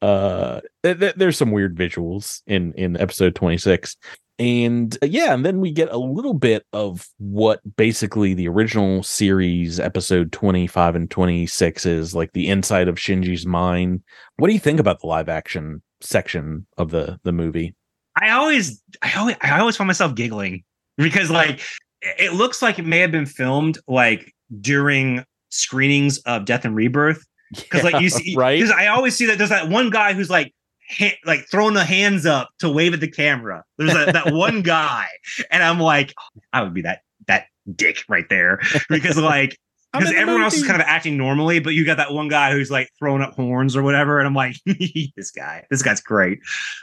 Uh 0.00 0.60
th- 0.82 0.98
th- 0.98 1.14
there's 1.16 1.36
some 1.36 1.50
weird 1.50 1.76
visuals 1.76 2.40
in 2.46 2.72
in 2.74 2.96
episode 2.96 3.34
26 3.34 3.94
and 4.40 4.96
uh, 5.02 5.06
yeah 5.06 5.34
and 5.34 5.44
then 5.44 5.60
we 5.60 5.70
get 5.70 5.92
a 5.92 5.98
little 5.98 6.32
bit 6.34 6.64
of 6.72 7.06
what 7.18 7.60
basically 7.76 8.32
the 8.34 8.48
original 8.48 9.02
series 9.02 9.78
episode 9.78 10.32
25 10.32 10.96
and 10.96 11.10
26 11.10 11.86
is 11.86 12.14
like 12.14 12.32
the 12.32 12.48
inside 12.48 12.88
of 12.88 12.96
shinji's 12.96 13.46
mind. 13.46 14.02
What 14.38 14.48
do 14.48 14.54
you 14.54 14.58
think 14.58 14.80
about 14.80 15.00
the 15.00 15.06
live 15.06 15.28
action 15.28 15.82
section 16.00 16.66
of 16.78 16.90
the 16.90 17.20
the 17.22 17.32
movie? 17.32 17.74
I 18.20 18.30
always, 18.30 18.82
I 19.02 19.12
always, 19.14 19.36
I 19.40 19.60
always 19.60 19.76
find 19.76 19.86
myself 19.86 20.14
giggling 20.14 20.64
because 20.96 21.30
like 21.30 21.60
it 22.02 22.32
looks 22.32 22.62
like 22.62 22.78
it 22.78 22.86
may 22.86 22.98
have 22.98 23.12
been 23.12 23.26
filmed 23.26 23.78
like 23.86 24.34
during 24.60 25.24
screenings 25.50 26.18
of 26.20 26.44
Death 26.44 26.64
and 26.64 26.74
Rebirth. 26.74 27.24
Because 27.52 27.84
like 27.84 28.00
you 28.00 28.10
see, 28.10 28.34
right? 28.38 28.58
Because 28.58 28.74
I 28.74 28.86
always 28.88 29.16
see 29.16 29.26
that 29.26 29.38
there's 29.38 29.50
that 29.50 29.68
one 29.68 29.90
guy 29.90 30.12
who's 30.12 30.30
like. 30.30 30.54
Ha- 30.98 31.18
like 31.24 31.46
throwing 31.50 31.74
the 31.74 31.84
hands 31.84 32.26
up 32.26 32.50
to 32.58 32.70
wave 32.70 32.94
at 32.94 33.00
the 33.00 33.10
camera. 33.10 33.64
There's 33.78 33.94
a, 33.94 34.12
that 34.12 34.32
one 34.32 34.62
guy, 34.62 35.06
and 35.50 35.62
I'm 35.62 35.78
like, 35.80 36.12
oh, 36.18 36.40
I 36.52 36.62
would 36.62 36.74
be 36.74 36.82
that 36.82 37.00
that 37.28 37.46
dick 37.76 37.98
right 38.08 38.28
there 38.28 38.60
because 38.88 39.16
like 39.16 39.56
because 39.92 40.12
everyone 40.12 40.42
else 40.42 40.54
is 40.54 40.64
kind 40.66 40.80
of 40.80 40.86
acting 40.86 41.16
normally, 41.16 41.58
but 41.58 41.70
you 41.74 41.84
got 41.84 41.96
that 41.96 42.12
one 42.12 42.28
guy 42.28 42.52
who's 42.52 42.70
like 42.70 42.88
throwing 42.98 43.22
up 43.22 43.34
horns 43.34 43.74
or 43.76 43.82
whatever, 43.82 44.18
and 44.18 44.26
I'm 44.28 44.34
like, 44.34 44.54
this 45.16 45.32
guy, 45.32 45.64
this 45.68 45.82
guy's 45.82 46.00
great. 46.00 46.38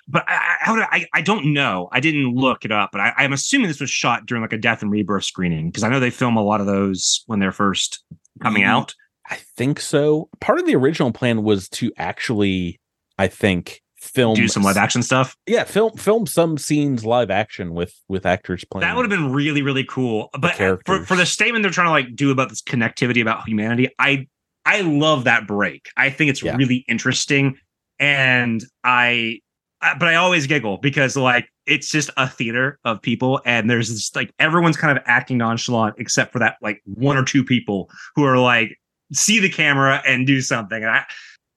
But 0.09 0.25
I, 0.27 0.57
I, 0.65 0.87
I, 0.91 1.05
I 1.15 1.21
don't 1.21 1.53
know. 1.53 1.87
I 1.93 2.01
didn't 2.01 2.35
look 2.35 2.65
it 2.65 2.71
up, 2.73 2.89
but 2.91 2.99
I, 2.99 3.13
I'm 3.17 3.31
assuming 3.31 3.69
this 3.69 3.79
was 3.79 3.89
shot 3.89 4.25
during 4.25 4.41
like 4.41 4.51
a 4.53 4.57
Death 4.57 4.81
and 4.81 4.91
Rebirth 4.91 5.23
screening 5.23 5.69
because 5.69 5.83
I 5.83 5.89
know 5.89 5.99
they 6.01 6.09
film 6.09 6.35
a 6.35 6.43
lot 6.43 6.59
of 6.59 6.67
those 6.67 7.23
when 7.27 7.39
they're 7.39 7.53
first 7.53 8.03
coming 8.41 8.63
Mhm. 8.63 8.67
out. 8.67 8.93
I 9.29 9.35
think 9.55 9.79
so. 9.79 10.29
Part 10.41 10.59
of 10.59 10.65
the 10.65 10.75
original 10.75 11.11
plan 11.13 11.43
was 11.43 11.67
to 11.69 11.91
actually, 11.97 12.79
I 13.17 13.27
think, 13.27 13.81
film 13.99 14.35
Do 14.35 14.47
some 14.47 14.63
live 14.63 14.77
action 14.77 15.01
stuff. 15.03 15.35
Yeah, 15.47 15.63
film 15.63 15.97
film 15.97 16.25
some 16.27 16.57
scenes 16.57 17.05
live 17.05 17.29
action 17.31 17.73
with 17.73 17.93
with 18.07 18.25
actors 18.25 18.63
playing. 18.63 18.81
That 18.81 18.95
would 18.95 19.09
have 19.09 19.19
been 19.19 19.31
really, 19.33 19.61
really 19.61 19.83
cool. 19.83 20.29
But 20.39 20.59
uh, 20.61 20.77
for, 20.85 21.03
for 21.05 21.15
the 21.15 21.25
statement 21.25 21.63
they're 21.63 21.71
trying 21.71 21.87
to 21.87 21.91
like 21.91 22.15
do 22.15 22.31
about 22.31 22.49
this 22.49 22.61
connectivity 22.61 23.21
about 23.21 23.47
humanity, 23.47 23.89
I 23.99 24.27
I 24.65 24.81
love 24.81 25.23
that 25.23 25.47
break. 25.47 25.89
I 25.97 26.09
think 26.09 26.29
it's 26.29 26.43
Yeah. 26.43 26.55
really 26.55 26.85
interesting, 26.87 27.57
and 27.99 28.63
I, 28.83 29.39
I- 29.81 29.95
but 29.97 30.07
I 30.09 30.15
always 30.15 30.45
giggle 30.47 30.77
because 30.77 31.15
like 31.15 31.47
it's 31.65 31.89
just 31.89 32.09
a 32.17 32.27
theater 32.27 32.79
of 32.85 33.01
people, 33.01 33.41
and 33.45 33.69
there's 33.69 33.89
this 33.89 34.15
like 34.15 34.31
everyone's 34.39 34.77
kind 34.77 34.97
of 34.97 35.03
acting 35.07 35.37
nonchalant 35.37 35.95
except 35.97 36.31
for 36.31 36.39
that 36.39 36.57
like 36.61 36.81
one 36.85 37.17
or 37.17 37.23
two 37.23 37.43
people 37.43 37.89
who 38.15 38.23
are 38.23 38.37
like 38.37 38.77
see 39.13 39.39
the 39.39 39.49
camera 39.49 40.01
and 40.05 40.27
do 40.27 40.41
something, 40.41 40.83
and 40.83 40.91
I. 40.91 41.03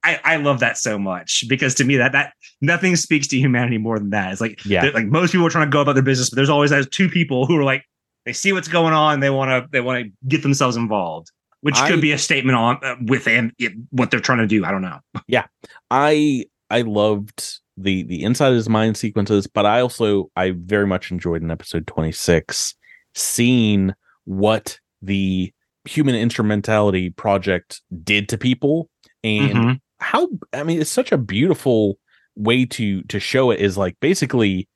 I, 0.03 0.19
I 0.25 0.37
love 0.37 0.61
that 0.61 0.79
so 0.79 0.99
much 0.99 1.45
because 1.49 1.75
to 1.77 1.85
me 1.85 1.97
that 1.99 2.13
that 2.13 2.33
nothing 2.63 2.97
speaks 2.97 3.27
to 3.29 3.39
humanity 3.39 3.77
more 3.79 3.99
than 3.99 4.11
that. 4.11 4.33
It's 4.33 4.41
like 4.41 4.65
Yeah. 4.65 4.85
like 4.95 5.07
most 5.07 5.33
people 5.33 5.47
are 5.47 5.51
trying 5.51 5.67
to 5.67 5.71
go 5.71 5.81
about 5.83 5.93
their 5.95 6.03
business, 6.03 6.31
but 6.31 6.37
there's 6.37 6.49
always 6.49 6.71
those 6.71 6.89
two 6.89 7.09
people 7.09 7.45
who 7.47 7.57
are 7.59 7.65
like 7.65 7.85
they 8.25 8.33
see 8.33 8.53
what's 8.53 8.69
going 8.69 8.93
on. 8.95 9.21
They 9.21 9.31
want 9.31 9.51
to 9.51 9.69
they 9.71 9.81
want 9.81 10.05
to 10.07 10.11
get 10.29 10.43
themselves 10.43 10.77
involved, 10.77 11.31
which 11.61 11.77
I- 11.77 11.89
could 11.91 12.01
be 12.01 12.13
a 12.13 12.19
statement 12.19 12.57
on 12.57 12.79
uh, 12.83 12.97
with 13.03 13.27
and 13.29 13.53
what 13.91 14.11
they're 14.11 14.21
trying 14.21 14.39
to 14.39 14.47
do. 14.47 14.65
I 14.65 14.71
don't 14.71 14.83
know. 14.83 15.01
Yeah, 15.29 15.47
I 15.91 16.45
I 16.71 16.81
loved 16.83 17.59
the 17.77 18.03
the 18.05 18.23
inside 18.23 18.49
of 18.49 18.55
his 18.55 18.69
mind 18.69 18.97
sequences, 18.97 19.47
but 19.47 19.67
I 19.67 19.81
also 19.81 20.31
I 20.37 20.53
very 20.57 20.87
much 20.87 21.11
enjoyed 21.11 21.43
in 21.43 21.51
episode 21.51 21.87
26 21.87 22.75
seeing 23.15 23.93
what 24.25 24.79
the 25.03 25.53
human 25.87 26.15
instrumentality 26.15 27.11
project 27.11 27.81
did 28.05 28.29
to 28.29 28.39
people 28.39 28.89
and 29.25 29.55
Mhm. 29.57 29.81
How 30.01 30.29
I 30.53 30.63
mean 30.63 30.81
it's 30.81 30.91
such 30.91 31.13
a 31.13 31.19
beautiful 31.19 31.99
way 32.37 32.65
to 32.65 33.03
to 33.05 33.21
show 33.21 33.51
it 33.51 33.61
is 33.61 33.77
like 33.77 33.97
basically 34.01 34.69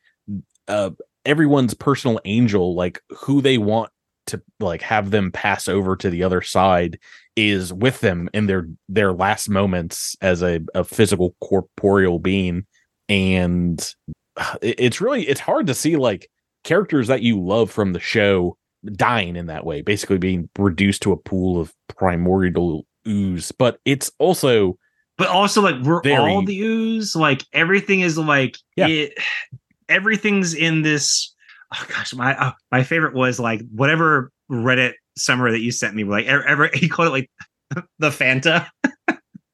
uh 0.69 0.91
everyone's 1.25 1.75
personal 1.75 2.21
angel 2.25 2.75
like 2.75 3.01
who 3.11 3.41
they 3.41 3.59
want 3.59 3.91
to 4.27 4.43
like 4.61 4.83
have 4.83 5.11
them 5.11 5.31
pass 5.31 5.69
over 5.69 5.97
to 5.97 6.11
the 6.11 6.23
other 6.23 6.43
side 6.43 6.99
is 7.37 7.73
with 7.73 8.01
them 8.01 8.29
in 8.33 8.47
their 8.47 8.69
their 8.89 9.13
last 9.13 9.49
moments 9.49 10.17
as 10.21 10.43
a, 10.43 10.61
a 10.75 10.85
physical 10.85 11.35
corporeal 11.41 12.19
being. 12.19 12.67
And 13.09 13.95
uh, 14.37 14.57
it's 14.63 15.01
really 15.01 15.29
it's 15.29 15.41
hard 15.41 15.67
to 15.67 15.75
see 15.75 15.97
like 15.97 16.31
characters 16.63 17.09
that 17.09 17.23
you 17.23 17.41
love 17.41 17.71
from 17.71 17.93
the 17.93 18.01
show 18.01 18.57
dying 18.93 19.37
in 19.37 19.47
that 19.47 19.65
way 19.65 19.81
basically 19.81 20.19
being 20.19 20.49
reduced 20.59 21.03
to 21.03 21.13
a 21.13 21.17
pool 21.17 21.61
of 21.61 21.73
primordial 21.89 22.87
ooze. 23.07 23.53
But 23.53 23.79
it's 23.85 24.11
also 24.19 24.79
But 25.17 25.29
also, 25.29 25.63
like 25.63 25.81
we're 25.83 26.03
Very- 26.03 26.17
all 26.33 26.43
the 26.45 26.59
ooze. 26.61 27.15
Like 27.15 27.45
everything 27.53 28.01
is 28.01 28.19
like 28.19 28.57
Yeah. 28.77 28.89
it. 28.89 29.15
Everything's 29.89 30.55
in 30.55 30.83
this. 30.83 31.35
Oh 31.75 31.85
gosh, 31.89 32.15
my 32.15 32.35
uh, 32.39 32.53
my 32.73 32.83
favorite 32.83 33.15
was 33.15 33.39
like 33.39 33.61
whatever 33.71 34.31
Reddit 34.51 34.95
summary 35.17 35.53
that 35.53 35.61
you 35.61 35.71
sent 35.73 35.95
me. 35.95 36.05
Like 36.05 36.27
ever, 36.27 36.43
ever 36.45 36.71
he 36.75 36.89
called 36.89 37.09
it 37.09 37.11
like 37.11 37.31
the 37.99 38.09
Fanta. 38.11 38.67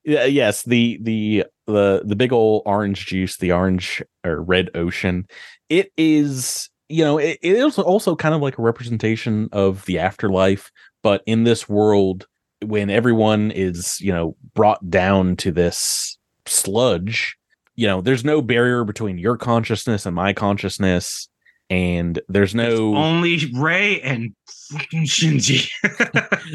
Yeah, 0.04 0.24
yes, 0.24 0.62
the 0.62 0.98
the 1.02 1.44
the 1.66 2.02
the 2.04 2.16
big 2.16 2.32
old 2.32 2.62
orange 2.64 3.06
juice, 3.06 3.36
the 3.38 3.52
orange 3.52 4.02
or 4.24 4.40
red 4.42 4.70
ocean. 4.74 5.26
It 5.68 5.92
is, 5.96 6.70
you 6.88 7.04
know, 7.04 7.18
it, 7.18 7.38
it 7.42 7.56
is 7.56 7.78
also 7.78 8.16
kind 8.16 8.34
of 8.34 8.40
like 8.40 8.58
a 8.58 8.62
representation 8.62 9.48
of 9.52 9.84
the 9.84 9.98
afterlife, 9.98 10.70
but 11.02 11.22
in 11.26 11.44
this 11.44 11.68
world 11.68 12.26
when 12.64 12.90
everyone 12.90 13.50
is, 13.50 14.00
you 14.00 14.12
know, 14.12 14.36
brought 14.54 14.88
down 14.90 15.36
to 15.36 15.52
this 15.52 16.18
sludge, 16.46 17.36
you 17.76 17.86
know, 17.86 18.00
there's 18.00 18.24
no 18.24 18.42
barrier 18.42 18.84
between 18.84 19.18
your 19.18 19.36
consciousness 19.36 20.06
and 20.06 20.14
my 20.14 20.32
consciousness 20.32 21.28
and 21.70 22.20
there's 22.28 22.54
no 22.54 22.96
Only 22.96 23.38
Rei 23.54 24.00
and 24.00 24.34
Shinji. 24.48 25.70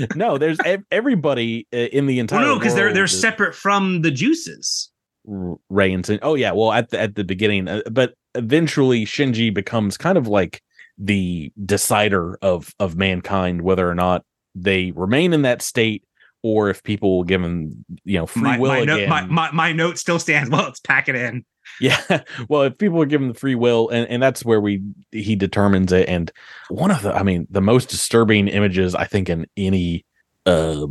no, 0.15 0.37
there's 0.37 0.59
ev- 0.65 0.83
everybody 0.91 1.65
uh, 1.73 1.77
in 1.77 2.05
the 2.05 2.19
entire 2.19 2.41
well, 2.41 2.49
no, 2.49 2.59
because 2.59 2.75
they're 2.75 2.93
they're 2.93 3.05
is- 3.05 3.19
separate 3.19 3.55
from 3.55 4.01
the 4.01 4.11
juices. 4.11 4.91
Rei 5.27 5.91
and 5.91 6.05
Sin- 6.05 6.19
oh 6.21 6.35
yeah, 6.35 6.51
well 6.51 6.71
at 6.71 6.89
the 6.89 6.99
at 6.99 7.15
the 7.15 7.23
beginning, 7.23 7.67
uh, 7.67 7.81
but 7.89 8.13
eventually 8.35 9.05
Shinji 9.05 9.51
becomes 9.53 9.97
kind 9.97 10.17
of 10.17 10.27
like 10.27 10.61
the 10.97 11.51
decider 11.65 12.37
of 12.41 12.75
of 12.79 12.95
mankind 12.95 13.61
whether 13.61 13.89
or 13.89 13.95
not 13.95 14.23
they 14.55 14.91
remain 14.91 15.33
in 15.33 15.43
that 15.43 15.61
state 15.61 16.03
or 16.41 16.69
if 16.69 16.83
people 16.83 17.17
will 17.17 17.23
give 17.23 17.41
them 17.41 17.83
you 18.03 18.19
know 18.19 18.25
free 18.25 18.43
My, 18.43 18.59
will 18.59 18.69
my, 18.69 18.83
note, 18.83 18.99
again. 18.99 19.09
my, 19.09 19.25
my 19.25 19.51
my 19.51 19.71
note 19.71 19.97
still 19.97 20.19
stands. 20.19 20.49
Well, 20.51 20.63
let's 20.63 20.79
pack 20.79 21.09
it 21.09 21.15
in. 21.15 21.43
yeah, 21.81 21.99
well 22.49 22.61
if 22.63 22.77
people 22.77 23.01
are 23.01 23.07
given 23.07 23.29
the 23.29 23.33
free 23.33 23.55
will, 23.55 23.89
and 23.89 24.07
and 24.09 24.21
that's 24.21 24.45
where 24.45 24.61
we 24.61 24.81
he 25.11 25.35
determines 25.35 25.91
it. 25.91 26.07
And 26.07 26.31
one 26.69 26.91
of 26.91 27.01
the, 27.01 27.13
I 27.13 27.23
mean, 27.23 27.47
the 27.49 27.61
most 27.61 27.89
disturbing 27.89 28.47
images 28.47 28.93
I 28.95 29.05
think 29.05 29.29
in 29.29 29.47
any 29.57 30.05
uh, 30.45 30.85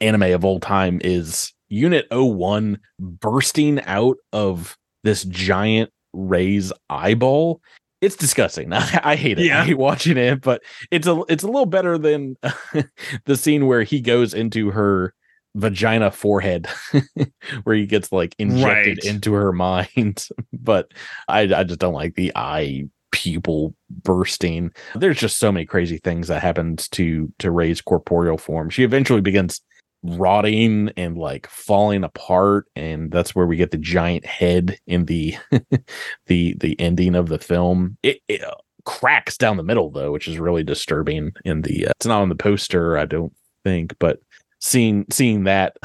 anime 0.00 0.22
of 0.34 0.44
all 0.44 0.58
time 0.58 1.00
is 1.04 1.52
Unit 1.68 2.06
01 2.10 2.78
bursting 2.98 3.80
out 3.82 4.16
of 4.32 4.76
this 5.04 5.24
giant 5.24 5.92
Rei's 6.12 6.72
eyeball. 6.90 7.60
It's 8.00 8.16
disgusting. 8.16 8.72
I, 8.72 9.00
I 9.04 9.16
hate 9.16 9.38
it. 9.38 9.46
Yeah. 9.46 9.62
I 9.62 9.64
hate 9.64 9.78
watching 9.78 10.16
it, 10.16 10.40
but 10.40 10.62
it's 10.90 11.06
a 11.06 11.22
it's 11.28 11.42
a 11.42 11.46
little 11.48 11.66
better 11.66 11.98
than 11.98 12.36
the 13.24 13.36
scene 13.36 13.66
where 13.66 13.82
he 13.82 14.00
goes 14.00 14.34
into 14.34 14.70
her 14.70 15.14
vagina 15.54 16.10
forehead 16.10 16.68
where 17.64 17.74
he 17.74 17.86
gets 17.86 18.12
like 18.12 18.34
injected 18.38 18.98
Right. 19.02 19.04
into 19.04 19.32
her 19.32 19.52
mind. 19.52 20.28
but 20.52 20.92
I 21.26 21.40
I 21.52 21.64
just 21.64 21.80
don't 21.80 21.94
like 21.94 22.14
the 22.14 22.32
eye 22.36 22.84
pupil 23.10 23.74
bursting. 24.04 24.70
There's 24.94 25.18
just 25.18 25.38
so 25.38 25.50
many 25.50 25.64
crazy 25.66 25.98
things 25.98 26.28
that 26.28 26.42
happens 26.42 26.88
to 26.90 27.32
to 27.38 27.50
Rei's 27.50 27.80
corporeal 27.80 28.38
form. 28.38 28.70
She 28.70 28.84
eventually 28.84 29.22
begins 29.22 29.60
rotting 30.02 30.90
and 30.96 31.18
like 31.18 31.48
falling 31.48 32.04
apart 32.04 32.66
and 32.76 33.10
that's 33.10 33.34
where 33.34 33.46
we 33.46 33.56
get 33.56 33.72
the 33.72 33.78
giant 33.78 34.24
head 34.24 34.78
in 34.86 35.06
the 35.06 35.36
the 36.26 36.54
the 36.58 36.78
ending 36.78 37.14
of 37.14 37.28
the 37.28 37.38
film. 37.38 37.96
It, 38.02 38.20
it 38.28 38.44
uh, 38.44 38.54
cracks 38.84 39.36
down 39.36 39.58
the 39.58 39.62
middle 39.62 39.90
though 39.90 40.10
which 40.10 40.26
is 40.26 40.38
really 40.38 40.62
disturbing 40.62 41.32
in 41.44 41.60
the 41.60 41.88
uh, 41.88 41.92
it's 41.96 42.06
not 42.06 42.22
on 42.22 42.30
the 42.30 42.34
poster 42.34 42.96
i 42.96 43.04
don't 43.04 43.34
think 43.62 43.94
but 43.98 44.18
seeing 44.60 45.04
seeing 45.10 45.44
that 45.44 45.76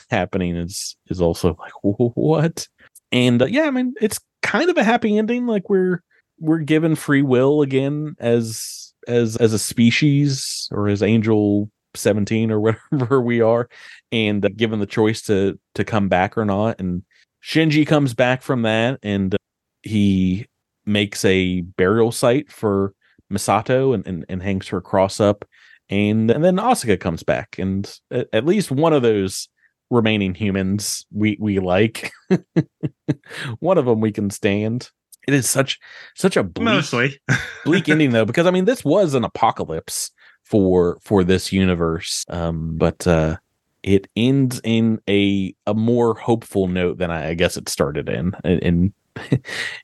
happening 0.10 0.56
is 0.56 0.96
is 1.08 1.20
also 1.20 1.54
like 1.58 1.72
what? 1.82 2.66
And 3.12 3.42
uh, 3.42 3.46
yeah 3.46 3.64
i 3.64 3.70
mean 3.70 3.92
it's 4.00 4.20
kind 4.42 4.70
of 4.70 4.78
a 4.78 4.84
happy 4.84 5.18
ending 5.18 5.46
like 5.46 5.68
we're 5.68 6.02
we're 6.38 6.60
given 6.60 6.94
free 6.94 7.20
will 7.20 7.60
again 7.60 8.14
as 8.18 8.94
as 9.06 9.36
as 9.36 9.52
a 9.52 9.58
species 9.58 10.68
or 10.72 10.88
as 10.88 11.02
angel 11.02 11.70
17 11.94 12.50
or 12.50 12.60
whatever 12.90 13.20
we 13.20 13.40
are 13.40 13.68
and 14.12 14.44
uh, 14.44 14.48
given 14.56 14.80
the 14.80 14.86
choice 14.86 15.22
to 15.22 15.58
to 15.74 15.84
come 15.84 16.08
back 16.08 16.36
or 16.36 16.44
not 16.44 16.80
and 16.80 17.02
shinji 17.42 17.86
comes 17.86 18.14
back 18.14 18.42
from 18.42 18.62
that 18.62 18.98
and 19.02 19.34
uh, 19.34 19.38
he 19.82 20.46
makes 20.86 21.24
a 21.24 21.60
burial 21.60 22.12
site 22.12 22.50
for 22.50 22.94
misato 23.32 23.94
and, 23.94 24.06
and 24.06 24.24
and 24.28 24.42
hangs 24.42 24.68
her 24.68 24.80
cross 24.80 25.20
up 25.20 25.44
and 25.88 26.30
and 26.30 26.44
then 26.44 26.56
asuka 26.56 26.98
comes 26.98 27.22
back 27.22 27.56
and 27.58 27.98
at, 28.10 28.28
at 28.32 28.46
least 28.46 28.70
one 28.70 28.92
of 28.92 29.02
those 29.02 29.48
remaining 29.90 30.34
humans 30.34 31.04
we 31.12 31.36
we 31.40 31.58
like 31.58 32.12
one 33.58 33.76
of 33.76 33.84
them 33.86 34.00
we 34.00 34.12
can 34.12 34.30
stand 34.30 34.90
it 35.26 35.34
is 35.34 35.48
such 35.48 35.78
such 36.14 36.36
a 36.36 36.42
bleak, 36.42 36.64
Mostly. 36.64 37.20
bleak 37.64 37.88
ending 37.88 38.10
though 38.10 38.24
because 38.24 38.46
i 38.46 38.50
mean 38.50 38.64
this 38.64 38.84
was 38.84 39.14
an 39.14 39.24
apocalypse 39.24 40.12
for 40.50 40.98
for 41.00 41.22
this 41.24 41.52
universe 41.52 42.24
um 42.28 42.76
but 42.76 43.06
uh 43.06 43.36
it 43.82 44.08
ends 44.16 44.60
in 44.64 45.00
a 45.08 45.54
a 45.66 45.74
more 45.74 46.14
hopeful 46.14 46.66
note 46.66 46.98
than 46.98 47.10
i, 47.10 47.28
I 47.30 47.34
guess 47.34 47.56
it 47.56 47.68
started 47.68 48.08
in 48.08 48.32
in 48.44 48.92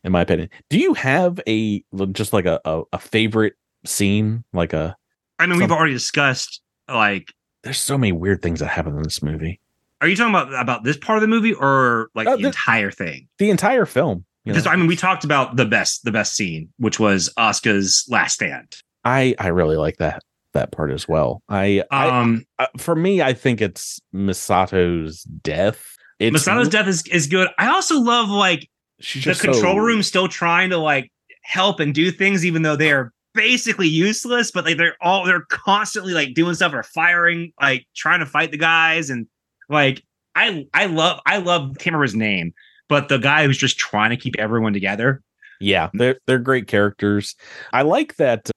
in 0.04 0.12
my 0.12 0.22
opinion 0.22 0.48
do 0.68 0.78
you 0.78 0.92
have 0.94 1.38
a 1.48 1.82
just 2.12 2.32
like 2.32 2.46
a 2.46 2.60
a, 2.64 2.82
a 2.92 2.98
favorite 2.98 3.54
scene 3.84 4.44
like 4.52 4.72
a 4.72 4.96
I 5.38 5.46
mean, 5.46 5.58
we've 5.58 5.70
already 5.70 5.92
discussed 5.92 6.62
like. 6.88 7.30
there's 7.62 7.78
so 7.78 7.98
many 7.98 8.10
weird 8.12 8.40
things 8.42 8.60
that 8.60 8.68
happen 8.68 8.96
in 8.96 9.02
this 9.02 9.22
movie 9.22 9.60
Are 10.00 10.08
you 10.08 10.16
talking 10.16 10.34
about 10.34 10.52
about 10.60 10.82
this 10.82 10.96
part 10.96 11.18
of 11.18 11.20
the 11.22 11.28
movie 11.28 11.52
or 11.52 12.08
like 12.14 12.26
Uh, 12.26 12.36
the 12.36 12.42
the- 12.42 12.48
entire 12.48 12.90
thing? 12.90 13.28
the 13.38 13.50
entire 13.50 13.84
film 13.86 14.24
Because 14.46 14.64
know? 14.64 14.70
I 14.72 14.76
mean, 14.76 14.86
we 14.88 14.96
talked 14.96 15.24
about 15.24 15.56
the 15.56 15.66
best 15.66 16.04
the 16.04 16.10
best 16.10 16.34
scene, 16.34 16.70
which 16.78 16.98
was 16.98 17.32
Asuka's 17.38 18.04
last 18.08 18.34
stand. 18.34 18.76
i 19.04 19.34
i 19.38 19.48
really 19.48 19.76
like 19.76 19.98
that 19.98 20.22
that 20.56 20.72
part 20.72 20.90
as 20.90 21.06
well 21.06 21.42
i, 21.48 21.82
I 21.90 22.08
Um, 22.08 22.44
uh, 22.58 22.66
for 22.78 22.96
me 22.96 23.22
i 23.22 23.32
think 23.32 23.60
it's 23.60 24.00
misato's 24.12 25.22
death 25.22 25.96
it's 26.18 26.32
Misato's 26.32 26.68
death 26.68 26.88
is 26.88 27.06
is 27.08 27.26
good. 27.26 27.48
I 27.58 27.68
also 27.68 28.00
love 28.00 28.28
like 28.28 28.68
the 28.98 29.36
control 29.38 29.74
so- 29.74 29.76
room 29.76 30.02
still 30.02 30.28
trying 30.28 30.70
to 30.70 30.78
like 30.78 31.12
help 31.42 31.80
and 31.80 31.94
do 31.94 32.10
things, 32.10 32.44
even 32.44 32.62
though 32.62 32.76
they 32.76 32.90
are 32.90 33.12
basically 33.34 33.88
useless. 33.88 34.50
But 34.50 34.64
like 34.64 34.78
they're 34.78 34.96
all 35.00 35.26
they're 35.26 35.44
constantly 35.50 36.14
like 36.14 36.34
doing 36.34 36.54
stuff 36.54 36.72
or 36.72 36.82
firing, 36.82 37.52
like 37.60 37.86
trying 37.94 38.20
to 38.20 38.26
fight 38.26 38.50
the 38.50 38.56
guys, 38.56 39.10
and 39.10 39.26
like 39.68 40.02
I 40.34 40.66
I 40.72 40.86
love 40.86 41.20
I 41.26 41.36
love 41.36 41.76
can't 41.78 41.86
remember 41.92 42.04
his 42.04 42.14
name, 42.14 42.54
but 42.88 43.08
the 43.08 43.18
guy 43.18 43.44
who's 43.44 43.58
just 43.58 43.78
trying 43.78 44.10
to 44.10 44.16
keep 44.16 44.36
everyone 44.38 44.72
together. 44.72 45.22
Yeah, 45.60 45.90
they're 45.92 46.18
they're 46.26 46.38
great 46.38 46.66
characters. 46.66 47.34
I 47.74 47.82
like 47.82 48.16
that. 48.16 48.50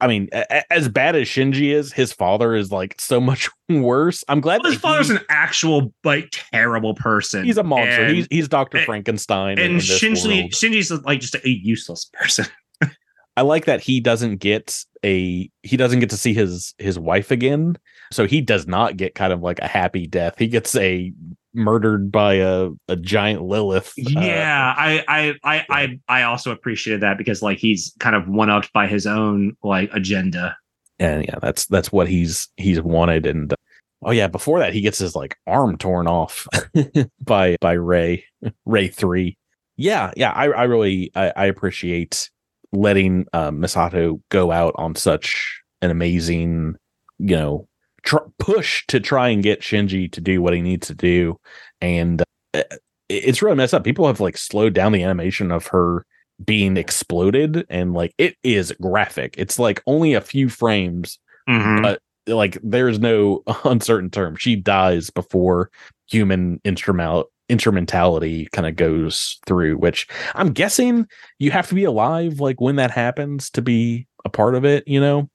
I 0.00 0.06
mean, 0.08 0.28
a- 0.32 0.72
as 0.72 0.88
bad 0.88 1.16
as 1.16 1.26
Shinji 1.26 1.72
is, 1.74 1.92
his 1.92 2.12
father 2.12 2.54
is 2.54 2.70
like 2.70 3.00
so 3.00 3.20
much 3.30 3.48
worse. 3.68 4.24
I'm 4.28 4.40
glad 4.40 4.60
Well, 4.62 4.72
his 4.72 4.80
father's 4.80 5.08
he- 5.08 5.16
an 5.16 5.22
actual 5.28 5.92
like 6.04 6.28
terrible 6.32 6.94
person. 6.94 7.44
he's 7.44 7.56
a 7.58 7.62
monster. 7.62 8.04
And- 8.04 8.14
he's 8.16 8.26
he's 8.30 8.48
Doctor 8.48 8.82
Frankenstein. 8.84 9.58
in- 9.58 9.64
and 9.64 9.74
in 9.74 9.80
Shinji. 9.80 10.48
Shinji's 10.50 10.90
like 11.04 11.20
just 11.20 11.34
a 11.36 11.48
useless 11.48 12.10
person. 12.12 12.46
I 13.38 13.42
like 13.42 13.66
that 13.66 13.80
he 13.80 14.00
doesn't 14.00 14.36
get 14.36 14.78
a 15.04 15.50
he 15.62 15.76
doesn't 15.76 16.00
get 16.00 16.10
to 16.10 16.16
see 16.16 16.32
his 16.34 16.74
his 16.78 16.98
wife 16.98 17.30
again. 17.30 17.76
So 18.12 18.26
he 18.26 18.40
does 18.40 18.66
not 18.66 18.96
get 18.96 19.14
kind 19.14 19.32
of 19.32 19.40
like 19.42 19.58
a 19.60 19.66
happy 19.66 20.06
death. 20.06 20.34
He 20.38 20.46
gets 20.48 20.74
a 20.76 21.12
murdered 21.56 22.12
by 22.12 22.34
a, 22.34 22.70
a 22.88 22.96
giant 22.96 23.42
Lilith. 23.42 23.92
Uh, 23.98 24.20
yeah, 24.20 24.74
uh, 24.76 24.80
I, 24.80 25.04
I 25.08 25.34
I 25.42 25.64
I 25.70 26.00
I 26.08 26.22
also 26.22 26.52
appreciated 26.52 27.00
that 27.02 27.18
because 27.18 27.42
like 27.42 27.58
he's 27.58 27.94
kind 27.98 28.14
of 28.14 28.28
one 28.28 28.50
upped 28.50 28.72
by 28.72 28.86
his 28.86 29.06
own 29.06 29.56
like 29.62 29.90
agenda. 29.92 30.56
And 30.98 31.24
yeah, 31.24 31.38
that's 31.40 31.66
that's 31.66 31.90
what 31.90 32.08
he's 32.08 32.48
he's 32.56 32.80
wanted. 32.80 33.26
And 33.26 33.52
uh, 33.52 33.56
oh 34.04 34.12
yeah, 34.12 34.28
before 34.28 34.58
that 34.58 34.72
he 34.72 34.80
gets 34.80 34.98
his 34.98 35.16
like 35.16 35.36
arm 35.46 35.76
torn 35.78 36.06
off 36.06 36.46
by 37.20 37.56
by 37.60 37.72
Rei 37.72 38.24
Rei 38.66 38.88
three. 38.88 39.36
Yeah, 39.76 40.12
yeah, 40.16 40.32
I 40.32 40.46
I 40.48 40.62
really 40.64 41.10
I, 41.14 41.32
I 41.36 41.46
appreciate 41.46 42.30
letting 42.72 43.26
uh, 43.32 43.50
Misato 43.50 44.20
go 44.30 44.52
out 44.52 44.74
on 44.76 44.94
such 44.94 45.62
an 45.82 45.90
amazing, 45.90 46.76
you 47.18 47.36
know, 47.36 47.68
tr- 48.06 48.30
push 48.38 48.86
to 48.86 49.00
try 49.00 49.28
and 49.28 49.42
get 49.42 49.60
Shinji 49.60 50.10
to 50.12 50.20
do 50.20 50.40
what 50.40 50.54
he 50.54 50.62
needs 50.62 50.86
to 50.86 50.94
do, 50.94 51.38
and 51.80 52.22
uh, 52.54 52.62
it's 53.08 53.42
really 53.42 53.56
messed 53.56 53.74
up. 53.74 53.84
People 53.84 54.06
have 54.06 54.20
like 54.20 54.38
slowed 54.38 54.72
down 54.72 54.92
the 54.92 55.02
animation 55.02 55.50
of 55.50 55.66
her 55.66 56.06
being 56.42 56.76
exploded, 56.76 57.66
and 57.68 57.92
like 57.92 58.14
it 58.16 58.36
is 58.42 58.72
graphic. 58.80 59.34
It's 59.36 59.58
like 59.58 59.82
only 59.86 60.14
a 60.14 60.20
few 60.20 60.48
frames, 60.48 61.18
mm-hmm. 61.48 61.82
but 61.82 62.00
like 62.26 62.58
there's 62.62 62.98
no 62.98 63.42
uncertain 63.64 64.10
term. 64.10 64.36
She 64.36 64.56
dies 64.56 65.10
before 65.10 65.70
human 66.08 66.60
instrumental 66.64 67.30
instrumentality 67.48 68.48
kind 68.52 68.66
of 68.66 68.76
goes 68.76 69.38
through, 69.46 69.76
which 69.76 70.08
I'm 70.34 70.52
guessing 70.52 71.06
you 71.38 71.50
have 71.52 71.68
to 71.68 71.74
be 71.74 71.84
alive 71.84 72.40
like 72.40 72.60
when 72.60 72.76
that 72.76 72.90
happens 72.90 73.50
to 73.50 73.62
be 73.62 74.06
a 74.24 74.28
part 74.28 74.54
of 74.54 74.64
it, 74.64 74.86
you 74.88 75.00
know? 75.00 75.28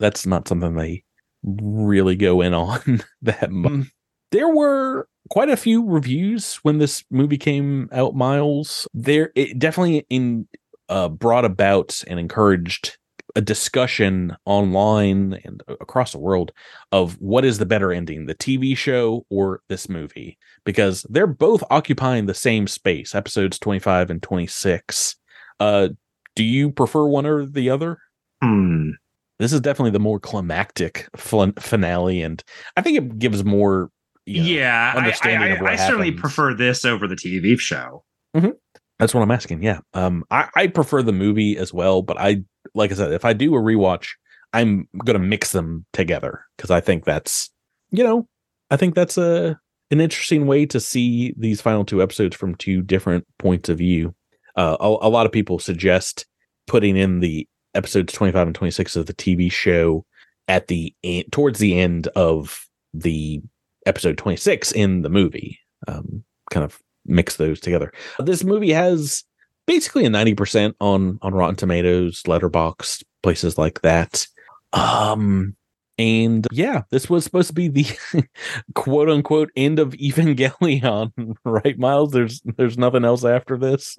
That's 0.00 0.26
not 0.26 0.48
something 0.48 0.74
they 0.74 1.04
really 1.44 2.16
go 2.16 2.40
in 2.40 2.54
on 2.54 3.02
that 3.22 3.50
much. 3.50 3.86
There 4.32 4.48
were 4.48 5.08
quite 5.30 5.48
a 5.48 5.56
few 5.56 5.86
reviews 5.86 6.56
when 6.56 6.78
this 6.78 7.04
movie 7.10 7.38
came 7.38 7.88
out, 7.92 8.14
Miles. 8.14 8.88
There 8.94 9.30
it 9.34 9.58
definitely 9.58 10.06
in 10.10 10.48
uh, 10.88 11.08
brought 11.08 11.44
about 11.44 12.02
and 12.08 12.18
encouraged 12.18 12.98
a 13.36 13.40
discussion 13.40 14.36
online 14.44 15.40
and 15.44 15.62
across 15.80 16.12
the 16.12 16.18
world 16.18 16.52
of 16.92 17.14
what 17.20 17.44
is 17.44 17.58
the 17.58 17.66
better 17.66 17.92
ending, 17.92 18.26
the 18.26 18.34
TV 18.34 18.76
show 18.76 19.26
or 19.28 19.60
this 19.68 19.88
movie, 19.88 20.38
because 20.64 21.04
they're 21.10 21.26
both 21.26 21.64
occupying 21.70 22.26
the 22.26 22.34
same 22.34 22.66
space, 22.66 23.14
episodes 23.14 23.58
25 23.58 24.10
and 24.10 24.22
26. 24.22 25.16
Uh, 25.58 25.88
do 26.36 26.44
you 26.44 26.70
prefer 26.70 27.06
one 27.06 27.26
or 27.26 27.46
the 27.46 27.70
other? 27.70 27.98
Hmm. 28.42 28.90
This 29.38 29.52
is 29.52 29.60
definitely 29.60 29.90
the 29.90 29.98
more 29.98 30.20
climactic 30.20 31.08
finale, 31.16 32.22
and 32.22 32.42
I 32.76 32.82
think 32.82 32.98
it 32.98 33.18
gives 33.18 33.44
more. 33.44 33.90
You 34.26 34.42
know, 34.42 34.48
yeah, 34.48 34.94
understanding 34.96 35.52
I, 35.52 35.70
I, 35.70 35.72
I 35.72 35.76
certainly 35.76 36.12
prefer 36.12 36.54
this 36.54 36.84
over 36.86 37.06
the 37.06 37.16
TV 37.16 37.58
show. 37.60 38.04
Mm-hmm. 38.34 38.50
That's 38.98 39.12
what 39.12 39.22
I'm 39.22 39.30
asking. 39.30 39.62
Yeah. 39.62 39.80
Um, 39.92 40.24
I, 40.30 40.48
I 40.54 40.66
prefer 40.68 41.02
the 41.02 41.12
movie 41.12 41.56
as 41.58 41.74
well, 41.74 42.02
but 42.02 42.18
I, 42.18 42.42
like 42.74 42.92
I 42.92 42.94
said, 42.94 43.12
if 43.12 43.24
I 43.24 43.32
do 43.32 43.54
a 43.54 43.58
rewatch, 43.58 44.08
I'm 44.52 44.88
going 45.04 45.20
to 45.20 45.26
mix 45.26 45.52
them 45.52 45.84
together 45.92 46.44
because 46.56 46.70
I 46.70 46.80
think 46.80 47.04
that's, 47.04 47.50
you 47.90 48.04
know, 48.04 48.28
I 48.70 48.76
think 48.76 48.94
that's 48.94 49.18
a, 49.18 49.58
an 49.90 50.00
interesting 50.00 50.46
way 50.46 50.64
to 50.66 50.80
see 50.80 51.34
these 51.36 51.60
final 51.60 51.84
two 51.84 52.02
episodes 52.02 52.36
from 52.36 52.54
two 52.54 52.82
different 52.82 53.26
points 53.38 53.68
of 53.68 53.78
view. 53.78 54.14
Uh, 54.56 54.76
a, 54.80 54.86
a 54.86 55.10
lot 55.10 55.26
of 55.26 55.32
people 55.32 55.58
suggest 55.58 56.24
putting 56.66 56.96
in 56.96 57.20
the 57.20 57.48
episodes 57.74 58.12
25 58.12 58.48
and 58.48 58.54
26 58.54 58.96
of 58.96 59.06
the 59.06 59.14
TV 59.14 59.50
show 59.50 60.04
at 60.48 60.68
the 60.68 60.94
towards 61.30 61.58
the 61.58 61.78
end 61.78 62.08
of 62.08 62.66
the 62.92 63.40
episode 63.86 64.18
26 64.18 64.72
in 64.72 65.02
the 65.02 65.10
movie. 65.10 65.58
Um, 65.88 66.24
kind 66.50 66.64
of 66.64 66.80
mix 67.06 67.36
those 67.36 67.60
together. 67.60 67.92
This 68.18 68.44
movie 68.44 68.72
has 68.72 69.24
basically 69.66 70.04
a 70.04 70.10
90% 70.10 70.74
on 70.80 71.18
on 71.22 71.34
Rotten 71.34 71.56
Tomatoes, 71.56 72.22
Letterboxd, 72.22 73.04
places 73.22 73.58
like 73.58 73.82
that. 73.82 74.26
Um 74.72 75.56
and 75.96 76.46
yeah, 76.50 76.82
this 76.90 77.08
was 77.08 77.22
supposed 77.22 77.48
to 77.48 77.54
be 77.54 77.68
the 77.68 77.86
quote 78.74 79.08
unquote 79.08 79.50
end 79.56 79.78
of 79.78 79.90
Evangelion, 79.92 81.12
right, 81.44 81.78
Miles? 81.78 82.12
There's 82.12 82.42
there's 82.56 82.78
nothing 82.78 83.04
else 83.04 83.24
after 83.24 83.56
this. 83.56 83.96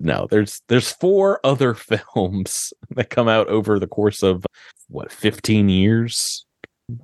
No, 0.00 0.26
there's 0.30 0.62
there's 0.68 0.92
four 0.92 1.40
other 1.44 1.74
films 2.14 2.72
that 2.90 3.10
come 3.10 3.28
out 3.28 3.48
over 3.48 3.78
the 3.78 3.86
course 3.86 4.22
of 4.22 4.44
what 4.88 5.12
15 5.12 5.68
years. 5.68 6.44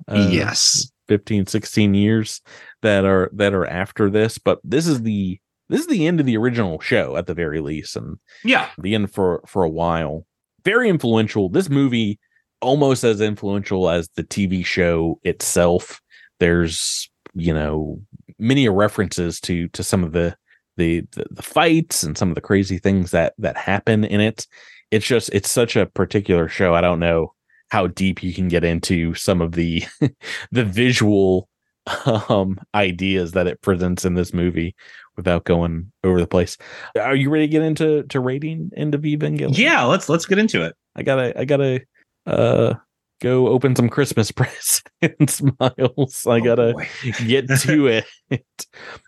Uh, 0.07 0.27
yes. 0.29 0.91
15 1.07 1.47
16 1.47 1.93
years 1.93 2.41
that 2.81 3.05
are 3.05 3.29
that 3.33 3.53
are 3.53 3.65
after 3.65 4.09
this 4.09 4.37
but 4.37 4.59
this 4.63 4.87
is 4.87 5.03
the 5.03 5.39
this 5.69 5.81
is 5.81 5.87
the 5.87 6.05
end 6.05 6.19
of 6.19 6.25
the 6.25 6.37
original 6.37 6.79
show 6.79 7.15
at 7.15 7.27
the 7.27 7.33
very 7.33 7.61
least 7.61 7.95
and 7.95 8.17
yeah 8.43 8.69
the 8.77 8.93
end 8.93 9.11
for 9.11 9.41
for 9.47 9.63
a 9.63 9.69
while 9.69 10.25
very 10.65 10.89
influential 10.89 11.47
this 11.49 11.69
movie 11.69 12.19
almost 12.61 13.03
as 13.03 13.21
influential 13.21 13.89
as 13.89 14.09
the 14.15 14.23
tv 14.23 14.65
show 14.65 15.19
itself 15.23 16.01
there's 16.39 17.09
you 17.33 17.53
know 17.53 18.01
many 18.39 18.67
references 18.67 19.39
to 19.39 19.67
to 19.69 19.83
some 19.83 20.03
of 20.03 20.11
the 20.11 20.35
the 20.77 21.01
the, 21.11 21.25
the 21.31 21.43
fights 21.43 22.03
and 22.03 22.17
some 22.17 22.29
of 22.29 22.35
the 22.35 22.41
crazy 22.41 22.77
things 22.77 23.11
that 23.11 23.33
that 23.37 23.57
happen 23.57 24.03
in 24.03 24.21
it 24.21 24.47
it's 24.91 25.05
just 25.05 25.29
it's 25.33 25.49
such 25.49 25.75
a 25.75 25.85
particular 25.85 26.47
show 26.47 26.73
i 26.73 26.81
don't 26.81 26.99
know 26.99 27.33
how 27.69 27.87
deep 27.87 28.23
you 28.23 28.33
can 28.33 28.47
get 28.47 28.63
into 28.63 29.13
some 29.13 29.41
of 29.41 29.53
the 29.53 29.83
the 30.51 30.63
visual 30.63 31.49
um 32.29 32.59
ideas 32.75 33.31
that 33.31 33.47
it 33.47 33.61
presents 33.61 34.05
in 34.05 34.13
this 34.13 34.33
movie 34.33 34.75
without 35.17 35.43
going 35.43 35.91
over 36.03 36.19
the 36.19 36.27
place. 36.27 36.57
Are 36.97 37.15
you 37.15 37.29
ready 37.29 37.47
to 37.47 37.51
get 37.51 37.63
into 37.63 38.03
to 38.03 38.19
rating 38.19 38.71
End 38.77 38.95
of 38.95 39.01
Evangelion? 39.01 39.57
Yeah, 39.57 39.83
let's 39.83 40.07
let's 40.07 40.25
get 40.25 40.37
into 40.37 40.63
it. 40.63 40.75
I 40.95 41.03
gotta 41.03 41.37
I 41.37 41.45
gotta 41.45 41.81
uh 42.25 42.75
go 43.21 43.47
open 43.47 43.75
some 43.75 43.89
Christmas 43.89 44.31
presents, 45.01 45.41
Miles. 45.59 46.27
I 46.27 46.39
oh, 46.39 46.41
gotta 46.41 46.87
get 47.25 47.47
to 47.61 47.87
it. 48.29 48.45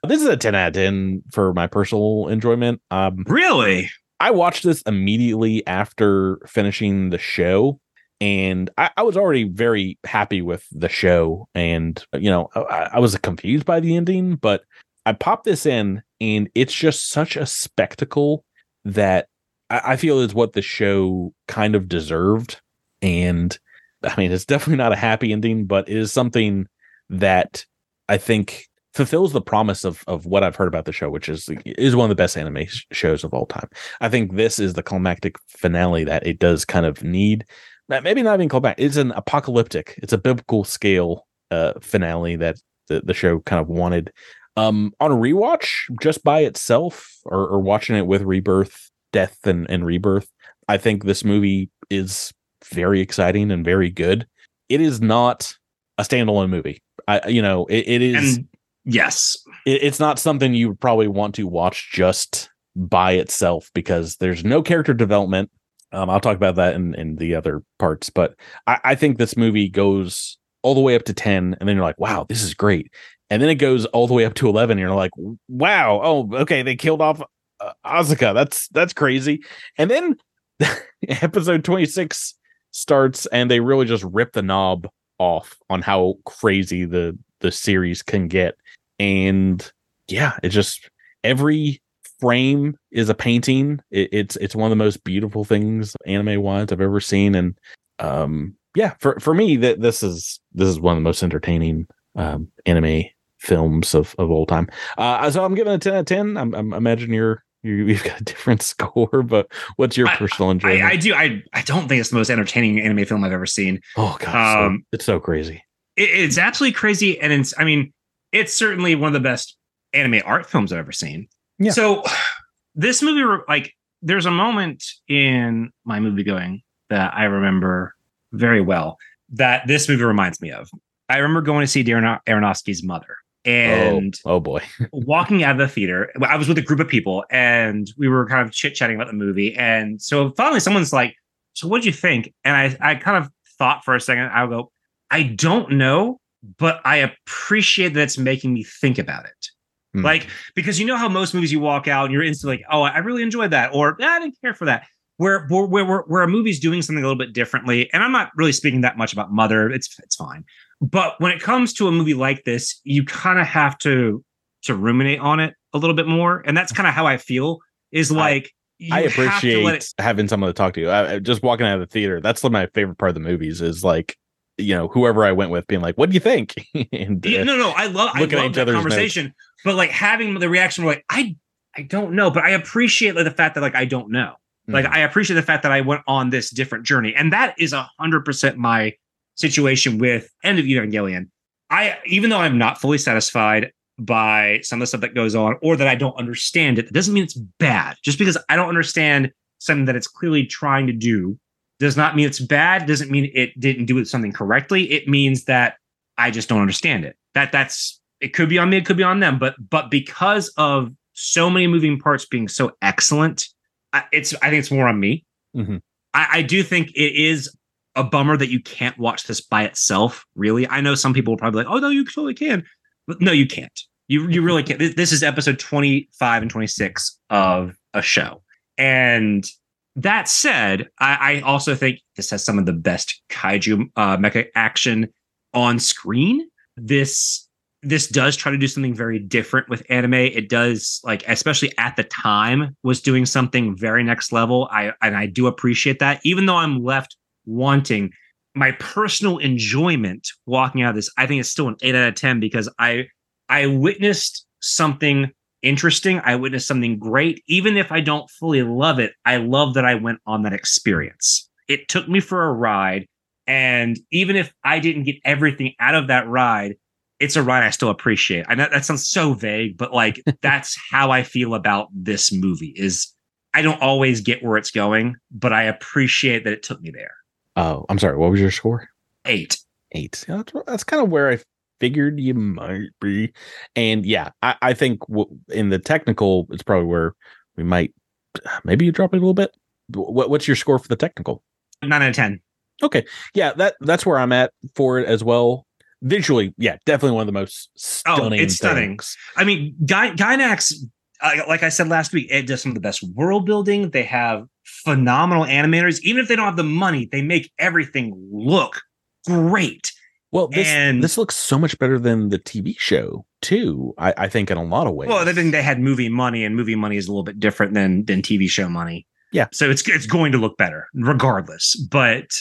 this 0.04 0.22
is 0.22 0.28
a 0.28 0.38
10 0.38 0.56
out 0.56 0.70
of 0.70 0.74
10 0.74 1.24
for 1.32 1.54
my 1.54 1.68
personal 1.68 2.28
enjoyment. 2.28 2.82
Um 2.92 3.24
really? 3.28 3.90
I 4.20 4.32
watched 4.32 4.64
this 4.64 4.82
immediately 4.82 5.66
after 5.66 6.40
finishing 6.46 7.10
the 7.10 7.18
show 7.18 7.80
and 8.22 8.70
I, 8.78 8.90
I, 8.98 9.04
was 9.04 9.16
already 9.16 9.46
very 9.46 9.98
happy 10.04 10.42
with 10.42 10.68
the 10.74 10.90
show 10.90 11.48
and 11.56 12.04
you 12.14 12.30
know 12.30 12.50
I, 12.54 12.90
I, 12.94 13.00
was 13.00 13.18
confused 13.18 13.66
by 13.66 13.80
the 13.80 13.96
ending 13.96 14.36
but 14.36 14.64
i 15.06 15.14
popped 15.14 15.46
this 15.46 15.66
in 15.66 16.04
and 16.20 16.50
it's 16.54 16.74
just 16.74 17.12
such 17.12 17.38
a 17.38 17.46
spectacle 17.46 18.44
that 18.84 19.30
I, 19.70 19.82
I 19.94 19.96
feel 19.96 20.20
is 20.20 20.34
what 20.34 20.52
the 20.52 20.62
show 20.62 21.34
kind 21.48 21.76
of 21.76 21.88
deserved 21.88 22.60
and 23.02 23.58
i 24.04 24.14
mean 24.18 24.32
it's 24.32 24.46
definitely 24.46 24.78
not 24.78 24.94
a 24.94 24.98
happy 24.98 25.32
ending 25.32 25.66
but 25.66 25.88
it 25.90 25.98
is 25.98 26.12
something 26.12 26.68
that 27.10 27.66
i 28.08 28.18
think 28.18 28.66
fulfills 28.94 29.32
the 29.32 29.42
promise 29.42 29.86
of 29.86 30.04
of 30.08 30.26
what 30.26 30.44
I've 30.44 30.56
heard 30.56 30.68
about 30.68 30.86
the 30.86 30.92
show, 30.92 31.12
which 31.12 31.30
is 31.30 31.48
is 31.64 31.96
one 31.96 32.06
of 32.06 32.10
the 32.10 32.22
best 32.22 32.36
anime 32.36 32.66
shows 32.92 33.24
of 33.24 33.36
all 33.36 33.46
time. 33.46 33.70
I 34.02 34.10
think 34.10 34.36
this 34.36 34.58
is 34.58 34.74
the 34.74 34.82
climactic 34.82 35.38
finale 35.48 36.04
that 36.06 36.26
it 36.26 36.40
does 36.40 36.66
kind 36.66 36.88
of 36.88 37.04
need 37.04 37.46
maybe 37.90 38.22
not 38.22 38.40
even 38.40 38.50
callback. 38.50 38.76
It's 38.78 38.98
an 38.98 39.12
apocalyptic. 39.12 40.00
It's 40.02 40.14
a 40.14 40.18
biblical 40.18 40.64
scale 40.64 41.26
uh, 41.52 41.74
finale 41.82 42.36
that 42.38 42.58
the, 42.88 43.02
the 43.02 43.14
show 43.14 43.40
kind 43.40 43.62
of 43.62 43.68
wanted. 43.68 44.12
Um, 44.56 44.94
on 45.00 45.12
a 45.12 45.16
rewatch, 45.16 45.86
just 46.02 46.24
by 46.24 46.42
itself, 46.42 47.18
or, 47.26 47.48
or 47.48 47.60
watching 47.60 47.96
it 47.96 48.06
with 48.06 48.22
Rebirth, 48.22 48.92
Death, 49.14 49.40
and, 49.46 49.70
and 49.70 49.86
Rebirth, 49.86 50.30
I 50.68 50.78
think 50.78 51.04
this 51.04 51.24
movie 51.24 51.70
is 51.90 52.34
very 52.66 53.02
exciting 53.02 53.52
and 53.52 53.64
very 53.66 53.90
good. 53.90 54.28
It 54.68 54.82
is 54.82 55.02
not 55.02 55.56
a 55.98 56.04
standalone 56.04 56.50
movie. 56.50 56.82
I, 57.08 57.28
you 57.28 57.42
know, 57.42 57.66
it, 57.66 57.88
it 57.88 58.02
is. 58.02 58.38
And 58.38 58.48
yes, 58.86 59.38
it, 59.66 59.84
it's 59.84 60.00
not 60.00 60.20
something 60.20 60.54
you 60.54 60.76
probably 60.76 61.08
want 61.08 61.36
to 61.36 61.48
watch 61.48 61.92
just 61.92 62.50
by 62.76 63.14
itself 63.14 63.72
because 63.74 64.18
there's 64.18 64.44
no 64.44 64.62
character 64.62 64.94
development 64.94 65.50
um, 65.92 66.10
I'll 66.10 66.20
talk 66.20 66.36
about 66.36 66.56
that 66.56 66.76
in, 66.76 66.94
in 66.96 67.16
the 67.16 67.36
other 67.36 67.64
parts, 67.80 68.10
but 68.10 68.36
I, 68.68 68.80
I 68.84 68.96
think 68.96 69.18
this 69.18 69.36
movie 69.36 69.70
goes 69.70 70.38
all 70.62 70.76
the 70.76 70.82
way 70.82 70.96
up 70.96 71.04
to 71.06 71.14
10, 71.14 71.56
and 71.60 71.68
then 71.68 71.76
you're 71.76 71.86
like, 71.86 72.00
wow, 72.00 72.26
this 72.28 72.44
is 72.44 72.54
great. 72.54 72.94
And 73.30 73.42
then 73.42 73.50
it 73.50 73.56
goes 73.56 73.86
all 73.88 74.08
the 74.08 74.14
way 74.14 74.26
up 74.26 74.36
to 74.36 74.48
11, 74.48 74.78
and 74.78 74.80
you're 74.80 74.96
like, 74.96 75.12
wow, 75.48 76.02
oh, 76.04 76.30
okay, 76.42 76.62
they 76.62 76.76
killed 76.76 77.02
off 77.02 77.22
uh, 77.60 77.72
Asuka. 77.86 78.34
That's 78.34 78.68
that's 78.70 78.94
crazy. 78.94 79.42
And 79.78 79.90
then 79.90 80.18
episode 81.08 81.64
26 81.64 82.36
starts, 82.72 83.26
and 83.28 83.50
they 83.50 83.60
really 83.60 83.86
just 83.86 84.04
rip 84.04 84.34
the 84.34 84.42
knob 84.42 84.88
off 85.18 85.58
on 85.70 85.82
how 85.82 86.16
crazy 86.26 86.86
the 86.86 87.18
the 87.40 87.52
series 87.52 88.02
can 88.02 88.28
get. 88.28 88.56
And 89.00 89.72
yeah, 90.08 90.38
it 90.44 90.50
just 90.50 90.90
every 91.24 91.82
frame 92.20 92.78
is 92.92 93.10
a 93.10 93.16
painting. 93.16 93.80
It, 93.92 94.10
it's 94.12 94.36
it's 94.38 94.56
one 94.56 94.72
of 94.72 94.78
the 94.78 94.84
most 94.84 95.04
beautiful 95.04 95.44
things 95.46 95.96
anime 96.06 96.42
wise 96.42 96.72
I've 96.72 96.82
ever 96.82 97.00
seen, 97.00 97.36
and 97.36 97.58
um, 98.00 98.56
yeah, 98.76 98.94
for 99.00 99.20
for 99.20 99.34
me 99.34 99.56
that 99.58 99.82
this 99.82 100.04
is 100.04 100.40
this 100.54 100.68
is 100.68 100.80
one 100.80 100.96
of 100.96 100.98
the 100.98 101.08
most 101.08 101.24
entertaining 101.24 101.88
um, 102.16 102.50
anime 102.66 103.04
films 103.40 103.96
of, 103.96 104.16
of 104.20 104.30
all 104.30 104.46
time. 104.46 104.68
Uh, 104.98 105.30
so 105.32 105.44
I'm 105.44 105.56
giving 105.56 105.74
a 105.74 105.78
10 105.78 105.94
out 105.94 106.00
of 106.00 106.06
10. 106.06 106.38
I'm, 106.38 106.54
I'm 106.54 106.74
imagine 106.74 107.14
you're, 107.14 107.44
you, 107.64 107.74
you've 107.88 108.04
got 108.04 108.22
a 108.22 108.24
different 108.24 108.62
score, 108.74 109.24
but 109.24 109.52
what's 109.76 109.98
your 109.98 110.08
I- 110.08 110.16
personal 110.16 110.52
enjoyment? 110.52 110.84
I, 110.84 110.92
I 110.92 110.96
do. 110.96 111.14
I 111.14 111.44
I 111.54 111.62
don't 111.62 111.88
think 111.88 112.00
it's 112.00 112.10
the 112.10 112.16
most 112.16 112.30
entertaining 112.30 112.80
anime 112.80 113.06
film 113.06 113.24
I've 113.24 113.32
ever 113.32 113.46
seen. 113.46 113.82
oh 113.98 114.18
god, 114.20 114.54
so- 114.54 114.66
um, 114.66 114.86
it's 114.92 115.06
so 115.06 115.20
crazy. 115.20 115.64
It, 115.96 116.10
it's 116.10 116.38
absolutely 116.38 116.74
crazy, 116.74 117.20
and 117.20 117.32
it's. 117.34 117.54
I 117.58 117.64
mean, 117.64 117.94
it's 118.32 118.54
certainly 118.54 118.96
one 118.96 119.08
of 119.08 119.14
the 119.14 119.20
best 119.28 119.58
anime 119.94 120.22
art 120.26 120.46
films 120.46 120.72
I've 120.72 120.80
ever 120.80 120.92
seen. 120.92 121.28
Yeah. 121.58 121.72
So 121.72 122.04
this 122.76 123.02
movie, 123.02 123.44
like, 123.48 123.74
there's 124.02 124.26
a 124.26 124.32
moment 124.32 124.84
in 125.08 125.72
my 125.86 126.00
movie 126.00 126.24
going 126.24 126.62
that 126.90 127.14
I 127.14 127.26
remember 127.26 127.94
very 128.32 128.62
well 128.62 128.98
that 129.32 129.68
this 129.68 129.90
movie 129.90 130.04
reminds 130.04 130.42
me 130.42 130.52
of. 130.52 130.70
I 131.10 131.18
remember 131.18 131.42
going 131.42 131.62
to 131.64 131.68
see 131.68 131.84
Darren 131.84 132.20
Aronofsky's 132.28 132.84
mother. 132.84 133.18
And 133.46 134.20
oh, 134.26 134.36
oh 134.36 134.40
boy. 134.40 134.62
walking 134.92 135.44
out 135.44 135.54
of 135.54 135.58
the 135.58 135.68
theater, 135.68 136.12
I 136.22 136.36
was 136.36 136.48
with 136.48 136.58
a 136.58 136.62
group 136.62 136.80
of 136.80 136.88
people 136.88 137.26
and 137.30 137.92
we 137.98 138.08
were 138.08 138.28
kind 138.28 138.46
of 138.46 138.54
chit 138.54 138.76
chatting 138.76 138.96
about 138.96 139.08
the 139.08 139.14
movie. 139.14 139.56
And 139.56 140.02
so 140.02 140.32
finally, 140.32 140.60
someone's 140.60 140.94
like, 140.94 141.16
So 141.54 141.68
what'd 141.68 141.86
you 141.86 141.94
think? 141.94 142.34
And 142.44 142.56
I, 142.56 142.92
I 142.92 142.96
kind 142.96 143.24
of 143.24 143.32
thought 143.58 143.86
for 143.86 143.96
a 143.96 144.02
second, 144.02 144.30
I'll 144.34 144.48
go, 144.48 144.72
I 145.10 145.24
don't 145.24 145.72
know, 145.72 146.20
but 146.58 146.82
I 146.86 146.98
appreciate 146.98 147.94
that 147.94 148.02
it's 148.02 148.18
making 148.18 148.54
me 148.54 148.64
think 148.64 148.98
about 148.98 149.26
it. 149.26 149.48
Hmm. 149.94 150.04
Like, 150.04 150.28
because 150.54 150.80
you 150.80 150.86
know 150.86 150.98
how 150.98 151.10
most 151.10 151.34
movies 151.34 151.52
you 151.52 151.60
walk 151.60 151.88
out 151.88 152.06
and 152.06 152.14
you're 152.14 152.24
instantly 152.24 152.58
like, 152.58 152.66
Oh, 152.70 152.82
I 152.82 152.98
really 153.00 153.24
enjoyed 153.24 153.52
that, 153.52 153.74
or 153.74 153.98
"Ah, 154.02 154.16
I 154.16 154.20
didn't 154.20 154.40
care 154.42 154.54
for 154.54 154.66
that. 154.66 154.86
Where, 155.18 155.48
where, 155.48 155.66
where, 155.66 156.00
where 156.02 156.24
a 156.24 156.28
movie's 156.30 156.62
doing 156.62 156.82
something 156.82 157.04
a 157.04 157.08
little 157.08 157.18
bit 157.18 157.34
differently, 157.34 157.92
and 157.92 158.02
I'm 158.02 158.14
not 158.14 158.32
really 158.38 158.54
speaking 158.54 158.82
that 158.82 158.98
much 158.98 159.12
about 159.12 159.34
Mother. 159.34 159.70
It's 159.70 160.00
it's 160.00 160.16
fine. 160.16 160.46
But 160.82 161.16
when 161.20 161.32
it 161.32 161.42
comes 161.42 161.74
to 161.74 161.88
a 161.88 161.92
movie 161.92 162.14
like 162.14 162.44
this, 162.46 162.80
you 162.84 163.04
kind 163.04 163.40
of 163.40 163.46
have 163.48 163.78
to 163.80 164.24
to 164.64 164.76
ruminate 164.76 165.20
on 165.20 165.40
it 165.40 165.54
a 165.74 165.78
little 165.78 165.96
bit 165.96 166.08
more, 166.08 166.42
and 166.46 166.56
that's 166.56 166.72
kind 166.72 166.88
of 166.88 166.94
how 166.94 167.06
I 167.06 167.18
feel. 167.18 167.60
Is 167.92 168.12
like 168.12 168.52
I 168.92 169.02
let 169.02 169.12
appreciate 169.12 169.66
it- 169.66 169.86
having 169.98 170.28
someone 170.28 170.50
to 170.50 170.54
talk 170.54 170.74
to. 170.76 170.88
I, 170.88 171.14
I- 171.16 171.20
just 171.20 171.44
walking 171.44 171.66
out 171.66 171.76
of 171.76 171.82
the 171.82 171.92
theater, 171.92 172.22
that's 172.22 172.44
my 172.44 172.68
favorite 172.68 172.98
part 172.98 173.10
of 173.10 173.16
the 173.16 173.22
movies 173.22 173.62
is 173.62 173.84
like, 173.84 174.16
you 174.58 174.76
know, 174.76 174.88
whoever 174.88 175.26
I 175.26 175.32
went 175.34 175.52
with 175.52 175.68
being 175.68 175.82
like, 175.82 175.96
what 175.98 176.10
do 176.10 176.14
you 176.14 176.20
think? 176.20 176.54
and 176.94 177.26
Yeah, 177.26 177.42
uh, 177.42 177.44
no, 177.46 177.58
no, 177.58 177.72
I 177.76 177.88
love 177.88 178.12
I 178.14 178.20
looking 178.22 178.38
at 178.38 178.42
love 178.44 178.52
each 178.52 178.56
that 178.56 178.62
other's 178.64 178.76
conversation, 178.76 179.34
but 179.66 179.76
like 179.76 179.90
having 179.90 180.38
the 180.40 180.50
reaction, 180.50 180.86
where 180.86 180.96
like 180.96 181.06
I 181.10 181.36
I 181.76 181.82
don't 181.84 182.14
know, 182.14 182.32
but 182.32 182.44
I 182.44 182.52
appreciate 182.52 183.16
like 183.16 183.26
the 183.26 183.32
fact 183.32 183.56
that 183.56 183.62
like 183.62 183.76
I 183.76 183.86
don't 183.86 184.12
know. 184.12 184.36
Like 184.68 184.86
mhm. 184.86 184.92
I 184.92 185.00
appreciate 185.00 185.36
the 185.36 185.42
fact 185.44 185.64
that 185.64 185.72
I 185.72 185.82
went 185.82 186.02
on 186.08 186.30
this 186.30 186.50
different 186.50 186.86
journey, 186.86 187.14
and 187.16 187.34
that 187.34 187.56
is 187.58 187.74
a 187.74 187.90
hundred 188.00 188.24
percent 188.24 188.58
my 188.58 188.94
situation 189.40 189.98
with 189.98 190.30
End 190.44 190.60
of 190.60 190.66
Evangelion. 190.66 191.30
I 191.70 191.98
even 192.06 192.30
though 192.30 192.40
I'm 192.40 192.58
not 192.58 192.80
fully 192.80 192.98
satisfied 192.98 193.72
by 193.98 194.60
some 194.64 194.78
of 194.78 194.82
the 194.82 194.88
stuff 194.88 195.02
that 195.02 195.14
goes 195.16 195.36
on, 195.36 195.58
or 195.62 195.76
that 195.76 195.88
I 195.88 195.96
don't 195.96 196.18
understand 196.18 196.80
it, 196.80 196.86
that 196.86 196.94
doesn't 196.94 197.14
mean 197.14 197.24
it's 197.24 197.34
bad. 197.34 197.98
Just 198.04 198.18
because 198.18 198.38
I 198.48 198.56
don't 198.56 198.70
understand 198.70 199.32
something 199.60 199.86
that 199.86 199.96
it's 199.96 200.08
clearly 200.08 200.46
trying 200.46 200.88
to 200.88 200.94
do, 200.94 201.38
does 201.80 201.98
not 201.98 202.16
mean 202.16 202.26
it's 202.26 202.40
bad. 202.40 202.86
Doesn't 202.86 203.12
mean 203.12 203.32
it 203.34 203.60
didn't 203.60 203.86
do 203.86 204.04
something 204.06 204.32
correctly. 204.32 204.92
It 204.92 205.08
means 205.08 205.46
that 205.46 205.76
I 206.18 206.32
just 206.32 206.50
don't 206.50 206.62
understand 206.62 207.06
it. 207.06 207.16
That 207.34 207.52
that's 207.52 208.00
it 208.20 208.34
could 208.34 208.50
be 208.50 208.58
on 208.58 208.70
me, 208.70 208.78
it 208.78 208.86
could 208.86 208.98
be 208.98 209.04
on 209.04 209.20
them, 209.20 209.40
but 209.40 209.56
but 209.70 209.92
because 209.92 210.50
of 210.58 210.92
so 211.14 211.50
many 211.50 211.68
moving 211.68 212.00
parts 212.00 212.26
being 212.26 212.48
so 212.48 212.72
excellent, 212.82 213.48
I, 213.94 214.04
it's 214.12 214.34
I 214.36 214.50
think 214.50 214.60
it's 214.60 214.72
more 214.72 214.88
on 214.88 215.00
me. 215.00 215.26
Mhm. 215.56 215.82
I, 216.14 216.28
I 216.32 216.42
do 216.42 216.64
think 216.64 216.90
it 216.96 217.16
is 217.16 217.54
a 217.96 218.04
bummer 218.04 218.38
that 218.38 218.50
you 218.50 218.62
can't 218.62 218.98
watch 218.98 219.24
this 219.24 219.42
by 219.42 219.64
itself. 219.64 220.26
Really, 220.36 220.68
I 220.68 220.82
know 220.82 220.96
some 220.96 221.14
people 221.14 221.34
will 221.34 221.38
probably 221.38 221.64
like, 221.64 221.74
"Oh 221.74 221.80
no, 221.80 221.90
you 221.90 222.06
totally 222.06 222.34
can," 222.34 222.64
but 223.08 223.22
no, 223.22 223.32
you 223.32 223.48
can't. 223.48 223.80
You 224.08 224.28
you 224.30 224.42
really 224.42 224.64
can't. 224.64 224.80
This, 224.80 225.12
is 225.12 225.24
episode 225.24 225.60
twenty 225.60 226.10
five 226.18 226.42
and 226.42 226.50
twenty 226.50 226.68
six 226.68 227.20
of 227.30 227.76
a 227.94 228.02
show, 228.02 228.42
and 228.78 229.50
that 229.96 230.30
said, 230.30 230.88
I, 231.00 231.38
I 231.38 231.42
also 231.42 231.76
think 231.76 232.00
this 232.16 232.30
has 232.30 232.44
some 232.44 232.58
of 232.58 232.66
the 232.66 232.74
best 232.74 233.22
kaiju 233.30 233.90
uh, 233.96 234.18
mecha 234.18 234.48
action 234.56 235.10
on 235.54 235.80
screen. 235.80 236.48
This 236.78 237.48
this 237.82 238.08
does 238.08 238.36
try 238.36 238.52
to 238.52 238.58
do 238.58 238.68
something 238.68 238.94
very 238.94 239.20
different 239.20 239.70
with 239.70 239.84
anime. 239.90 240.14
It 240.14 240.50
does 240.50 241.00
like, 241.04 241.24
especially 241.28 241.72
at 241.78 241.96
the 241.96 242.04
time, 242.04 242.76
was 242.84 243.02
doing 243.02 243.26
something 243.26 243.76
very 243.76 244.04
next 244.04 244.32
level. 244.32 244.68
I 244.72 244.94
and 245.02 245.16
I 245.16 245.26
do 245.26 245.48
appreciate 245.48 246.00
that, 246.00 246.20
even 246.24 246.46
though 246.46 246.58
I'm 246.58 246.84
left 246.84 247.16
wanting 247.46 248.12
my 248.56 248.72
personal 248.74 249.38
enjoyment 249.38 250.28
walking 250.46 250.82
out 250.82 250.90
of 250.90 250.96
this. 250.96 251.10
I 251.18 251.28
think 251.28 251.40
it's 251.40 251.50
still 251.50 251.68
an 251.68 251.76
eight 251.82 251.96
out 251.96 252.08
of 252.08 252.16
ten 252.16 252.40
because 252.40 252.70
I 252.80 253.08
I 253.48 253.68
witnessed 253.68 254.46
something 254.62 255.32
interesting. 255.62 256.22
I 256.24 256.36
witnessed 256.36 256.68
something 256.68 257.00
great. 257.00 257.44
Even 257.48 257.78
if 257.78 257.92
I 257.92 258.02
don't 258.02 258.30
fully 258.30 258.64
love 258.64 259.00
it, 259.00 259.14
I 259.26 259.38
love 259.38 259.74
that 259.74 259.86
I 259.86 259.96
went 259.96 260.20
on 260.26 260.44
that 260.44 260.54
experience. 260.54 261.50
It 261.68 261.88
took 261.88 262.08
me 262.08 262.20
for 262.20 262.46
a 262.46 262.54
ride. 262.54 263.06
And 263.48 263.98
even 264.12 264.36
if 264.36 264.54
I 264.64 264.80
didn't 264.80 265.04
get 265.04 265.16
everything 265.26 265.74
out 265.80 265.96
of 265.96 266.08
that 266.08 266.28
ride, 266.28 266.76
it's 267.20 267.36
a 267.36 267.44
ride 267.44 267.64
I 267.64 267.70
still 267.72 267.90
appreciate. 267.90 268.46
I 268.48 268.56
know 268.56 268.68
that 268.72 268.86
sounds 268.86 269.08
so 269.08 269.34
vague, 269.34 269.78
but 269.78 269.94
like 269.94 270.22
that's 270.42 270.78
how 270.92 271.12
I 271.12 271.24
feel 271.24 271.54
about 271.54 271.88
this 271.92 272.32
movie 272.32 272.74
is 272.76 273.14
I 273.54 273.62
don't 273.62 273.82
always 273.82 274.22
get 274.22 274.44
where 274.44 274.58
it's 274.58 274.72
going, 274.72 275.16
but 275.32 275.52
I 275.52 275.64
appreciate 275.64 276.44
that 276.44 276.54
it 276.54 276.64
took 276.64 276.82
me 276.82 276.92
there. 276.92 277.14
Oh, 277.60 277.86
I'm 277.90 278.00
sorry. 278.00 278.18
What 278.18 278.32
was 278.32 278.40
your 278.40 278.52
score? 278.52 278.88
Eight. 279.26 279.58
Eight. 279.92 280.24
That's, 280.28 280.54
that's 280.66 280.84
kind 280.86 281.04
of 281.04 281.10
where 281.10 281.30
I 281.30 281.40
figured 281.82 282.20
you 282.20 282.34
might 282.34 282.90
be. 283.02 283.34
And 283.76 284.06
yeah, 284.06 284.30
I, 284.42 284.56
I 284.62 284.74
think 284.74 285.00
w- 285.08 285.30
in 285.50 285.70
the 285.70 285.80
technical, 285.80 286.48
it's 286.52 286.64
probably 286.64 286.88
where 286.88 287.16
we 287.58 287.64
might 287.64 287.94
maybe 288.64 288.86
you 288.86 288.92
drop 288.92 289.14
it 289.14 289.18
a 289.18 289.20
little 289.20 289.34
bit. 289.34 289.52
What, 289.94 290.30
what's 290.30 290.48
your 290.48 290.56
score 290.56 290.80
for 290.80 290.88
the 290.88 290.96
technical? 290.96 291.44
Nine 291.82 292.02
out 292.02 292.10
of 292.10 292.16
ten. 292.16 292.40
Okay. 292.82 293.06
Yeah, 293.34 293.52
that 293.54 293.76
that's 293.82 294.06
where 294.06 294.18
I'm 294.20 294.32
at 294.32 294.54
for 294.76 295.00
it 295.00 295.08
as 295.08 295.22
well. 295.24 295.66
Visually, 296.02 296.54
yeah, 296.58 296.78
definitely 296.86 297.16
one 297.16 297.24
of 297.24 297.28
the 297.28 297.34
most 297.34 297.72
stunning. 297.76 298.40
Oh, 298.40 298.44
it's 298.44 298.56
stunning. 298.56 298.92
things. 298.92 299.18
I 299.36 299.44
mean, 299.44 299.76
Gy- 299.84 300.16
Gainax, 300.16 300.74
uh, 301.22 301.42
like 301.50 301.62
I 301.64 301.68
said 301.68 301.90
last 301.90 302.14
week, 302.14 302.28
it 302.32 302.48
does 302.48 302.62
some 302.62 302.70
of 302.70 302.76
the 302.76 302.82
best 302.82 303.04
world 303.16 303.46
building. 303.46 303.90
They 303.90 304.04
have 304.04 304.46
phenomenal 304.90 305.46
animators. 305.46 306.00
Even 306.02 306.22
if 306.22 306.28
they 306.28 306.36
don't 306.36 306.46
have 306.46 306.56
the 306.56 306.64
money, 306.64 307.08
they 307.12 307.22
make 307.22 307.52
everything 307.60 308.14
look 308.32 308.82
great. 309.28 309.92
Well, 310.32 310.48
this 310.48 310.68
And- 310.68 311.04
this 311.04 311.18
looks 311.18 311.36
so 311.36 311.58
much 311.58 311.78
better 311.80 311.98
than 312.00 312.30
the 312.30 312.40
TV 312.40 312.76
show 312.80 313.26
too. 313.42 313.94
I, 313.98 314.14
I 314.18 314.28
think 314.28 314.52
in 314.52 314.58
a 314.58 314.64
lot 314.64 314.88
of 314.88 314.94
ways. 314.94 315.10
Well, 315.10 315.28
I 315.28 315.34
think 315.34 315.52
they 315.52 315.64
had 315.64 315.80
movie 315.80 316.10
money, 316.10 316.44
and 316.44 316.56
movie 316.56 316.76
money 316.76 316.98
is 316.98 317.08
a 317.08 317.12
little 317.12 317.24
bit 317.24 317.40
different 317.40 317.74
than 317.74 318.06
than 318.06 318.22
TV 318.22 318.50
show 318.50 318.70
money. 318.70 319.06
Yeah. 319.32 319.48
so 319.54 319.70
it's 319.70 319.88
it's 319.88 320.08
going 320.08 320.32
to 320.32 320.38
look 320.40 320.58
better 320.58 320.88
regardless. 320.94 321.76
But 321.76 322.36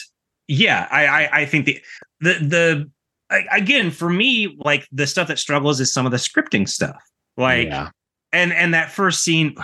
yeah, 0.47 0.87
I 0.91 1.05
I, 1.05 1.41
I 1.41 1.45
think 1.45 1.65
the 1.65 1.81
the 2.19 2.33
the 2.33 2.91
I, 3.29 3.45
again 3.55 3.91
for 3.91 4.09
me, 4.09 4.55
like 4.59 4.87
the 4.91 5.05
stuff 5.07 5.27
that 5.27 5.39
struggles 5.39 5.79
is 5.79 5.93
some 5.93 6.05
of 6.05 6.11
the 6.11 6.17
scripting 6.17 6.67
stuff. 6.67 6.97
Like 7.37 7.67
yeah. 7.67 7.89
and 8.33 8.51
and 8.53 8.73
that 8.73 8.91
first 8.91 9.23
scene 9.23 9.55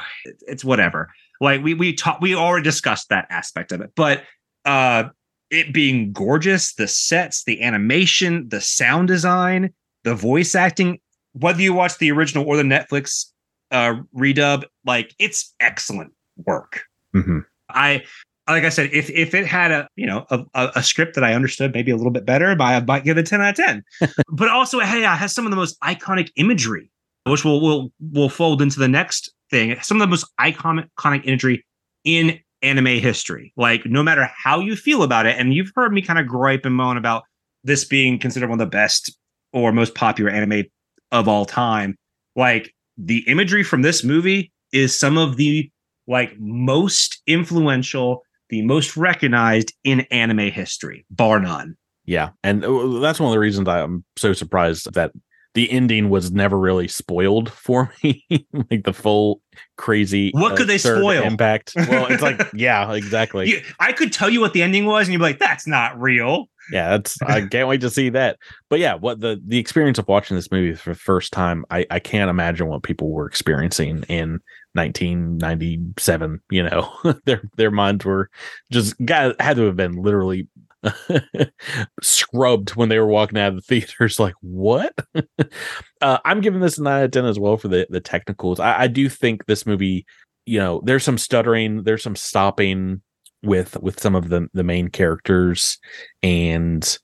it's 0.48 0.64
whatever 0.64 1.10
like 1.42 1.64
we 1.64 1.74
we 1.74 1.94
talked 1.94 2.22
we 2.22 2.36
already 2.36 2.64
discussed 2.64 3.10
that 3.10 3.26
aspect 3.30 3.72
of 3.72 3.82
it 3.82 3.92
but 3.96 4.24
uh 4.66 5.04
it 5.52 5.74
being 5.74 6.12
gorgeous 6.12 6.74
the 6.76 6.88
sets 6.88 7.44
the 7.44 7.62
animation 7.62 8.48
the 8.50 8.62
sound 8.62 9.08
design 9.08 9.74
the 10.04 10.16
voice 10.16 10.56
acting 10.56 11.00
whether 11.34 11.62
you 11.62 11.74
watch 11.74 11.98
the 11.98 12.12
original 12.12 12.46
or 12.46 12.58
the 12.58 12.64
netflix 12.64 13.26
uh 13.72 13.96
redub 14.16 14.64
like 14.86 15.14
it's 15.20 15.54
excellent 15.60 16.12
work 16.46 16.84
Mhm. 17.14 17.46
i 17.70 18.04
like 18.48 18.64
i 18.64 18.70
said 18.70 18.90
if 18.94 19.10
if 19.10 19.34
it 19.34 19.46
had 19.46 19.72
a 19.72 19.88
you 19.96 20.06
know 20.06 20.26
a, 20.30 20.44
a, 20.76 20.84
script 20.84 21.16
that 21.16 21.24
i 21.24 21.34
understood 21.34 21.74
maybe 21.74 21.92
a 21.92 21.96
little 21.96 22.12
bit 22.12 22.26
better 22.26 22.56
i 22.60 22.80
might 22.82 23.04
give 23.04 23.18
it 23.18 23.26
10 23.26 23.42
out 23.42 23.58
of 23.60 23.66
10 23.66 23.84
but 24.30 24.50
also 24.50 24.80
hey 24.80 25.04
it 25.04 25.08
has 25.08 25.34
some 25.34 25.46
of 25.46 25.52
the 25.52 25.56
most 25.56 25.80
iconic 25.82 26.30
imagery 26.36 26.92
which 27.26 27.44
will 27.44 27.62
will 27.62 27.92
will 28.12 28.30
fold 28.30 28.62
into 28.62 28.80
the 28.80 28.88
next 28.88 29.34
thing. 29.56 29.78
Some 29.82 30.02
of 30.02 30.02
the 30.02 30.10
most 30.10 30.26
iconic, 30.40 31.26
imagery 31.26 31.66
in 32.04 32.40
anime 32.62 33.00
history. 33.00 33.54
Like 33.56 33.86
no 33.86 34.04
matter 34.04 34.30
how 34.36 34.60
you 34.60 34.76
feel 34.76 35.04
about 35.04 35.26
it, 35.26 35.38
and 35.38 35.54
you've 35.54 35.72
heard 35.76 35.94
me 35.94 36.02
kind 36.02 36.20
of 36.20 36.28
gripe 36.28 36.66
and 36.66 36.76
moan 36.76 36.98
about 36.98 37.24
this 37.64 37.86
being 37.86 38.20
considered 38.20 38.50
one 38.50 38.60
of 38.60 38.66
the 38.66 38.78
best 38.78 39.16
or 39.54 39.72
most 39.72 39.96
popular 39.96 40.30
anime 40.30 40.66
of 41.12 41.28
all 41.28 41.46
time. 41.46 41.96
Like 42.36 42.74
the 42.98 43.24
imagery 43.28 43.64
from 43.64 43.82
this 43.82 44.04
movie 44.04 44.52
is 44.74 44.98
some 44.98 45.18
of 45.18 45.38
the 45.38 45.72
like 46.08 46.38
most 46.38 47.22
influential, 47.26 48.24
the 48.50 48.62
most 48.62 48.98
recognized 48.98 49.74
in 49.84 50.02
anime 50.12 50.52
history, 50.52 51.06
bar 51.10 51.40
none. 51.40 51.76
Yeah, 52.06 52.30
and 52.44 52.64
uh, 52.64 53.00
that's 53.00 53.20
one 53.20 53.30
of 53.30 53.34
the 53.34 53.40
reasons 53.40 53.68
I'm 53.68 54.04
so 54.18 54.34
surprised 54.34 54.94
that 54.94 55.12
the 55.56 55.72
ending 55.72 56.10
was 56.10 56.32
never 56.32 56.58
really 56.60 56.88
spoiled 56.88 57.52
for 57.52 57.92
me. 58.04 58.24
like 58.70 58.84
the 58.84 58.94
full 58.94 59.42
crazy. 59.78 60.32
uh, 60.36 60.40
What 60.42 60.56
could 60.58 60.68
they 60.68 60.78
spoil? 60.78 61.24
Impact. 61.24 61.74
Well, 61.76 62.08
it's 62.12 62.22
like 62.22 62.40
yeah, 62.54 62.94
exactly. 62.94 63.50
You- 63.50 63.62
I 63.80 63.92
could 63.94 64.14
tell 64.14 64.30
you 64.30 64.40
what 64.42 64.54
the 64.54 64.62
ending 64.62 64.86
was, 64.86 65.08
and 65.08 65.14
you'd 65.14 65.20
be 65.20 65.24
like, 65.24 65.40
"That's 65.40 65.66
not 65.66 66.00
real." 66.00 66.46
yeah, 66.72 66.90
that's 66.92 67.22
I 67.22 67.42
can't 67.52 67.68
wait 67.68 67.82
to 67.82 67.90
see 67.90 68.10
that. 68.10 68.38
But 68.70 68.80
yeah, 68.80 68.96
what 68.96 69.20
the 69.22 69.42
the 69.46 69.58
experience 69.58 69.98
of 69.98 70.08
watching 70.08 70.36
this 70.36 70.52
movie 70.52 70.74
for 70.76 70.92
the 70.92 71.00
first 71.00 71.32
time, 71.34 71.64
I 71.72 71.86
I 71.90 72.00
can't 72.00 72.30
imagine 72.30 72.68
what 72.68 72.84
people 72.84 73.10
were 73.12 73.28
experiencing 73.28 74.04
in 74.10 74.40
1997. 74.74 76.42
You 76.50 76.64
know, 76.64 76.92
their 77.26 77.42
their 77.58 77.72
minds 77.72 78.06
were 78.06 78.30
just 78.72 78.94
got 79.06 79.40
had 79.42 79.58
to 79.58 79.64
have 79.64 79.76
been 79.76 79.94
literally 79.96 80.48
scrubbed 82.02 82.76
when 82.76 82.90
they 82.90 83.00
were 83.00 83.08
walking 83.08 83.38
out 83.38 83.50
of 83.50 83.56
the 83.56 83.62
theaters. 83.62 84.20
Like 84.26 84.36
what? 84.42 84.94
uh, 86.02 86.18
I'm 86.26 86.42
giving 86.42 86.62
this 86.62 86.78
a 86.78 86.84
nine 86.84 87.00
out 87.00 87.06
of 87.06 87.12
ten 87.12 87.26
as 87.26 87.40
well 87.40 87.58
for 87.58 87.68
the 87.68 87.86
the 87.90 88.00
technicals. 88.00 88.60
I, 88.60 88.82
I 88.84 88.88
do 88.88 89.10
think 89.10 89.46
this 89.46 89.66
movie, 89.66 90.06
you 90.46 90.60
know, 90.60 90.82
there's 90.84 91.04
some 91.04 91.18
stuttering, 91.18 91.84
there's 91.84 92.04
some 92.04 92.16
stopping 92.16 93.02
with 93.44 93.80
with 93.82 94.00
some 94.00 94.16
of 94.16 94.30
the 94.30 94.48
the 94.54 94.64
main 94.64 94.88
characters, 94.88 95.78
and 96.24 96.98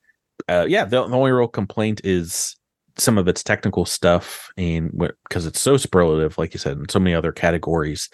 uh, 0.48 0.66
yeah, 0.68 0.86
the, 0.86 1.06
the 1.08 1.16
only 1.16 1.32
real 1.32 1.48
complaint 1.48 2.02
is 2.04 2.56
some 2.98 3.18
of 3.18 3.28
its 3.28 3.44
technical 3.44 3.86
stuff 3.86 4.52
and 4.58 4.92
because 5.28 5.46
it's 5.46 5.62
so 5.62 5.78
superlative 5.78 6.38
like 6.38 6.54
you 6.54 6.60
said 6.60 6.78
in 6.78 6.90
so 6.90 7.00
many 7.00 7.16
other 7.16 7.32
categories 7.32 8.10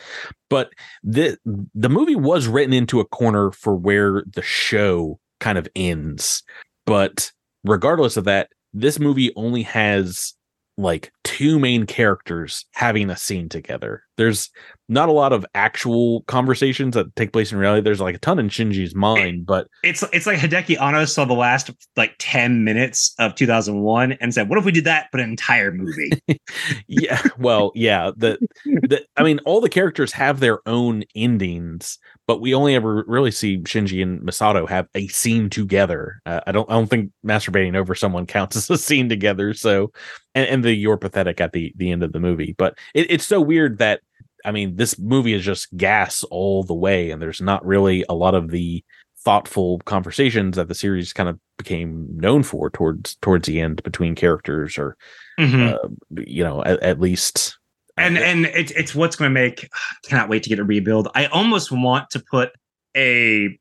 but 0.49 0.69
the 1.03 1.37
the 1.73 1.89
movie 1.89 2.15
was 2.15 2.47
written 2.47 2.73
into 2.73 2.99
a 2.99 3.05
corner 3.05 3.51
for 3.51 3.75
where 3.75 4.23
the 4.33 4.41
show 4.41 5.19
kind 5.39 5.57
of 5.57 5.67
ends 5.75 6.43
but 6.85 7.31
regardless 7.63 8.17
of 8.17 8.25
that 8.25 8.49
this 8.73 8.99
movie 8.99 9.31
only 9.35 9.63
has 9.63 10.33
like 10.77 11.11
two 11.23 11.59
main 11.59 11.85
characters 11.85 12.65
having 12.73 13.09
a 13.09 13.17
scene 13.17 13.49
together. 13.49 14.03
There's 14.17 14.49
not 14.89 15.09
a 15.09 15.11
lot 15.11 15.33
of 15.33 15.45
actual 15.53 16.21
conversations 16.23 16.95
that 16.95 17.13
take 17.15 17.33
place 17.33 17.51
in 17.51 17.57
reality. 17.57 17.81
There's 17.81 17.99
like 17.99 18.15
a 18.15 18.19
ton 18.19 18.39
in 18.39 18.47
Shinji's 18.47 18.95
mind, 18.95 19.45
but 19.45 19.67
it's 19.83 20.03
it's 20.13 20.25
like 20.25 20.39
Hideaki 20.39 20.79
Anno 20.81 21.05
saw 21.05 21.25
the 21.25 21.33
last 21.33 21.69
like 21.97 22.15
10 22.19 22.63
minutes 22.63 23.13
of 23.19 23.35
2001 23.35 24.13
and 24.13 24.33
said, 24.33 24.49
"What 24.49 24.57
if 24.57 24.65
we 24.65 24.71
did 24.71 24.85
that 24.85 25.07
but 25.11 25.19
an 25.19 25.29
entire 25.29 25.71
movie?" 25.71 26.11
yeah, 26.87 27.21
well, 27.37 27.71
yeah, 27.75 28.11
the, 28.15 28.37
the 28.65 29.05
I 29.17 29.23
mean 29.23 29.39
all 29.45 29.59
the 29.59 29.69
characters 29.69 30.13
have 30.13 30.39
their 30.39 30.59
own 30.67 31.03
endings, 31.15 31.99
but 32.25 32.39
we 32.39 32.53
only 32.53 32.73
ever 32.73 33.03
really 33.07 33.31
see 33.31 33.57
Shinji 33.59 34.01
and 34.01 34.21
Misato 34.21 34.67
have 34.69 34.87
a 34.95 35.07
scene 35.07 35.49
together. 35.49 36.21
Uh, 36.25 36.41
I 36.47 36.53
don't 36.53 36.69
I 36.69 36.73
don't 36.73 36.89
think 36.89 37.11
masturbating 37.25 37.75
over 37.75 37.93
someone 37.93 38.25
counts 38.25 38.55
as 38.55 38.69
a 38.69 38.77
scene 38.77 39.09
together. 39.09 39.53
So 39.53 39.91
and, 40.33 40.47
and 40.47 40.63
the 40.63 40.73
you're 40.73 40.97
pathetic 40.97 41.41
at 41.41 41.51
the 41.51 41.73
the 41.75 41.91
end 41.91 42.03
of 42.03 42.13
the 42.13 42.19
movie. 42.19 42.55
But 42.57 42.77
it, 42.93 43.11
it's 43.11 43.25
so 43.25 43.41
weird 43.41 43.79
that 43.79 44.01
I 44.47 44.51
mean 44.51 44.77
this 44.77 44.97
movie 44.97 45.33
is 45.33 45.43
just 45.43 45.75
gas 45.75 46.23
all 46.23 46.63
the 46.63 46.73
way, 46.73 47.11
and 47.11 47.21
there's 47.21 47.41
not 47.41 47.65
really 47.65 48.05
a 48.07 48.15
lot 48.15 48.33
of 48.33 48.49
the 48.49 48.83
thoughtful 49.19 49.79
conversations 49.79 50.55
that 50.55 50.69
the 50.69 50.75
series 50.75 51.11
kind 51.11 51.27
of 51.27 51.37
became 51.57 52.07
known 52.15 52.43
for 52.43 52.69
towards 52.69 53.15
towards 53.15 53.45
the 53.45 53.59
end 53.59 53.83
between 53.83 54.15
characters 54.15 54.77
or 54.77 54.95
mm-hmm. 55.37 55.73
uh, 55.73 56.21
you 56.25 56.43
know 56.43 56.63
at, 56.63 56.81
at 56.81 57.01
least 57.01 57.57
and 57.97 58.17
and 58.17 58.45
it's 58.45 58.71
it's 58.71 58.95
what's 58.95 59.17
going 59.17 59.29
to 59.29 59.33
make 59.33 59.67
cannot 60.05 60.29
wait 60.29 60.43
to 60.43 60.49
get 60.49 60.59
a 60.59 60.63
rebuild 60.63 61.09
i 61.13 61.25
almost 61.25 61.73
want 61.73 62.09
to 62.09 62.23
put 62.31 62.51
a 62.95 63.59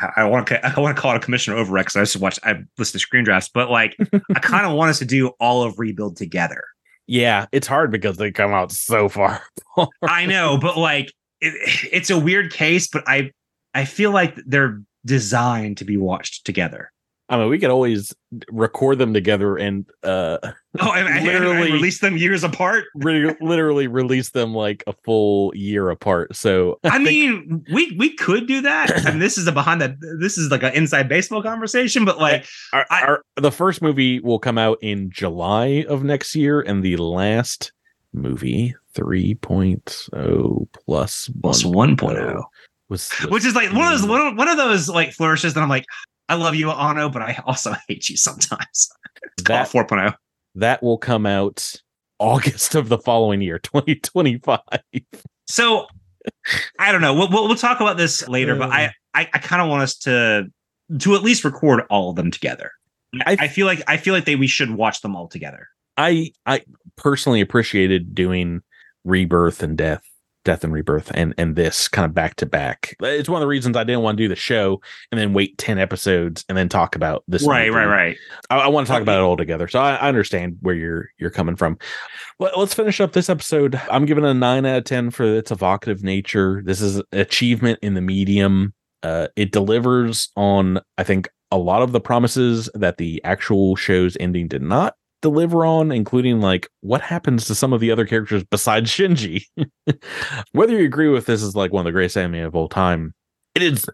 I 0.16 0.24
want 0.24 0.46
to 0.48 0.64
I 0.64 0.78
want 0.78 0.94
to 0.94 1.00
call 1.02 1.12
it 1.12 1.16
a 1.16 1.20
commissioner 1.20 1.56
override 1.56 1.86
because 1.86 1.96
I 1.96 2.02
just 2.02 2.16
watched 2.18 2.38
I 2.44 2.62
listened 2.78 2.92
to 2.92 2.98
screen 3.00 3.24
drafts, 3.24 3.50
but 3.52 3.68
like 3.68 3.96
I 4.36 4.38
kind 4.38 4.64
of 4.64 4.74
want 4.74 4.90
us 4.90 5.00
to 5.00 5.04
do 5.04 5.32
all 5.40 5.64
of 5.64 5.80
rebuild 5.80 6.16
together. 6.16 6.62
Yeah, 7.08 7.46
it's 7.52 7.66
hard 7.66 7.90
because 7.90 8.18
they 8.18 8.30
come 8.30 8.52
out 8.52 8.70
so 8.70 9.08
far. 9.08 9.42
I 10.02 10.26
know, 10.26 10.58
but 10.58 10.76
like 10.76 11.12
it, 11.40 11.54
it's 11.90 12.10
a 12.10 12.18
weird 12.18 12.52
case, 12.52 12.86
but 12.86 13.02
I 13.06 13.32
I 13.74 13.86
feel 13.86 14.10
like 14.10 14.36
they're 14.46 14.82
designed 15.06 15.78
to 15.78 15.84
be 15.84 15.96
watched 15.96 16.44
together. 16.44 16.92
I 17.30 17.36
mean, 17.36 17.50
we 17.50 17.58
could 17.58 17.70
always 17.70 18.14
record 18.50 18.98
them 18.98 19.12
together 19.12 19.56
and 19.56 19.84
uh 20.02 20.38
oh, 20.80 20.92
and, 20.92 21.24
literally 21.24 21.66
and 21.66 21.74
release 21.74 22.00
them 22.00 22.16
years 22.16 22.42
apart. 22.42 22.86
re- 22.94 23.36
literally 23.40 23.86
release 23.86 24.30
them 24.30 24.54
like 24.54 24.82
a 24.86 24.92
full 25.04 25.54
year 25.54 25.90
apart. 25.90 26.34
So 26.34 26.78
I, 26.84 26.96
I 26.96 26.98
mean, 26.98 27.64
we 27.72 27.94
we 27.98 28.14
could 28.14 28.46
do 28.46 28.62
that. 28.62 29.06
I 29.06 29.10
and 29.10 29.20
this 29.20 29.36
is 29.36 29.46
a 29.46 29.52
behind 29.52 29.80
that. 29.82 29.96
This 30.20 30.38
is 30.38 30.50
like 30.50 30.62
an 30.62 30.72
inside 30.72 31.08
baseball 31.08 31.42
conversation, 31.42 32.04
but 32.04 32.18
like 32.18 32.46
our, 32.72 32.86
I, 32.90 33.02
our, 33.02 33.22
the 33.36 33.52
first 33.52 33.82
movie 33.82 34.20
will 34.20 34.38
come 34.38 34.56
out 34.56 34.78
in 34.80 35.10
July 35.10 35.84
of 35.88 36.04
next 36.04 36.34
year, 36.34 36.60
and 36.60 36.82
the 36.82 36.96
last 36.96 37.72
movie 38.14 38.74
3.0 38.94 40.68
plus 40.72 41.30
plus 41.42 41.62
1.0 41.62 42.44
was, 42.88 43.10
was 43.20 43.30
which 43.30 43.44
is 43.44 43.54
like 43.54 43.70
one 43.72 43.92
of 43.92 44.00
those 44.00 44.08
one 44.08 44.48
of 44.48 44.56
those 44.56 44.88
like 44.88 45.12
flourishes 45.12 45.54
that 45.54 45.60
I'm 45.60 45.68
like 45.68 45.84
I 46.28 46.34
love 46.34 46.54
you, 46.54 46.70
Anno, 46.70 47.08
but 47.08 47.22
I 47.22 47.42
also 47.46 47.74
hate 47.88 48.08
you 48.08 48.16
sometimes. 48.16 48.88
that 49.44 49.68
4.0. 49.68 50.14
That 50.54 50.82
will 50.82 50.98
come 50.98 51.26
out 51.26 51.74
August 52.18 52.74
of 52.74 52.88
the 52.88 52.98
following 52.98 53.40
year, 53.40 53.58
2025. 53.58 54.60
So 55.46 55.86
I 56.78 56.92
don't 56.92 57.00
know. 57.00 57.14
We'll, 57.14 57.30
we'll, 57.30 57.48
we'll 57.48 57.56
talk 57.56 57.80
about 57.80 57.96
this 57.96 58.26
later, 58.28 58.54
but 58.56 58.70
I, 58.70 58.86
uh. 58.86 58.90
I, 59.14 59.28
I 59.32 59.38
kind 59.38 59.62
of 59.62 59.68
want 59.68 59.82
us 59.82 59.96
to 59.98 60.46
to 61.00 61.14
at 61.14 61.22
least 61.22 61.44
record 61.44 61.82
all 61.90 62.10
of 62.10 62.16
them 62.16 62.30
together. 62.30 62.72
I, 63.26 63.36
I 63.40 63.48
feel 63.48 63.66
like 63.66 63.82
I 63.88 63.96
feel 63.96 64.14
like 64.14 64.24
they 64.24 64.36
we 64.36 64.46
should 64.46 64.70
watch 64.70 65.00
them 65.00 65.16
all 65.16 65.28
together. 65.28 65.68
I 65.96 66.32
I 66.46 66.62
personally 66.96 67.40
appreciated 67.40 68.14
doing 68.14 68.62
Rebirth 69.04 69.62
and 69.62 69.76
Death 69.76 70.02
Death 70.44 70.64
and 70.64 70.72
Rebirth 70.72 71.10
and 71.14 71.34
and 71.36 71.56
this 71.56 71.88
kind 71.88 72.06
of 72.06 72.14
back 72.14 72.36
to 72.36 72.46
back. 72.46 72.96
It's 73.00 73.28
one 73.28 73.40
of 73.40 73.44
the 73.44 73.48
reasons 73.48 73.76
I 73.76 73.84
didn't 73.84 74.02
want 74.02 74.16
to 74.18 74.24
do 74.24 74.28
the 74.28 74.36
show 74.36 74.80
and 75.10 75.20
then 75.20 75.32
wait 75.32 75.58
ten 75.58 75.78
episodes 75.78 76.44
and 76.48 76.56
then 76.56 76.68
talk 76.68 76.96
about 76.96 77.24
this. 77.28 77.46
Right, 77.46 77.72
right, 77.72 77.86
right. 77.86 78.16
I, 78.50 78.60
I, 78.60 78.68
want 78.68 78.86
to 78.86 78.92
talk 78.92 79.02
about 79.02 79.18
it 79.18 79.24
all 79.24 79.36
together, 79.36 79.68
so 79.68 79.80
I, 79.80 79.96
I 79.96 80.08
understand 80.08 80.56
where 80.60 80.74
you're 80.74 81.10
you're 81.18 81.30
coming 81.30 81.56
from. 81.56 81.78
Let, 82.38 82.56
us 82.56 82.74
finish 82.74 83.00
up 83.00 83.12
this 83.12 83.28
episode. 83.28 83.80
I'm 83.90 84.06
giving 84.06 84.24
a 84.24 84.32
nine 84.32 84.64
out 84.64 84.78
of 84.78 84.84
ten 84.84 85.10
for 85.10 85.24
its 85.24 85.50
evocative 85.50 86.02
nature. 86.02 86.62
This 86.64 86.80
is 86.80 87.02
achievement 87.12 87.78
in 87.82 87.94
the 87.94 88.00
medium. 88.00 88.74
Uh, 89.02 89.28
it 89.36 89.52
delivers 89.52 90.30
on, 90.36 90.80
I 90.96 91.04
think, 91.04 91.28
a 91.50 91.58
lot 91.58 91.82
of 91.82 91.92
the 91.92 92.00
promises 92.00 92.68
that 92.74 92.98
the 92.98 93.22
actual 93.24 93.76
show's 93.76 94.16
ending 94.18 94.48
did 94.48 94.62
not 94.62 94.94
deliver 95.22 95.64
on, 95.64 95.92
including 95.92 96.40
like 96.40 96.68
what 96.80 97.00
happens 97.00 97.46
to 97.46 97.54
some 97.54 97.72
of 97.72 97.80
the 97.80 97.90
other 97.90 98.06
characters 98.06 98.44
besides 98.44 98.90
Shinji. 98.90 99.44
Whether 100.52 100.78
you 100.78 100.84
agree 100.84 101.08
with 101.08 101.26
this 101.26 101.42
is 101.42 101.56
like 101.56 101.72
one 101.72 101.80
of 101.80 101.84
the 101.86 101.92
greatest 101.92 102.16
anime 102.16 102.44
of 102.44 102.54
all 102.54 102.68
time, 102.68 103.14
it 103.54 103.62
is 103.62 103.88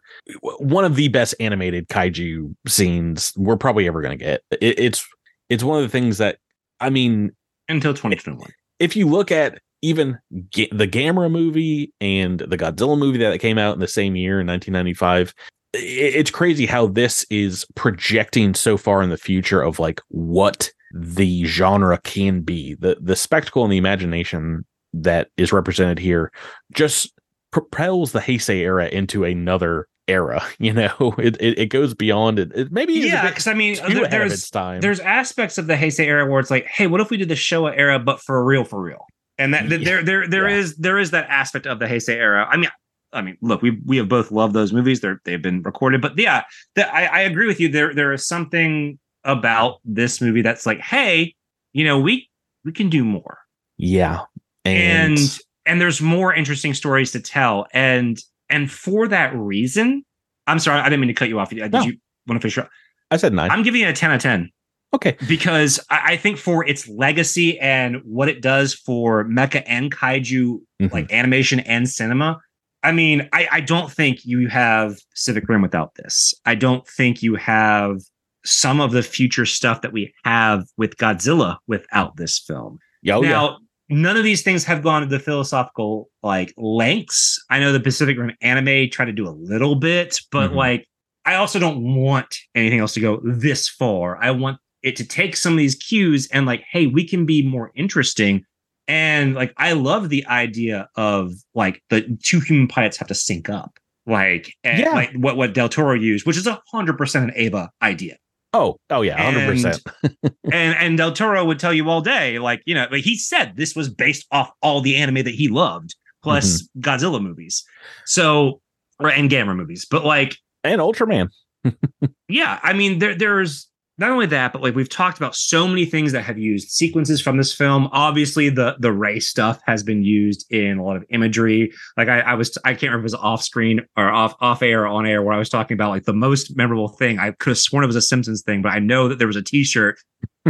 one 0.58 0.84
of 0.84 0.96
the 0.96 1.08
best 1.08 1.34
animated 1.40 1.88
kaiju 1.88 2.54
scenes 2.66 3.32
we're 3.36 3.56
probably 3.56 3.86
ever 3.86 4.02
going 4.02 4.18
to 4.18 4.24
get. 4.24 4.42
It, 4.50 4.78
it's 4.78 5.06
it's 5.48 5.64
one 5.64 5.78
of 5.78 5.84
the 5.84 5.92
things 5.92 6.18
that 6.18 6.38
I 6.80 6.90
mean 6.90 7.32
until 7.68 7.92
2021. 7.92 8.50
If 8.78 8.96
you 8.96 9.08
look 9.08 9.30
at 9.30 9.60
even 9.82 10.18
Ga- 10.50 10.70
the 10.72 10.88
Gamera 10.88 11.30
movie 11.30 11.92
and 12.00 12.40
the 12.40 12.58
Godzilla 12.58 12.98
movie 12.98 13.18
that 13.18 13.38
came 13.40 13.58
out 13.58 13.74
in 13.74 13.80
the 13.80 13.88
same 13.88 14.16
year 14.16 14.40
in 14.40 14.46
1995, 14.46 15.34
it's 15.74 16.30
crazy 16.30 16.66
how 16.66 16.86
this 16.86 17.26
is 17.30 17.66
projecting 17.74 18.54
so 18.54 18.76
far 18.76 19.02
in 19.02 19.10
the 19.10 19.18
future 19.18 19.60
of 19.60 19.78
like 19.78 20.00
what 20.08 20.70
the 20.95 21.45
genre 21.45 21.99
can 21.99 22.40
be. 22.40 22.74
The 22.74 22.97
the 23.01 23.16
spectacle 23.16 23.64
and 23.64 23.72
the 23.72 23.76
imagination 23.76 24.64
that 24.92 25.28
is 25.36 25.53
represented 25.53 25.99
here 25.99 26.30
just 26.72 27.12
propels 27.51 28.12
the 28.12 28.20
Heisei 28.20 28.59
era 28.59 28.86
into 28.86 29.24
another 29.24 29.88
era. 30.07 30.45
You 30.61 30.72
know, 30.72 31.14
it 31.18 31.36
it, 31.40 31.59
it 31.59 31.66
goes 31.66 31.95
beyond 31.95 32.38
it. 32.38 32.53
it 32.55 32.70
maybe 32.70 32.95
yeah, 32.95 33.28
because 33.28 33.49
I 33.49 33.55
mean, 33.55 33.76
there, 33.88 34.09
there's 34.09 34.51
there's 34.51 35.01
aspects 35.01 35.59
of 35.59 35.66
the 35.66 35.74
Heisei 35.74 36.07
era 36.07 36.30
where 36.30 36.38
it's 36.38 36.51
like, 36.51 36.66
hey, 36.66 36.86
what 36.86 37.01
if 37.01 37.11
we 37.11 37.16
did 37.16 37.28
the 37.28 37.34
Showa 37.34 37.76
era 37.76 37.99
but 37.99 38.20
for 38.20 38.42
real, 38.45 38.64
for 38.64 38.80
real? 38.80 39.05
And 39.36 39.53
that 39.53 39.68
yeah. 39.68 39.78
there 39.78 40.05
there 40.05 40.28
there 40.28 40.49
yeah. 40.49 40.57
is 40.57 40.76
there 40.76 40.99
is 40.99 41.11
that 41.11 41.28
aspect 41.28 41.66
of 41.66 41.80
the 41.80 41.86
Heisei 41.86 42.14
era. 42.14 42.47
I 42.49 42.57
mean, 42.57 42.70
I 43.12 43.20
mean, 43.20 43.36
look, 43.40 43.62
we 43.62 43.80
we 43.84 43.97
have 43.97 44.09
both 44.09 44.30
loved 44.30 44.55
those 44.55 44.72
movies. 44.72 45.01
They're 45.01 45.20
they've 45.24 45.42
been 45.42 45.61
recorded, 45.62 46.01
but 46.01 46.16
yeah, 46.16 46.45
the, 46.76 46.92
I, 46.95 47.05
I 47.07 47.20
agree 47.22 47.49
with 47.49 47.59
you. 47.59 47.68
There 47.68 47.92
there 47.92 48.12
is 48.12 48.24
something 48.24 48.99
about 49.24 49.80
this 49.84 50.20
movie 50.20 50.42
that's 50.42 50.66
like, 50.66 50.80
hey, 50.80 51.34
you 51.72 51.84
know, 51.84 51.98
we 51.98 52.28
we 52.64 52.72
can 52.72 52.88
do 52.88 53.04
more. 53.04 53.38
Yeah. 53.76 54.20
And 54.64 55.18
and, 55.18 55.38
and 55.66 55.80
there's 55.80 56.00
more 56.00 56.34
interesting 56.34 56.74
stories 56.74 57.12
to 57.12 57.20
tell. 57.20 57.66
And 57.72 58.18
and 58.48 58.70
for 58.70 59.08
that 59.08 59.34
reason, 59.34 60.04
I'm 60.46 60.58
sorry, 60.58 60.80
I 60.80 60.84
didn't 60.84 61.00
mean 61.00 61.08
to 61.08 61.14
cut 61.14 61.28
you 61.28 61.38
off. 61.38 61.50
Did 61.50 61.72
no. 61.72 61.82
you 61.82 61.96
want 62.26 62.40
to 62.40 62.44
finish 62.44 62.58
up? 62.58 62.70
I 63.10 63.16
said 63.16 63.32
nine. 63.32 63.50
I'm 63.50 63.62
giving 63.62 63.82
it 63.82 63.88
a 63.88 63.92
10 63.92 64.10
out 64.10 64.16
of 64.16 64.22
10. 64.22 64.50
Okay. 64.94 65.16
Because 65.26 65.80
I, 65.90 66.12
I 66.12 66.16
think 66.16 66.38
for 66.38 66.66
its 66.66 66.88
legacy 66.88 67.58
and 67.58 67.96
what 68.04 68.28
it 68.28 68.40
does 68.40 68.74
for 68.74 69.24
mecha 69.24 69.62
and 69.66 69.92
kaiju, 69.94 70.60
mm-hmm. 70.80 70.86
like 70.94 71.12
animation 71.12 71.60
and 71.60 71.88
cinema, 71.88 72.40
I 72.82 72.92
mean, 72.92 73.28
I, 73.32 73.48
I 73.50 73.60
don't 73.60 73.90
think 73.90 74.24
you 74.24 74.48
have 74.48 74.98
Pacific 75.10 75.48
Rim 75.48 75.62
without 75.62 75.94
this. 75.94 76.34
I 76.44 76.54
don't 76.54 76.86
think 76.86 77.22
you 77.22 77.34
have 77.34 78.02
some 78.45 78.80
of 78.80 78.92
the 78.92 79.03
future 79.03 79.47
stuff 79.47 79.80
that 79.82 79.92
we 79.92 80.12
have 80.24 80.64
with 80.76 80.97
Godzilla 80.97 81.59
without 81.66 82.16
this 82.16 82.38
film. 82.38 82.78
Oh, 83.09 83.20
now, 83.20 83.59
yeah. 83.90 83.97
none 83.97 84.16
of 84.16 84.24
these 84.24 84.42
things 84.42 84.64
have 84.64 84.82
gone 84.82 85.03
to 85.03 85.09
the 85.09 85.18
philosophical 85.18 86.09
like 86.22 86.53
lengths. 86.57 87.42
I 87.51 87.59
know 87.61 87.72
the 87.72 87.80
Pacific 87.80 88.18
Rim 88.18 88.32
anime 88.40 88.90
tried 88.90 89.07
to 89.07 89.12
do 89.12 89.28
a 89.28 89.30
little 89.30 89.74
bit, 89.74 90.18
but 90.30 90.49
mm-hmm. 90.49 90.57
like 90.57 90.86
I 91.24 91.36
also 91.36 91.59
don't 91.59 91.95
want 91.95 92.36
anything 92.55 92.80
else 92.80 92.95
to 92.95 93.01
go 93.01 93.20
this 93.24 93.68
far. 93.68 94.22
I 94.22 94.30
want 94.30 94.59
it 94.82 94.97
to 94.97 95.05
take 95.05 95.36
some 95.36 95.55
of 95.55 95.59
these 95.59 95.74
cues 95.74 96.28
and 96.30 96.45
like, 96.45 96.62
hey, 96.70 96.86
we 96.86 97.07
can 97.07 97.24
be 97.24 97.47
more 97.47 97.72
interesting. 97.74 98.45
And 98.86 99.34
like, 99.34 99.55
I 99.57 99.72
love 99.72 100.11
the 100.11 100.26
idea 100.26 100.88
of 100.97 101.32
like 101.55 101.82
the 101.88 102.18
two 102.22 102.40
human 102.40 102.68
pilots 102.68 102.99
have 102.99 103.09
to 103.09 103.14
sync 103.14 103.49
up, 103.49 103.78
like, 104.07 104.53
and, 104.62 104.78
Yeah. 104.78 104.90
like 104.90 105.12
what 105.14 105.38
what 105.38 105.55
Del 105.55 105.70
Toro 105.70 105.95
used, 105.95 106.26
which 106.26 106.36
is 106.36 106.47
a 106.47 106.61
hundred 106.70 106.99
percent 106.99 107.30
an 107.30 107.36
Eva 107.36 107.70
idea. 107.80 108.16
Oh, 108.55 108.76
oh 108.90 109.02
yeah, 109.02 109.20
hundred 109.20 109.46
percent. 109.50 109.82
and 110.52 110.76
and 110.78 110.96
Del 110.96 111.12
Toro 111.12 111.44
would 111.44 111.59
tell 111.59 111.74
you 111.74 111.90
all 111.90 112.00
day, 112.00 112.38
like 112.38 112.62
you 112.66 112.74
know, 112.74 112.86
like 112.90 113.02
he 113.02 113.16
said 113.16 113.55
this 113.57 113.74
was 113.74 113.88
based 113.92 114.26
off 114.30 114.50
all 114.62 114.80
the 114.80 114.94
anime 114.96 115.24
that 115.24 115.34
he 115.34 115.48
loved, 115.48 115.96
plus 116.22 116.62
Mm-hmm. 116.62 116.80
Godzilla 116.80 117.20
movies, 117.20 117.64
so 118.07 118.61
or 119.00 119.11
and 119.11 119.28
Gamera 119.28 119.57
movies. 119.57 119.86
But 119.90 120.05
like, 120.05 120.36
And 120.62 120.80
Ultraman. 120.80 121.28
yeah, 122.28 122.61
I 122.62 122.72
mean, 122.74 123.00
there 123.00 123.14
there's 123.16 123.68
not 123.97 124.11
only 124.11 124.26
that, 124.26 124.53
but 124.53 124.61
like 124.61 124.74
we've 124.74 124.88
talked 124.88 125.18
about 125.18 125.36
so 125.36 125.68
many 125.68 125.84
things 125.84 126.12
that 126.12 126.22
have 126.22 126.38
used 126.38 126.70
sequences 126.70 127.20
from 127.20 127.36
this 127.36 127.55
film. 127.55 127.88
Obviously, 127.92 128.49
the 128.49 128.76
the 128.80 128.92
Rei 128.92 129.20
stuff 129.20 129.61
has 129.66 129.82
been 129.82 130.03
used 130.03 130.51
in 130.51 130.78
a 130.78 130.84
lot 130.84 130.97
of 130.97 131.05
imagery. 131.11 131.72
Like 131.97 132.09
I, 132.09 132.20
I 132.20 132.34
was, 132.34 132.59
I 132.64 132.70
can't 132.70 132.82
remember 132.82 133.07
if 133.07 133.12
it 133.12 133.14
was 133.16 133.22
off 133.22 133.42
screen 133.42 133.82
or 133.97 134.11
off 134.11 134.34
off 134.40 134.62
air 134.62 134.82
or 134.82 134.88
on 134.88 135.07
air 135.07 135.22
where 135.22 135.32
I 135.32 135.38
was 135.38 135.49
talking 135.49 135.76
about 135.76 135.90
like 135.90 136.05
the 136.05 136.12
most 136.12 136.57
memorable 136.57 136.88
thing. 136.88 137.18
I 137.20 137.30
could 137.32 137.51
have 137.51 137.59
sworn 137.59 137.84
it 137.84 137.86
was 137.86 137.97
a 137.97 138.03
Simpsons 138.03 138.42
thing, 138.42 138.62
but 138.62 138.70
I 138.70 138.80
know 138.80 139.09
that 139.09 139.18
there 139.18 139.28
was 139.28 139.36
a 139.36 139.42
T-shirt 139.42 139.97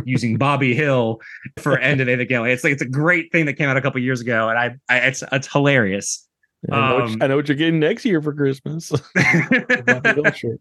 using 0.04 0.38
Bobby 0.38 0.74
Hill 0.74 1.20
for 1.58 1.78
End 1.80 2.00
of 2.00 2.06
David 2.06 2.28
Gale. 2.28 2.44
It's 2.44 2.64
like 2.64 2.72
it's 2.72 2.82
a 2.82 2.88
great 2.88 3.30
thing 3.30 3.44
that 3.44 3.54
came 3.54 3.68
out 3.68 3.76
a 3.76 3.82
couple 3.82 4.00
years 4.00 4.20
ago, 4.22 4.48
and 4.48 4.58
I, 4.58 4.76
I 4.88 4.98
it's 5.08 5.22
it's 5.32 5.52
hilarious. 5.52 6.26
I 6.72 6.76
know, 6.76 6.94
what, 6.94 7.04
Um, 7.04 7.18
I 7.20 7.26
know 7.26 7.36
what 7.36 7.48
you're 7.48 7.56
getting 7.58 7.78
next 7.78 8.06
year 8.06 8.22
for 8.22 8.32
Christmas. 8.32 8.90
Bobby 9.86 10.14
Hill 10.14 10.32
shirt. 10.32 10.60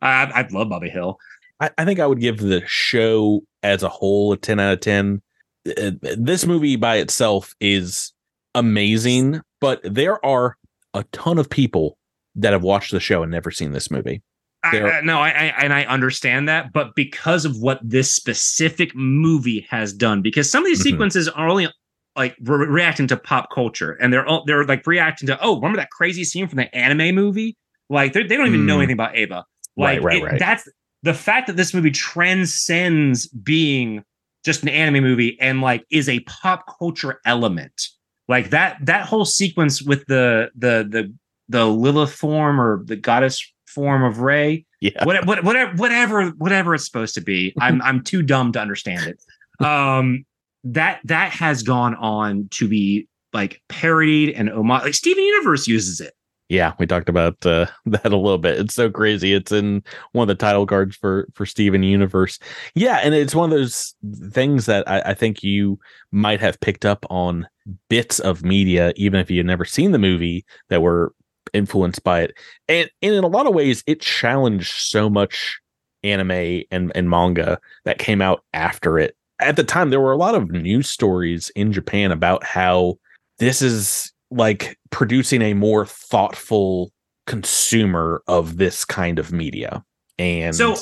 I, 0.00 0.24
I 0.24 0.48
love 0.52 0.68
Bobby 0.68 0.90
Hill. 0.90 1.18
I, 1.60 1.70
I 1.78 1.84
think 1.84 2.00
I 2.00 2.06
would 2.06 2.20
give 2.20 2.38
the 2.38 2.62
show 2.66 3.42
as 3.62 3.82
a 3.82 3.88
whole 3.88 4.32
a 4.32 4.36
10 4.36 4.58
out 4.60 4.72
of 4.74 4.80
10. 4.80 5.22
Uh, 5.68 5.90
This 6.16 6.46
movie 6.46 6.76
by 6.76 6.96
itself 6.96 7.54
is 7.60 8.12
amazing, 8.54 9.40
but 9.60 9.80
there 9.84 10.24
are 10.24 10.56
a 10.94 11.04
ton 11.12 11.38
of 11.38 11.50
people 11.50 11.96
that 12.36 12.52
have 12.52 12.62
watched 12.62 12.92
the 12.92 13.00
show 13.00 13.22
and 13.22 13.30
never 13.32 13.50
seen 13.50 13.72
this 13.72 13.90
movie. 13.90 14.22
I, 14.62 14.80
I- 14.80 15.00
no, 15.00 15.18
I, 15.18 15.28
I 15.30 15.54
and 15.64 15.72
I 15.72 15.84
understand 15.84 16.48
that, 16.48 16.72
but 16.72 16.94
because 16.94 17.44
of 17.44 17.56
what 17.58 17.80
this 17.82 18.12
specific 18.14 18.94
movie 18.94 19.66
has 19.70 19.92
done, 19.92 20.20
because 20.22 20.50
some 20.50 20.62
of 20.62 20.66
these 20.66 20.80
Mhm. 20.80 20.84
sequences 20.84 21.28
are 21.28 21.48
only 21.48 21.68
like 22.16 22.36
re- 22.42 22.66
reacting 22.66 23.06
to 23.08 23.16
pop 23.16 23.48
culture, 23.54 23.92
and 24.00 24.12
they're 24.12 24.26
all, 24.26 24.44
they're 24.46 24.64
like 24.64 24.86
reacting 24.86 25.26
to 25.28 25.38
oh, 25.42 25.56
remember 25.56 25.78
that 25.78 25.90
crazy 25.90 26.24
scene 26.24 26.46
from 26.48 26.56
the 26.58 26.74
anime 26.74 27.14
movie? 27.14 27.56
Like 27.88 28.12
they're- 28.12 28.24
don't 28.26 28.46
even 28.48 28.66
know 28.66 28.76
Mm. 28.76 28.78
anything 28.80 28.94
about 28.94 29.16
Eva. 29.16 29.44
Right, 29.78 29.96
Like 29.96 30.02
right, 30.04 30.16
it- 30.18 30.24
right. 30.24 30.38
that's 30.38 30.68
the 31.02 31.14
fact 31.14 31.46
that 31.46 31.56
this 31.56 31.72
movie 31.74 31.90
transcends 31.90 33.26
being 33.28 34.04
just 34.44 34.62
an 34.62 34.68
anime 34.68 35.02
movie 35.02 35.38
and 35.40 35.60
like 35.60 35.84
is 35.90 36.08
a 36.08 36.20
pop 36.20 36.64
culture 36.78 37.20
element. 37.24 37.88
Like 38.28 38.50
that 38.50 38.78
that 38.86 39.06
whole 39.06 39.24
sequence 39.24 39.82
with 39.82 40.06
the 40.06 40.50
the 40.56 40.86
the 40.88 41.14
the 41.48 41.66
Lilith 41.66 42.12
form 42.14 42.60
or 42.60 42.82
the 42.84 42.96
goddess 42.96 43.44
form 43.66 44.02
of 44.04 44.20
Rei 44.20 44.64
Yeah. 44.80 45.04
what, 45.04 45.26
what, 45.26 45.44
whatever, 45.44 45.72
whatever, 45.76 46.28
whatever 46.30 46.74
it's 46.74 46.84
supposed 46.84 47.14
to 47.14 47.20
be. 47.20 47.52
I'm, 47.60 47.80
I'm 47.82 48.02
too 48.02 48.22
dumb 48.22 48.52
to 48.52 48.60
understand 48.60 49.06
it. 49.06 49.22
Um, 49.64 50.24
that, 50.64 51.00
that 51.04 51.32
has 51.32 51.62
gone 51.62 51.94
on 51.96 52.48
to 52.52 52.66
be 52.66 53.06
like 53.34 53.60
parodied 53.68 54.30
and 54.30 54.48
homage. 54.48 54.84
Like 54.84 54.94
Steven 54.94 55.22
Universe 55.22 55.66
uses 55.68 56.00
it. 56.00 56.14
Yeah, 56.50 56.72
we 56.80 56.86
talked 56.86 57.08
about 57.08 57.46
uh, 57.46 57.66
that 57.86 58.12
a 58.12 58.16
little 58.16 58.36
bit. 58.36 58.58
It's 58.58 58.74
so 58.74 58.90
crazy. 58.90 59.32
It's 59.32 59.52
in 59.52 59.84
one 60.12 60.24
of 60.24 60.36
the 60.36 60.44
title 60.44 60.66
cards 60.66 60.96
for 60.96 61.28
for 61.34 61.46
Steven 61.46 61.84
Universe. 61.84 62.40
Yeah, 62.74 62.96
and 62.96 63.14
it's 63.14 63.36
one 63.36 63.52
of 63.52 63.58
those 63.58 63.94
things 64.32 64.66
that 64.66 64.86
I, 64.88 65.00
I 65.00 65.14
think 65.14 65.44
you 65.44 65.78
might 66.10 66.40
have 66.40 66.60
picked 66.60 66.84
up 66.84 67.06
on 67.08 67.46
bits 67.88 68.18
of 68.18 68.42
media, 68.42 68.92
even 68.96 69.20
if 69.20 69.30
you 69.30 69.38
had 69.38 69.46
never 69.46 69.64
seen 69.64 69.92
the 69.92 69.98
movie, 69.98 70.44
that 70.70 70.82
were 70.82 71.14
influenced 71.52 72.02
by 72.02 72.22
it. 72.22 72.34
And, 72.68 72.90
and 73.00 73.14
in 73.14 73.22
a 73.22 73.28
lot 73.28 73.46
of 73.46 73.54
ways, 73.54 73.84
it 73.86 74.00
challenged 74.00 74.72
so 74.72 75.08
much 75.08 75.60
anime 76.02 76.64
and, 76.72 76.90
and 76.96 77.08
manga 77.08 77.60
that 77.84 77.98
came 77.98 78.20
out 78.20 78.42
after 78.52 78.98
it. 78.98 79.16
At 79.38 79.54
the 79.54 79.64
time, 79.64 79.90
there 79.90 80.00
were 80.00 80.12
a 80.12 80.16
lot 80.16 80.34
of 80.34 80.50
news 80.50 80.90
stories 80.90 81.50
in 81.54 81.72
Japan 81.72 82.10
about 82.10 82.44
how 82.44 82.98
this 83.38 83.62
is 83.62 84.12
like 84.30 84.78
producing 84.90 85.42
a 85.42 85.54
more 85.54 85.86
thoughtful 85.86 86.90
consumer 87.26 88.22
of 88.26 88.56
this 88.56 88.84
kind 88.84 89.18
of 89.18 89.32
media. 89.32 89.84
And 90.18 90.54
So 90.54 90.76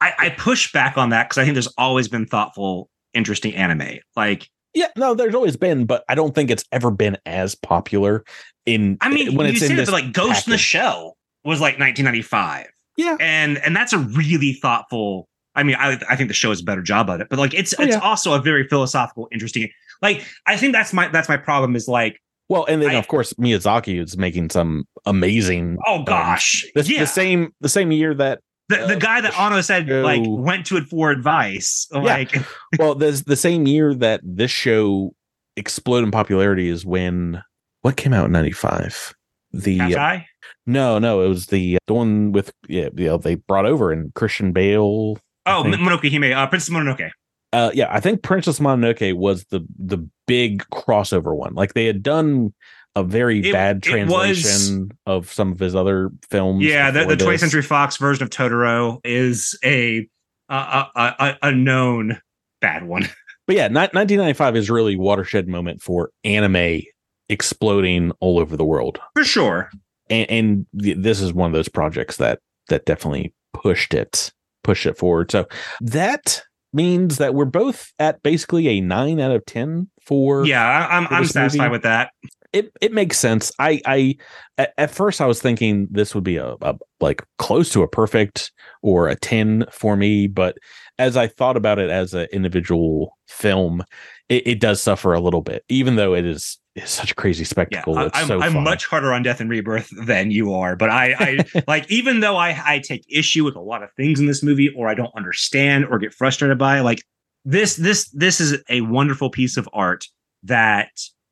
I, 0.00 0.12
I 0.18 0.28
push 0.30 0.72
back 0.72 0.96
on 0.98 1.10
that 1.10 1.28
because 1.28 1.38
I 1.38 1.44
think 1.44 1.54
there's 1.54 1.72
always 1.78 2.08
been 2.08 2.26
thoughtful, 2.26 2.88
interesting 3.14 3.54
anime. 3.54 3.98
Like, 4.16 4.48
yeah, 4.74 4.88
no, 4.96 5.14
there's 5.14 5.34
always 5.34 5.56
been, 5.56 5.84
but 5.86 6.04
I 6.08 6.14
don't 6.14 6.34
think 6.34 6.50
it's 6.50 6.64
ever 6.72 6.90
been 6.90 7.18
as 7.26 7.54
popular 7.54 8.24
in 8.66 8.98
I 9.00 9.08
mean, 9.10 9.34
when 9.34 9.46
you 9.46 9.52
it's 9.52 9.60
say 9.60 9.66
in 9.66 9.72
that, 9.76 9.82
this 9.82 9.90
but 9.90 10.02
like 10.02 10.12
Ghost 10.12 10.46
in 10.46 10.52
the. 10.52 10.58
Shell 10.58 11.16
was 11.44 11.60
like 11.60 11.78
1995. 11.78 12.68
Yeah. 12.98 13.16
and 13.20 13.56
and 13.58 13.74
that's 13.74 13.94
a 13.94 13.98
really 13.98 14.52
thoughtful 14.52 15.26
i 15.54 15.62
mean 15.62 15.76
i 15.76 15.98
i 16.10 16.14
think 16.14 16.28
the 16.28 16.34
show 16.34 16.50
does 16.50 16.60
a 16.60 16.64
better 16.64 16.82
job 16.82 17.08
at 17.08 17.22
it 17.22 17.28
but 17.30 17.38
like 17.38 17.54
it's 17.54 17.74
Oh, 17.78 17.82
it's 17.82 17.94
yeah. 17.96 18.00
also 18.02 18.34
a 18.34 18.38
very 18.38 18.68
philosophical 18.68 19.28
interesting 19.32 19.70
like 20.02 20.26
i 20.46 20.58
think 20.58 20.74
that's 20.74 20.92
my 20.92 21.08
that's 21.08 21.26
my 21.26 21.38
problem 21.38 21.74
is 21.74 21.88
like 21.88 22.20
Well, 22.52 22.66
and 22.66 22.82
then 22.82 22.90
I- 22.90 22.94
of 22.94 23.08
course 23.08 23.32
Miyazaki 23.34 23.98
is 23.98 24.18
making 24.18 24.50
some 24.50 24.84
amazing 25.06 25.78
oh 25.86 26.02
gosh. 26.02 26.66
the, 26.74 26.84
yeah. 26.84 27.00
the 27.00 27.06
same 27.06 27.54
the 27.60 27.68
same 27.70 27.90
year 27.92 28.12
that 28.14 28.40
the, 28.68 28.76
the 28.76 28.96
uh, 28.96 28.98
guy 28.98 29.22
that 29.22 29.38
Anno 29.38 29.62
said 29.62 29.88
like 29.88 30.20
went 30.24 30.66
to 30.66 30.76
it 30.76 30.84
for 30.84 31.10
advice 31.10 31.88
like 31.92 32.36
well, 32.78 32.94
there's 32.94 33.22
the 33.22 33.36
same 33.36 33.66
year 33.66 33.94
that 33.94 34.20
this 34.22 34.50
show 34.50 35.14
exploded 35.56 36.04
in 36.04 36.10
popularity 36.10 36.68
is 36.68 36.84
when 36.84 37.42
what 37.80 37.96
came 37.96 38.12
out 38.12 38.26
in 38.26 38.32
95 38.32 39.14
the 39.52 39.78
Half 39.78 40.24
no 40.66 40.98
no 40.98 41.22
it 41.22 41.28
was 41.28 41.46
the 41.46 41.78
the 41.86 41.94
one 41.94 42.32
with 42.32 42.52
yeah 42.68 42.90
you 42.94 43.06
know, 43.06 43.16
they 43.16 43.34
brought 43.36 43.66
over 43.66 43.92
and 43.92 44.12
christian 44.14 44.52
bale 44.52 45.18
oh 45.46 45.64
mononoke 45.64 46.10
hime 46.10 46.32
uh 46.32 46.46
princess 46.46 46.72
mononoke 46.72 47.10
uh 47.52 47.70
yeah 47.74 47.86
i 47.90 48.00
think 48.00 48.22
princess 48.22 48.58
mononoke 48.58 49.14
was 49.16 49.44
the 49.46 49.60
the 49.78 49.98
big 50.26 50.64
crossover 50.72 51.36
one. 51.36 51.54
Like 51.54 51.74
they 51.74 51.84
had 51.86 52.02
done 52.02 52.54
a 52.96 53.02
very 53.04 53.40
It- 53.40 53.52
bad 53.52 53.76
it 53.86 54.06
was- 54.06 54.42
translation 54.42 54.90
of 55.06 55.30
some 55.32 55.52
of 55.52 55.58
his 55.58 55.74
other 55.74 56.10
films 56.30 56.64
yeah 56.64 56.90
the, 56.90 57.04
the 57.04 57.16
20th 57.16 57.40
century 57.40 57.62
fox 57.62 57.96
version 57.96 58.22
of 58.22 58.30
totoro 58.30 59.00
is 59.04 59.58
a 59.64 60.06
a, 60.48 60.54
a, 60.54 60.90
a, 60.96 61.36
a 61.48 61.52
known 61.52 62.20
bad 62.60 62.86
one. 62.86 63.08
But 63.46 63.56
yeah 63.56 63.66
ni- 63.68 63.74
1995 63.74 64.56
is 64.56 64.70
really 64.70 64.94
watershed 64.96 65.48
moment 65.48 65.82
for 65.82 66.10
anime 66.24 66.82
exploding 67.28 68.12
all 68.20 68.38
over 68.38 68.56
the 68.56 68.64
world. 68.64 69.00
For 69.14 69.24
sure. 69.24 69.70
And, 70.10 70.30
and 70.30 70.66
th- 70.80 70.98
this 71.00 71.20
is 71.20 71.32
one 71.32 71.46
of 71.48 71.52
those 71.52 71.68
projects 71.68 72.18
that 72.18 72.38
that 72.68 72.84
definitely 72.86 73.34
pushed 73.52 73.94
it 73.94 74.32
pushed 74.62 74.86
it 74.86 74.96
forward. 74.96 75.30
So 75.32 75.46
that 75.80 76.42
means 76.72 77.18
that 77.18 77.34
we're 77.34 77.44
both 77.44 77.92
at 77.98 78.22
basically 78.22 78.68
a 78.68 78.80
9 78.80 79.20
out 79.20 79.32
of 79.32 79.44
10 79.46 79.88
for 80.00 80.44
yeah 80.44 80.86
i'm 80.90 81.06
for 81.06 81.14
i'm 81.14 81.24
satisfied 81.24 81.64
movie? 81.64 81.72
with 81.72 81.82
that 81.82 82.10
it 82.52 82.72
it 82.80 82.92
makes 82.92 83.18
sense. 83.18 83.50
I 83.58 83.80
I 83.86 84.16
at, 84.58 84.74
at 84.76 84.90
first 84.90 85.20
I 85.20 85.26
was 85.26 85.40
thinking 85.40 85.88
this 85.90 86.14
would 86.14 86.24
be 86.24 86.36
a, 86.36 86.54
a 86.60 86.76
like 87.00 87.24
close 87.38 87.70
to 87.70 87.82
a 87.82 87.88
perfect 87.88 88.52
or 88.82 89.08
a 89.08 89.16
10 89.16 89.64
for 89.70 89.96
me, 89.96 90.26
but 90.26 90.56
as 90.98 91.16
I 91.16 91.26
thought 91.26 91.56
about 91.56 91.78
it 91.78 91.90
as 91.90 92.14
an 92.14 92.28
individual 92.32 93.16
film, 93.26 93.82
it, 94.28 94.46
it 94.46 94.60
does 94.60 94.82
suffer 94.82 95.14
a 95.14 95.20
little 95.20 95.40
bit, 95.40 95.64
even 95.68 95.96
though 95.96 96.14
it 96.14 96.26
is 96.26 96.58
it's 96.74 96.90
such 96.90 97.10
a 97.12 97.14
crazy 97.14 97.42
Yeah, 97.42 97.48
spectacle. 97.48 97.98
It's 97.98 98.18
I'm, 98.18 98.26
so 98.26 98.40
I'm 98.40 98.62
much 98.64 98.86
harder 98.86 99.12
on 99.12 99.22
Death 99.22 99.40
and 99.40 99.50
Rebirth 99.50 99.90
than 100.06 100.30
you 100.30 100.54
are, 100.54 100.74
but 100.76 100.90
I, 100.90 101.14
I 101.18 101.62
like 101.68 101.90
even 101.90 102.20
though 102.20 102.36
I 102.36 102.60
I 102.64 102.78
take 102.78 103.04
issue 103.08 103.44
with 103.44 103.56
a 103.56 103.60
lot 103.60 103.82
of 103.82 103.90
things 103.96 104.20
in 104.20 104.26
this 104.26 104.42
movie, 104.42 104.70
or 104.76 104.88
I 104.88 104.94
don't 104.94 105.12
understand 105.16 105.84
or 105.86 105.98
get 105.98 106.14
frustrated 106.14 106.58
by, 106.58 106.80
like 106.80 107.02
this 107.44 107.76
this 107.76 108.08
this 108.10 108.40
is 108.40 108.62
a 108.68 108.80
wonderful 108.82 109.30
piece 109.30 109.56
of 109.56 109.68
art 109.72 110.06
that 110.44 110.90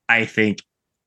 I 0.09 0.25
think 0.25 0.59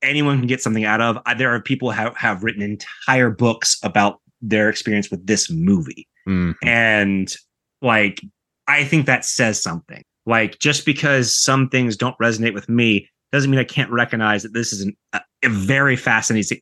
anyone 0.02 0.38
can 0.38 0.46
get 0.46 0.60
something 0.60 0.84
out 0.84 1.00
of. 1.00 1.18
I, 1.26 1.34
there 1.34 1.54
are 1.54 1.60
people 1.60 1.90
who 1.92 1.96
have, 1.96 2.16
have 2.16 2.42
written 2.42 2.62
entire 2.62 3.30
books 3.30 3.78
about 3.82 4.20
their 4.42 4.68
experience 4.68 5.10
with 5.10 5.26
this 5.26 5.50
movie, 5.50 6.08
Mm. 6.26 6.54
and 6.62 7.34
like 7.82 8.20
I 8.66 8.82
think 8.84 9.06
that 9.06 9.24
says 9.24 9.62
something. 9.62 10.02
Like 10.26 10.58
just 10.58 10.86
because 10.86 11.38
some 11.38 11.68
things 11.68 11.96
don't 11.98 12.16
resonate 12.18 12.54
with 12.54 12.66
me 12.68 13.08
doesn't 13.34 13.50
mean 13.50 13.60
I 13.60 13.64
can't 13.64 13.90
recognize 13.90 14.42
that 14.44 14.54
this 14.54 14.72
is 14.72 14.82
an, 14.82 14.96
a, 15.12 15.20
very 15.48 15.96
fascinating, 15.96 16.60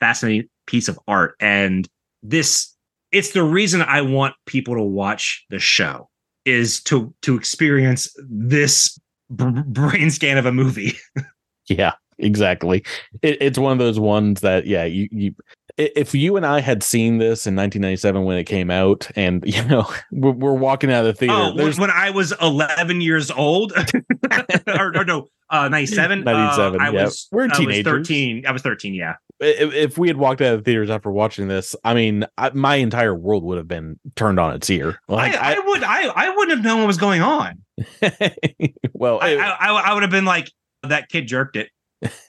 fascinating 0.00 0.48
piece 0.66 0.88
of 0.88 0.98
art. 1.06 1.36
And 1.38 1.86
this, 2.22 2.74
it's 3.12 3.32
the 3.32 3.42
reason 3.42 3.82
I 3.82 4.00
want 4.00 4.34
people 4.46 4.74
to 4.74 4.82
watch 4.82 5.44
the 5.50 5.58
show 5.58 6.08
is 6.44 6.82
to 6.84 7.14
to 7.22 7.36
experience 7.36 8.14
this 8.28 8.98
b- 9.34 9.62
brain 9.66 10.10
scan 10.10 10.38
of 10.38 10.46
a 10.46 10.52
movie. 10.52 10.94
Yeah, 11.66 11.94
exactly. 12.18 12.84
It, 13.22 13.38
it's 13.40 13.58
one 13.58 13.72
of 13.72 13.78
those 13.78 13.98
ones 13.98 14.42
that, 14.42 14.66
yeah, 14.66 14.84
you, 14.84 15.08
you 15.10 15.34
if 15.76 16.14
you 16.14 16.36
and 16.36 16.46
I 16.46 16.60
had 16.60 16.82
seen 16.82 17.18
this 17.18 17.46
in 17.46 17.56
1997 17.56 18.24
when 18.24 18.38
it 18.38 18.44
came 18.44 18.70
out, 18.70 19.10
and 19.16 19.42
you 19.46 19.64
know 19.64 19.90
we're, 20.10 20.32
we're 20.32 20.54
walking 20.54 20.92
out 20.92 21.04
of 21.04 21.06
the 21.06 21.14
theater, 21.14 21.34
oh, 21.34 21.80
when 21.80 21.90
I 21.90 22.10
was 22.10 22.32
11 22.40 23.00
years 23.00 23.30
old, 23.30 23.72
or, 24.66 24.96
or, 24.96 25.04
no, 25.04 25.28
uh, 25.50 25.68
97. 25.68 26.24
97. 26.24 26.80
Uh, 26.80 26.84
I 26.84 26.90
yeah. 26.90 27.04
was 27.04 27.28
we're 27.32 27.48
teenagers. 27.48 27.86
I 27.86 27.92
was 27.92 28.08
13. 28.08 28.46
I 28.46 28.52
was 28.52 28.62
13. 28.62 28.94
Yeah. 28.94 29.14
If, 29.40 29.74
if, 29.74 29.98
we 29.98 30.08
had 30.08 30.16
walked 30.16 30.40
out 30.40 30.54
of 30.54 30.60
the 30.60 30.64
theaters 30.64 30.90
after 30.90 31.10
watching 31.10 31.48
this, 31.48 31.74
I 31.84 31.92
mean, 31.92 32.24
I, 32.38 32.50
my 32.50 32.76
entire 32.76 33.14
world 33.14 33.42
would 33.44 33.58
have 33.58 33.68
been 33.68 33.98
turned 34.14 34.38
on 34.38 34.54
its 34.54 34.70
ear. 34.70 35.00
Like 35.08 35.34
I, 35.34 35.52
I, 35.52 35.56
I 35.56 35.58
would, 35.58 35.82
I, 35.82 36.06
I 36.06 36.30
wouldn't 36.30 36.56
have 36.58 36.64
known 36.64 36.80
what 36.80 36.86
was 36.86 36.98
going 36.98 37.20
on. 37.20 37.62
well, 38.92 39.18
I, 39.20 39.34
I, 39.36 39.72
I 39.86 39.94
would 39.94 40.02
have 40.02 40.10
been 40.10 40.24
like, 40.24 40.50
that 40.82 41.08
kid 41.08 41.26
jerked 41.26 41.56
it. 41.56 41.68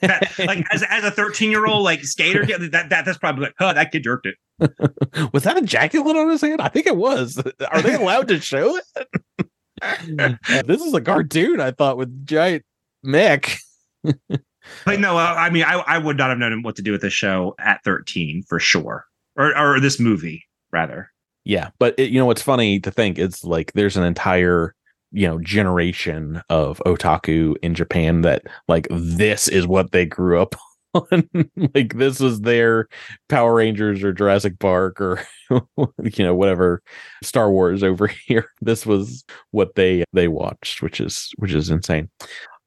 Like 0.02 0.64
as, 0.72 0.82
as 0.88 1.04
a 1.04 1.10
13 1.10 1.50
year 1.50 1.66
old 1.66 1.82
like 1.82 2.04
skater 2.04 2.44
that, 2.68 2.88
that 2.90 3.04
that's 3.04 3.18
probably 3.18 3.44
like 3.46 3.54
oh 3.60 3.72
that 3.72 3.92
kid 3.92 4.04
jerked 4.04 4.26
it. 4.26 4.36
Was 5.32 5.42
that 5.44 5.56
a 5.56 5.60
ejaculate 5.60 6.16
on 6.16 6.30
his 6.30 6.40
hand? 6.40 6.60
I 6.60 6.68
think 6.68 6.86
it 6.86 6.96
was. 6.96 7.42
Are 7.70 7.82
they 7.82 7.94
allowed 7.94 8.28
to 8.28 8.40
show 8.40 8.76
it? 8.76 10.66
This 10.66 10.82
is 10.82 10.94
a 10.94 11.00
cartoon 11.02 11.60
i 11.60 11.70
thought 11.70 11.98
with 11.98 12.26
giant 12.26 12.64
Mick. 13.04 13.58
but 14.02 14.98
no 14.98 15.18
uh, 15.18 15.34
i 15.36 15.50
mean 15.50 15.64
I, 15.64 15.74
I 15.86 15.98
would 15.98 16.16
not 16.16 16.30
have 16.30 16.38
known 16.38 16.62
what 16.62 16.76
to 16.76 16.82
do 16.82 16.92
with 16.92 17.02
this 17.02 17.12
show 17.12 17.54
at 17.58 17.84
13 17.84 18.44
for 18.48 18.58
sure. 18.58 19.04
Or, 19.36 19.56
or 19.56 19.78
this 19.80 20.00
movie 20.00 20.44
rather. 20.72 21.10
Yeah 21.44 21.70
but 21.78 21.94
it, 21.98 22.10
you 22.10 22.18
know 22.18 22.26
what's 22.26 22.42
funny 22.42 22.80
to 22.80 22.90
think? 22.90 23.18
It's 23.18 23.44
like 23.44 23.72
there's 23.74 23.98
an 23.98 24.04
entire 24.04 24.74
you 25.16 25.26
know 25.26 25.38
generation 25.38 26.42
of 26.50 26.80
otaku 26.84 27.56
in 27.62 27.74
Japan 27.74 28.20
that 28.20 28.42
like 28.68 28.86
this 28.90 29.48
is 29.48 29.66
what 29.66 29.90
they 29.92 30.04
grew 30.04 30.40
up 30.40 30.54
on. 30.94 31.28
Like 31.74 31.94
this 31.94 32.20
is 32.20 32.42
their 32.42 32.86
Power 33.30 33.54
Rangers 33.54 34.04
or 34.04 34.12
Jurassic 34.12 34.58
Park 34.58 35.00
or 35.00 35.26
you 35.50 36.24
know 36.24 36.34
whatever 36.34 36.82
Star 37.22 37.50
Wars 37.50 37.82
over 37.82 38.06
here. 38.26 38.50
This 38.60 38.84
was 38.84 39.24
what 39.52 39.74
they 39.74 40.04
they 40.12 40.28
watched 40.28 40.82
which 40.82 41.00
is 41.00 41.32
which 41.36 41.54
is 41.54 41.70
insane. 41.70 42.10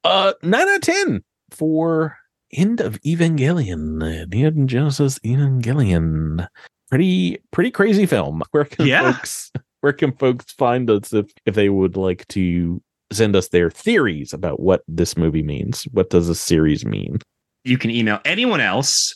Uh 0.02 0.32
9 0.42 0.60
out 0.60 0.74
of 0.74 0.80
10 0.82 1.22
for 1.52 2.16
End 2.52 2.80
of 2.80 3.00
Evangelion 3.02 4.28
Neon 4.28 4.66
Genesis 4.66 5.20
Evangelion. 5.20 6.48
Pretty 6.88 7.38
pretty 7.52 7.70
crazy 7.70 8.06
film. 8.06 8.42
Where 8.50 8.64
can 8.64 8.88
yeah. 8.88 9.12
folks 9.12 9.52
where 9.80 9.92
can 9.92 10.12
folks 10.12 10.52
find 10.52 10.90
us 10.90 11.12
if 11.12 11.30
if 11.46 11.54
they 11.54 11.68
would 11.68 11.96
like 11.96 12.26
to 12.28 12.82
send 13.12 13.34
us 13.34 13.48
their 13.48 13.70
theories 13.70 14.32
about 14.32 14.60
what 14.60 14.82
this 14.86 15.16
movie 15.16 15.42
means? 15.42 15.84
What 15.92 16.10
does 16.10 16.28
this 16.28 16.40
series 16.40 16.84
mean? 16.84 17.18
You 17.64 17.76
can 17.76 17.90
email 17.90 18.20
anyone 18.24 18.60
else 18.60 19.14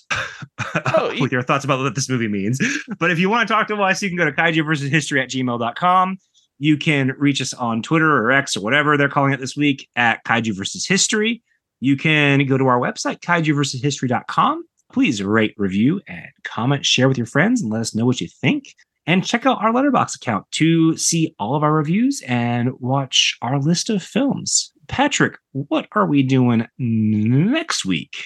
oh, 0.75 1.15
with 1.21 1.33
your 1.33 1.43
thoughts 1.43 1.65
about 1.65 1.79
what 1.79 1.95
this 1.95 2.11
movie 2.11 2.29
means. 2.29 2.61
But 2.99 3.11
if 3.11 3.19
you 3.19 3.31
want 3.31 3.49
to 3.49 3.55
talk 3.55 3.69
to 3.69 3.77
us, 3.77 4.03
you 4.03 4.09
can 4.09 4.19
go 4.19 4.25
to 4.27 4.33
kaiju 4.33 4.67
versus 4.67 4.91
history 4.91 5.21
at 5.23 5.31
gmail.com. 5.31 6.19
You 6.59 6.77
can 6.77 7.15
reach 7.19 7.41
us 7.41 7.55
on 7.55 7.83
Twitter 7.83 8.11
or 8.11 8.31
X 8.33 8.57
or 8.57 8.61
whatever 8.61 8.97
they're 8.97 9.09
calling 9.09 9.33
it 9.33 9.41
this 9.41 9.57
week 9.57 9.89
at 9.97 10.25
kaiju 10.25 10.55
versus 10.57 10.87
history. 10.87 11.43
You 11.81 11.97
can 11.97 12.45
go 12.47 12.59
to 12.59 12.67
our 12.67 12.79
website, 12.79 13.21
kaiju 13.21 13.55
versus 13.55 13.83
history.com. 13.83 14.65
Please 14.93 15.23
rate, 15.23 15.55
review, 15.57 16.01
and 16.07 16.29
comment, 16.45 16.85
share 16.87 17.09
with 17.09 17.19
your 17.19 17.27
friends, 17.27 17.63
and 17.63 17.73
let 17.73 17.81
us 17.81 17.95
know 17.95 18.07
what 18.07 18.21
you 18.21 18.29
think. 18.29 18.75
And 19.07 19.25
check 19.25 19.45
out 19.45 19.63
our 19.63 19.73
Letterboxd 19.73 20.17
account 20.17 20.51
to 20.53 20.97
see 20.97 21.35
all 21.39 21.55
of 21.55 21.63
our 21.63 21.73
reviews 21.73 22.23
and 22.27 22.73
watch 22.81 23.37
our 23.43 23.61
list 23.61 23.91
of 23.91 24.03
films. 24.03 24.73
Patrick, 24.89 25.39
what 25.53 25.89
are 25.93 26.07
we 26.07 26.23
doing 26.23 26.67
next 26.79 27.85
week? 27.85 28.17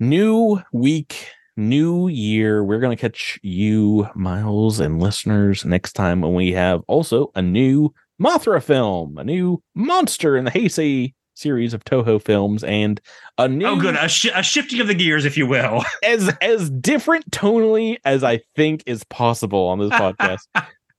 New 0.00 0.60
week, 0.72 1.28
new 1.56 2.08
year. 2.08 2.64
We're 2.64 2.80
going 2.80 2.96
to 2.96 3.00
catch 3.00 3.38
you, 3.42 4.08
Miles, 4.14 4.80
and 4.80 5.00
listeners 5.00 5.64
next 5.64 5.92
time 5.92 6.20
when 6.20 6.34
we 6.34 6.52
have 6.52 6.82
also 6.88 7.30
a 7.36 7.42
new 7.42 7.94
Mothra 8.20 8.62
film, 8.62 9.18
a 9.18 9.24
new 9.24 9.62
monster 9.74 10.36
in 10.36 10.44
the 10.44 10.50
Heisei 10.50 11.14
series 11.34 11.74
of 11.74 11.84
Toho 11.84 12.22
films 12.22 12.64
and 12.64 13.00
a 13.38 13.48
new 13.48 13.66
oh 13.66 13.76
good. 13.76 13.96
A, 13.96 14.08
sh- 14.08 14.30
a 14.34 14.42
shifting 14.42 14.80
of 14.80 14.86
the 14.86 14.94
gears 14.94 15.24
if 15.24 15.36
you 15.36 15.46
will. 15.46 15.84
As 16.04 16.28
as 16.40 16.70
different 16.70 17.30
tonally 17.30 17.98
as 18.04 18.24
I 18.24 18.40
think 18.56 18.82
is 18.86 19.04
possible 19.04 19.66
on 19.66 19.78
this 19.78 19.90
podcast. 19.92 20.46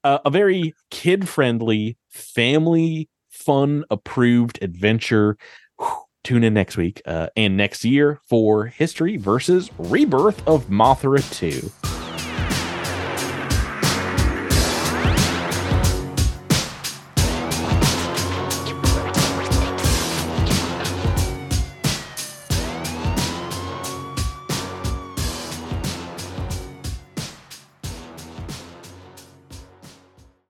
Uh, 0.04 0.18
a 0.24 0.30
very 0.30 0.74
kid 0.90 1.28
friendly 1.28 1.96
family 2.08 3.08
fun 3.30 3.84
approved 3.90 4.58
adventure. 4.62 5.36
Whew, 5.78 5.88
tune 6.24 6.44
in 6.44 6.54
next 6.54 6.76
week 6.76 7.02
uh, 7.06 7.28
and 7.36 7.56
next 7.56 7.84
year 7.84 8.20
for 8.28 8.66
history 8.66 9.16
versus 9.16 9.70
rebirth 9.78 10.46
of 10.46 10.66
Mothra 10.66 11.22
2 11.38 11.95